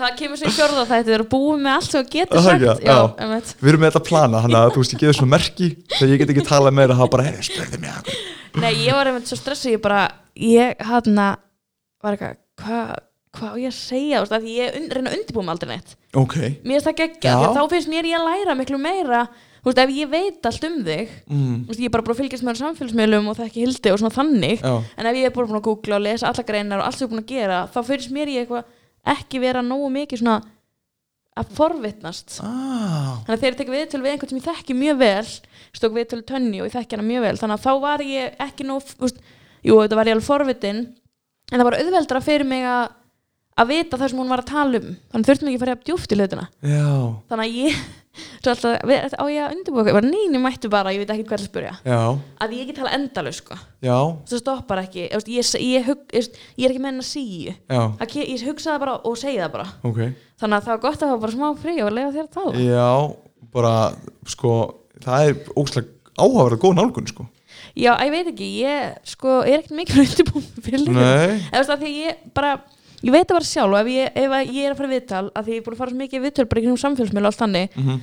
[0.01, 2.63] Það kemur sér fjórða þetta, við erum búið með allt sem við getum Það sagt
[2.71, 2.95] ekki, já.
[3.21, 3.51] einmitt.
[3.59, 6.21] Við erum með þetta plana, þannig að þú veist, ég geði svona merki þegar ég
[6.23, 8.09] get ekki talað meira, bara, að
[8.63, 9.99] Nei, ég var einmitt svo stressuð, ég bara
[10.35, 11.15] ég hann
[12.01, 12.91] var eitthvað, hvað
[13.31, 15.93] hva ég að segja, þú veist, að ég un, reyna að undirbúa mig aldrei neitt.
[16.19, 16.35] Ok,
[16.65, 19.21] mér finnst það geggja, að þá finnst mér ég að læra miklu meira,
[19.61, 22.15] þú veist, ef ég veit allt um þig, mm, þú veist, ég er bara búin
[22.17, 25.35] að fylgjast með samfélagsmiðlum og þekki hildi og svona þannig, já, en ef ég er
[25.37, 27.61] búin að googla og lesa alla greinar og allt sem ég er búin að gera,
[27.71, 30.41] þá finnst mér ég eitthvað ekki vera nógu mikið svona
[31.39, 32.41] að forvitnast.
[32.43, 35.29] Ah, þannig að þegar ég tek viðtöl við einhvern sem ég þekki mjög vel
[35.71, 38.41] stók viðtöl við tönni og ég þekki hana mjög vel þannig að þá var ég
[38.43, 39.21] ekki nóg úst,
[39.65, 40.81] jú, þetta var ég alveg forvitin
[41.51, 42.89] en það var auðveldra fyrir mig að
[43.59, 44.93] að vita það sem hún var að tala um.
[45.11, 46.45] Þannig þurftum ekki að fara djúft í hlutina.
[46.63, 46.85] Já,
[47.31, 47.81] þannig að ég
[48.51, 51.73] alltaf, við, á ég að var neini mættu bara, ég veit ekki hvað að spyrja.
[51.87, 51.99] Já,
[52.43, 53.57] að ég ekki tala endalus sko.
[53.81, 56.29] Það stoppar ekki, ég, ég, ég, ég,
[56.59, 57.55] ég er ekki með henn að síu.
[57.71, 57.81] Já,
[58.19, 59.67] ég hugsa það bara og segja það bara.
[59.87, 60.01] Ok.
[60.41, 62.65] þannig að það var gott að hafa bara smá frí og lega þér að tala.
[62.65, 62.89] Já,
[63.55, 63.75] bara,
[64.33, 64.55] sko,
[65.05, 67.27] það er ógslag áhugaverð góð nálgun, sko.
[67.75, 71.83] Já, ég veit ekki, ég sko er ekkert mikið undirbúin fyrir Nei, eða veist að
[71.85, 72.55] því ég bara
[73.01, 75.45] ég veit að vera sjálf og ef ég, ef ég er að fara viðtal að
[75.45, 77.31] því ég er búin að fara svo mikið í viðtal bara í kringum samfélagsmiðl og
[77.31, 78.01] allt þannig mhm,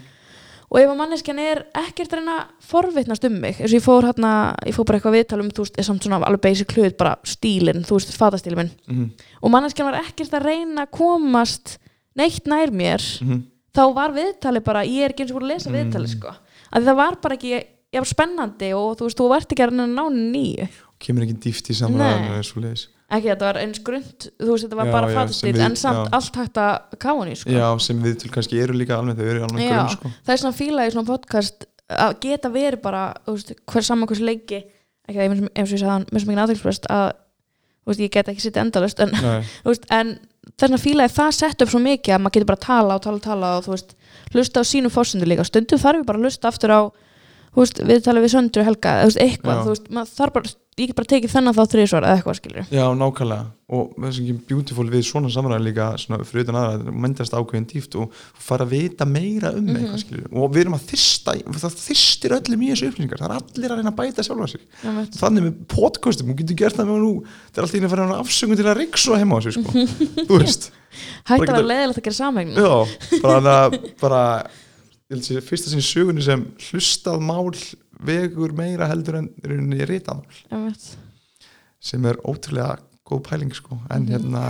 [0.69, 4.09] og ef að manneskjan er ekkert reyna að forvitnast um mig eins og ég fór
[4.09, 4.33] hérna,
[4.69, 7.15] ég fór bara eitthvað viðtal um þú veist, er samt svona alveg basic hlut bara
[7.25, 8.75] stílinn, þú veist, fatastílinn minn.
[8.91, 9.07] Mhm,
[9.41, 11.79] og manneskjan var ekkert að reyna að komast
[12.19, 13.41] neitt nær mér mhm,
[13.73, 16.35] þá var viðtali bara, ég er ekki eins og búin að lesa viðtali sko,
[16.69, 17.63] að því það var bara ekki
[17.94, 20.69] já, spennandi og þú veist, þú vart ekki að ná nýju
[21.02, 22.39] kemur ekki dýft í samræðinu
[23.09, 26.10] ekki þetta var eins grund þú veist þetta var Já, bara við- en samt já.
[26.19, 26.98] allt hægt að
[27.32, 27.51] í sko.
[27.55, 30.10] Já, sem við til kannski eru líka alveg, þau eru Já, grunn, sko.
[30.27, 34.09] það er svona fíla í svona podcast að geta verið bara þú veist, hver saman
[34.10, 34.60] hvers leiki
[35.09, 35.24] ekki það
[35.56, 39.01] eins og ég sagði svo mikið aðeinsprest að þú veist, ég get ekki sitt endalust
[39.01, 39.16] en,
[39.97, 40.19] en
[40.60, 43.02] þessna fíla er það sett upp svo mikið að maður getur bara að tala og
[43.06, 43.97] tala og tala og þú veist,
[44.35, 46.81] hlusta á sínum fórsendur líka stundum þarf ég bara að hlusta aftur á
[47.55, 49.62] þú veist, við tala við Söndru Helga þú veist, eitthvað, Já.
[49.66, 52.66] þú veist, maður þarf bara ég get bara tekið þennan þá þrísvar eða eitthvað skilur
[52.70, 53.47] Já, nákvæmlega.
[53.69, 57.35] Og það sem ekki beautiful við svona samræði líka svona fyrir utan aðra, það myndast
[57.35, 59.75] ákveðin dýft og þú fara að vita meira um Mhm.
[59.81, 63.19] eitthvað skilur og við erum að þyrsta það þyrstir öllum í þessu upplýsingar.
[63.19, 64.61] Það er allir að reyna að bæta sjálfa sig.
[65.19, 68.20] Þannig með podcastum, þú getur gert það með nú það er alltaf inn að fara
[68.23, 69.70] afsöngum til að riksa heima á sig sko.
[70.31, 70.70] þú veist.
[71.27, 74.23] Hægt að vera geta- leiðilegt að gera samvegn Já, bara það bara,
[75.25, 77.49] sé fyrsta sinni í sögunni sem hlustað mál
[78.05, 79.29] vegur meira heldur en
[79.89, 80.43] ritað mál.
[81.81, 82.79] Sem er ótrúlega
[83.09, 83.79] góð pæling sko.
[83.91, 84.11] En Mhm.
[84.13, 84.43] hérna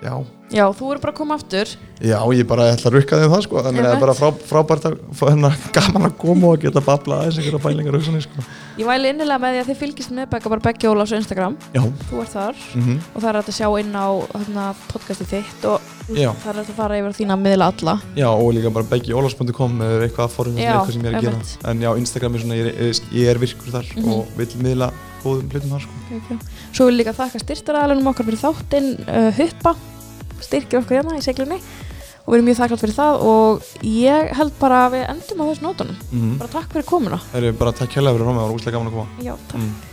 [0.00, 0.14] Já,
[0.50, 1.68] Já, þú eru bara að koma aftur.
[2.02, 3.60] Já, ég bara ætla að rukka þeim það sko.
[3.62, 6.80] Þannig að það er bara frá, frábært að fá hérna gaman að koma og geta
[6.82, 8.42] babla aðeins einhverja bælingar og svona sko.
[8.80, 11.54] Ég væli innilega með því að þið fylgist með Begga bara Beggi Ólafs á Instagram.
[11.76, 12.64] Já, Þú ert þar.
[12.80, 16.60] Mm og það er að sjá inn á hérna, podcasti þitt og já, það er
[16.64, 17.94] að fara yfir þína miðla alla.
[18.18, 21.44] Já og líka bara beggiólas.com eða eitthvað að forðum eitthvað sem ég er að gera.
[21.70, 24.10] en já, Instagram er svona, ég er, ég er virkur þar Mhm.
[24.16, 24.90] og vil miðla
[25.24, 26.00] góðum hlutum þar sko.
[26.20, 26.40] Okay.
[26.70, 29.74] Svo vil líka þakka styrtaraðalunum okkar fyrir þáttinn uh, Huppa.
[30.40, 31.60] Styrkir okkur hérna í seglunni.
[32.20, 35.44] Og við erum mjög þakklátt fyrir það og ég held bara að við endum á
[35.50, 36.02] þessu nótunum.
[36.12, 37.22] Mm bara takk fyrir komuna.
[37.34, 39.24] Er bara takk kjærlega fyrir að það var úslega gaman að koma.
[39.24, 39.89] Já, takk.